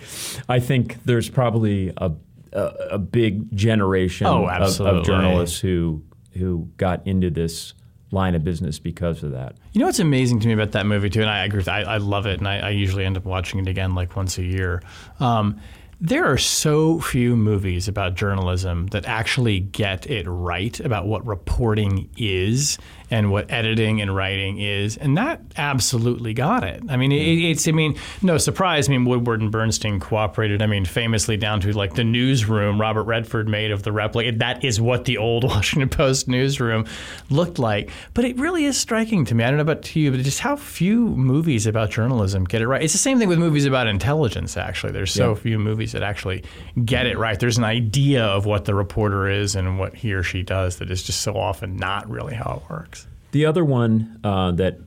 I 0.50 0.60
think 0.60 1.04
there's 1.04 1.30
probably 1.30 1.94
a 1.98 2.12
a, 2.54 2.62
a 2.92 2.98
big 2.98 3.56
generation 3.56 4.26
Oh, 4.28 4.48
of, 4.48 4.80
of 4.82 5.06
journalists 5.06 5.60
who 5.60 6.04
who 6.34 6.70
got 6.78 7.06
into 7.08 7.30
this 7.30 7.74
line 8.12 8.36
of 8.36 8.44
business 8.44 8.80
because 8.80 9.22
of 9.22 9.32
that. 9.34 9.58
You 9.74 9.80
know 9.80 9.88
what's 9.88 10.00
amazing 10.00 10.40
to 10.40 10.48
me 10.48 10.54
about 10.54 10.72
that 10.72 10.86
movie 10.86 11.10
too, 11.10 11.22
and 11.22 11.30
I 11.30 11.44
agree 11.44 11.58
with. 11.58 11.68
I, 11.68 11.82
I 11.82 11.98
love 11.98 12.26
it, 12.26 12.38
and 12.40 12.48
I, 12.48 12.60
I 12.60 12.70
usually 12.70 13.04
end 13.04 13.18
up 13.18 13.26
watching 13.26 13.60
it 13.60 13.68
again 13.68 13.96
like 13.96 14.16
once 14.16 14.38
a 14.38 14.44
year. 14.44 14.82
Um, 15.20 15.60
there 16.00 16.26
are 16.26 16.38
so 16.38 17.00
few 17.00 17.36
movies 17.36 17.88
about 17.88 18.14
journalism 18.14 18.86
that 18.88 19.06
actually 19.06 19.60
get 19.60 20.06
it 20.08 20.28
right 20.28 20.80
about 20.82 21.08
what 21.08 21.26
reporting 21.26 22.08
is 22.18 22.78
and 23.10 23.32
what 23.32 23.52
editing 23.52 24.02
and 24.02 24.16
writing 24.16 24.60
is, 24.60 24.98
and 24.98 25.18
that 25.18 25.42
absolutely 25.56 26.34
got 26.34 26.64
it. 26.64 26.84
I 26.90 26.98
mean, 26.98 27.12
it, 27.12 27.16
it's. 27.16 27.68
I 27.68 27.72
mean, 27.72 27.98
no 28.22 28.38
surprise. 28.38 28.90
I 28.90 28.92
mean, 28.92 29.06
Woodward 29.06 29.42
and 29.42 29.52
Bernstein 29.52 30.00
cooperated. 30.00 30.62
I 30.62 30.68
mean, 30.68 30.86
famously 30.86 31.38
down 31.38 31.62
to 31.62 31.72
like 31.72 31.96
the 31.96 32.04
newsroom 32.04 32.80
Robert 32.80 33.04
Redford 33.04 33.48
made 33.48 33.72
of 33.72 33.84
the 33.84 33.92
replica. 33.92 34.38
That 34.38 34.64
is 34.64 34.82
what 34.82 35.06
the 35.06 35.18
old 35.18 35.44
Washington 35.48 35.90
Post 35.90 36.28
newsroom 36.28 36.86
looked 37.30 37.60
like. 37.60 37.90
But 38.14 38.26
it 38.26 38.38
really 38.38 38.66
is 38.66 38.78
striking 38.78 39.26
to 39.26 39.36
me. 39.36 39.44
I 39.44 39.48
don't 39.48 39.58
know 39.58 39.62
about 39.62 39.84
to 39.84 40.00
you, 40.00 40.12
but 40.12 40.20
just 40.22 40.40
how 40.40 40.56
few 40.56 41.08
movies 41.08 41.66
about 41.66 41.92
journalism 41.92 42.44
get 42.44 42.62
it 42.62 42.68
right. 42.68 42.82
It's 42.82 42.94
the 42.94 43.00
same 43.00 43.20
thing 43.20 43.30
with 43.30 43.40
movies 43.40 43.66
about 43.66 43.88
intelligence. 43.88 44.58
Actually, 44.58 44.92
there's 44.92 45.14
so 45.14 45.36
few 45.36 45.60
movies 45.60 45.94
that 45.94 46.04
actually 46.04 46.44
get 46.84 47.06
it 47.06 47.18
right. 47.18 47.40
There's 47.40 47.58
an 47.58 47.64
idea 47.64 48.24
of 48.24 48.46
what 48.46 48.66
the 48.66 48.76
reporter 48.76 49.30
is 49.30 49.56
and 49.56 49.80
what 49.80 49.96
he 49.96 50.14
or 50.14 50.24
she 50.24 50.44
does 50.44 50.78
that 50.78 50.92
is 50.92 51.04
just 51.04 51.22
so 51.22 51.38
often 51.38 51.78
not 51.78 52.10
really 52.10 52.36
how 52.36 52.62
it 52.64 52.72
works. 52.72 52.97
The 53.38 53.46
other 53.46 53.64
one 53.64 54.20
uh, 54.24 54.50
that 54.54 54.80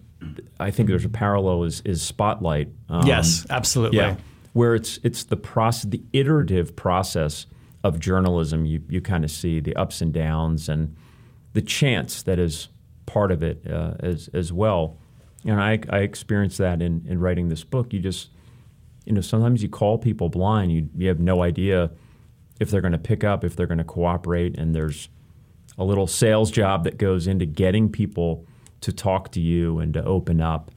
I 0.59 0.72
think 0.72 0.89
there's 0.89 1.05
a 1.05 1.09
parallel 1.09 1.62
is, 1.62 1.82
is 1.85 2.02
Spotlight. 2.02 2.68
Um, 2.89 3.06
yes, 3.06 3.47
absolutely. 3.48 3.98
Yeah, 3.98 4.16
where 4.55 4.74
it's 4.74 4.98
it's 5.05 5.22
the 5.22 5.36
process, 5.36 5.85
the 5.85 6.02
iterative 6.12 6.74
process 6.74 7.47
of 7.85 8.01
journalism. 8.01 8.66
You 8.66 8.82
you 8.89 9.01
kind 9.01 9.22
of 9.22 9.31
see 9.31 9.60
the 9.60 9.77
ups 9.77 10.01
and 10.01 10.12
downs 10.12 10.68
and 10.68 10.97
the 11.52 11.62
chance 11.62 12.24
that 12.24 12.40
is 12.40 12.70
part 13.06 13.31
of 13.31 13.44
it 13.44 13.64
uh, 13.70 13.94
as 14.01 14.28
as 14.35 14.52
well. 14.52 14.98
And 15.44 15.60
I 15.60 15.78
I 15.89 15.98
experienced 15.98 16.59
that 16.59 16.82
in 16.82 17.06
in 17.06 17.20
writing 17.20 17.51
this 17.51 17.62
book. 17.62 17.93
You 17.93 18.01
just 18.01 18.31
you 19.05 19.12
know 19.12 19.20
sometimes 19.20 19.62
you 19.62 19.68
call 19.68 19.97
people 19.97 20.28
blind. 20.28 20.72
You 20.72 20.89
you 20.97 21.06
have 21.06 21.20
no 21.20 21.44
idea 21.44 21.93
if 22.59 22.68
they're 22.68 22.81
going 22.81 22.90
to 22.90 22.98
pick 22.98 23.22
up, 23.22 23.44
if 23.44 23.55
they're 23.55 23.68
going 23.68 23.78
to 23.78 23.85
cooperate, 23.85 24.59
and 24.59 24.74
there's 24.74 25.09
a 25.78 25.84
little 25.84 26.06
sales 26.06 26.51
job 26.51 26.84
that 26.84 26.98
goes 26.98 27.26
into 27.26 27.47
getting 27.47 27.90
people 27.90 28.47
to 28.80 28.92
talk 28.92 29.32
to 29.32 29.40
you 29.40 29.78
and 29.78 29.94
to 29.94 30.05
open 30.05 30.40
up. 30.40 30.70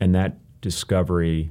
And 0.00 0.14
that 0.14 0.38
discovery, 0.60 1.50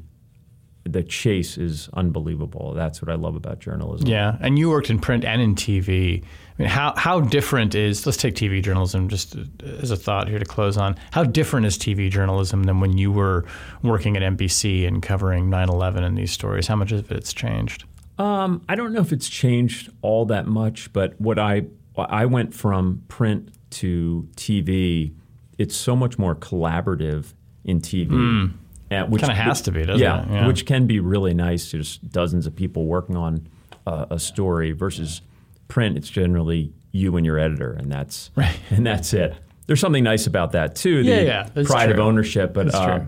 the 0.84 1.04
chase 1.04 1.58
is 1.58 1.90
unbelievable. 1.94 2.74
That's 2.74 3.02
what 3.02 3.10
I 3.10 3.16
love 3.16 3.36
about 3.36 3.60
journalism. 3.60 4.08
Yeah. 4.08 4.38
And 4.42 4.58
you 4.60 4.70
worked 4.70 4.90
in 4.90 5.00
print 5.00 5.24
and 5.24 5.42
in 5.42 5.56
TV. 5.56 6.24
I 6.24 6.62
mean, 6.62 6.70
how, 6.70 6.94
how 6.96 7.22
different 7.22 7.74
is, 7.74 8.06
let's 8.06 8.18
take 8.18 8.36
TV 8.36 8.62
journalism 8.62 9.08
just 9.08 9.36
as 9.64 9.92
a 9.92 9.96
thought 9.96 10.28
here 10.28 10.40
to 10.40 10.46
close 10.46 10.78
on. 10.78 10.96
How 11.12 11.24
different 11.24 11.66
is 11.66 11.78
TV 11.78 12.10
journalism 12.10 12.64
than 12.64 12.80
when 12.80 12.98
you 12.98 13.12
were 13.12 13.46
working 13.82 14.18
at 14.18 14.24
NBC 14.24 14.88
and 14.88 15.02
covering 15.02 15.50
9 15.50 15.70
11 15.70 16.04
and 16.04 16.18
these 16.18 16.32
stories? 16.32 16.68
How 16.68 16.76
much 16.76 16.92
of 16.92 17.12
it's 17.12 17.34
changed? 17.34 17.86
Um, 18.20 18.64
I 18.70 18.76
don't 18.76 18.94
know 18.94 19.02
if 19.02 19.12
it's 19.12 19.28
changed 19.28 19.90
all 20.02 20.26
that 20.26 20.46
much, 20.46 20.94
but 20.94 21.20
what 21.20 21.40
I 21.40 21.64
I 21.98 22.26
went 22.26 22.54
from 22.54 23.04
print 23.08 23.50
to 23.72 24.28
TV 24.36 25.14
it's 25.58 25.76
so 25.76 25.96
much 25.96 26.18
more 26.18 26.36
collaborative 26.36 27.34
in 27.64 27.80
TV. 27.80 28.10
Mm. 28.10 28.54
Uh, 28.92 29.06
which 29.08 29.22
kind 29.22 29.32
of 29.32 29.38
has 29.38 29.62
to 29.62 29.72
be, 29.72 29.86
doesn't 29.86 30.02
yeah, 30.02 30.24
it? 30.24 30.30
Yeah, 30.30 30.48
which 30.48 30.66
can 30.66 30.86
be 30.86 31.00
really 31.00 31.34
nice. 31.34 31.72
There's 31.72 31.98
dozens 31.98 32.46
of 32.46 32.56
people 32.56 32.86
working 32.86 33.16
on 33.16 33.48
uh, 33.88 34.06
a 34.12 34.20
story 34.20 34.72
versus 34.72 35.22
print. 35.68 35.98
It's 35.98 36.10
generally 36.10 36.74
you 36.92 37.16
and 37.18 37.26
your 37.26 37.40
editor, 37.40 37.74
and 37.74 37.92
that's 37.92 38.30
right. 38.36 38.56
and 38.70 38.86
that's 38.86 39.14
it. 39.14 39.36
There's 39.66 39.80
something 39.80 40.04
nice 40.04 40.28
about 40.28 40.52
that 40.52 40.76
too. 40.76 41.04
The 41.04 41.10
yeah, 41.10 41.50
yeah, 41.56 41.64
pride 41.64 41.86
true. 41.86 41.94
of 41.94 42.00
ownership, 42.00 42.54
but 42.54 42.76
uh, 42.76 43.00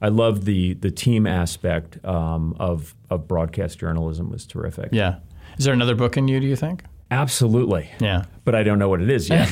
I 0.00 0.08
love 0.08 0.46
the 0.46 0.74
the 0.74 0.90
team 0.90 1.26
aspect 1.26 2.02
um, 2.06 2.56
of 2.58 2.94
of 3.10 3.28
broadcast 3.28 3.78
journalism 3.78 4.30
was 4.30 4.46
terrific. 4.46 4.90
Yeah. 4.92 5.16
Is 5.58 5.64
there 5.64 5.74
another 5.74 5.96
book 5.96 6.16
in 6.16 6.28
you? 6.28 6.40
Do 6.40 6.46
you 6.46 6.56
think? 6.56 6.84
Absolutely. 7.10 7.90
Yeah. 8.00 8.24
But 8.44 8.54
I 8.54 8.62
don't 8.62 8.78
know 8.78 8.88
what 8.88 9.02
it 9.02 9.10
is 9.10 9.28
yet. 9.28 9.48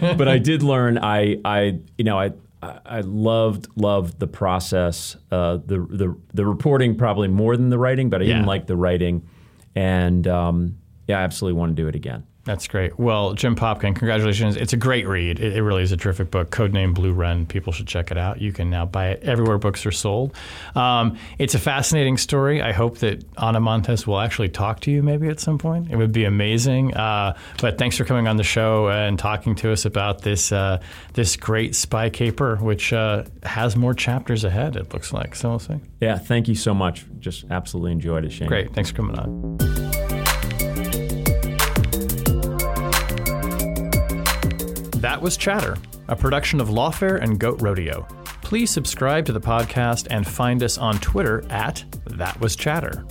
but 0.18 0.28
I 0.28 0.38
did 0.38 0.62
learn. 0.62 0.98
I, 0.98 1.38
I, 1.44 1.80
you 1.98 2.04
know, 2.04 2.18
I, 2.18 2.32
I 2.62 3.00
loved 3.00 3.68
loved 3.76 4.18
the 4.18 4.26
process, 4.26 5.16
uh, 5.30 5.58
the 5.58 5.78
the 5.78 6.16
the 6.34 6.44
reporting 6.44 6.96
probably 6.96 7.28
more 7.28 7.56
than 7.56 7.70
the 7.70 7.78
writing, 7.78 8.10
but 8.10 8.22
I 8.22 8.24
yeah. 8.24 8.34
even 8.36 8.46
like 8.46 8.66
the 8.66 8.76
writing, 8.76 9.28
and 9.74 10.26
um, 10.26 10.78
yeah, 11.06 11.20
I 11.20 11.22
absolutely 11.22 11.58
want 11.58 11.76
to 11.76 11.82
do 11.82 11.86
it 11.86 11.94
again. 11.94 12.26
That's 12.46 12.68
great. 12.68 12.96
Well, 12.96 13.34
Jim 13.34 13.56
Popkin, 13.56 13.96
congratulations. 13.96 14.56
It's 14.56 14.72
a 14.72 14.76
great 14.76 15.08
read. 15.08 15.40
It, 15.40 15.56
it, 15.56 15.62
really 15.64 15.82
is 15.82 15.90
a 15.90 15.96
terrific 15.96 16.30
book. 16.30 16.50
Codename 16.50 16.94
Blue 16.94 17.12
Wren. 17.12 17.44
People 17.44 17.72
should 17.72 17.88
check 17.88 18.12
it 18.12 18.16
out. 18.16 18.40
You 18.40 18.52
can 18.52 18.70
now 18.70 18.86
buy 18.86 19.08
it 19.08 19.24
everywhere 19.24 19.58
books 19.58 19.84
are 19.84 19.90
sold. 19.90 20.32
Um, 20.76 21.18
it's 21.38 21.56
a 21.56 21.58
fascinating 21.58 22.16
story. 22.16 22.62
I 22.62 22.70
hope 22.70 22.98
that 22.98 23.24
Ana 23.36 23.58
Montes 23.58 24.06
will 24.06 24.20
actually 24.20 24.48
talk 24.48 24.78
to 24.80 24.92
you 24.92 25.02
maybe 25.02 25.28
at 25.28 25.40
some 25.40 25.58
point. 25.58 25.90
It 25.90 25.96
would 25.96 26.12
be 26.12 26.24
amazing. 26.24 26.94
Uh, 26.94 27.36
but 27.60 27.78
thanks 27.78 27.96
for 27.96 28.04
coming 28.04 28.28
on 28.28 28.36
the 28.36 28.44
show 28.44 28.88
and 28.88 29.18
talking 29.18 29.56
to 29.56 29.72
us 29.72 29.84
about 29.84 30.22
this 30.22 30.52
uh, 30.52 30.80
this 31.14 31.34
great 31.34 31.74
spy 31.74 32.10
caper, 32.10 32.56
which 32.56 32.92
uh, 32.92 33.24
has 33.42 33.74
more 33.74 33.92
chapters 33.92 34.44
ahead, 34.44 34.76
it 34.76 34.92
looks 34.92 35.12
like. 35.12 35.34
So 35.34 35.50
we'll 35.50 35.58
see. 35.58 35.80
Yeah, 36.00 36.16
thank 36.16 36.46
you 36.46 36.54
so 36.54 36.72
much. 36.72 37.06
Just 37.18 37.44
absolutely 37.50 37.90
enjoyed 37.90 38.24
it, 38.24 38.30
Shane. 38.30 38.46
Great. 38.46 38.72
Thanks 38.72 38.90
for 38.90 38.96
coming 38.96 39.18
on. 39.18 40.15
That 45.06 45.22
was 45.22 45.36
Chatter, 45.36 45.76
a 46.08 46.16
production 46.16 46.60
of 46.60 46.68
Lawfare 46.68 47.22
and 47.22 47.38
Goat 47.38 47.62
Rodeo. 47.62 48.08
Please 48.42 48.72
subscribe 48.72 49.24
to 49.26 49.32
the 49.32 49.40
podcast 49.40 50.08
and 50.10 50.26
find 50.26 50.64
us 50.64 50.78
on 50.78 50.98
Twitter 50.98 51.44
at 51.48 51.84
That 52.06 52.40
Was 52.40 52.56
Chatter. 52.56 53.06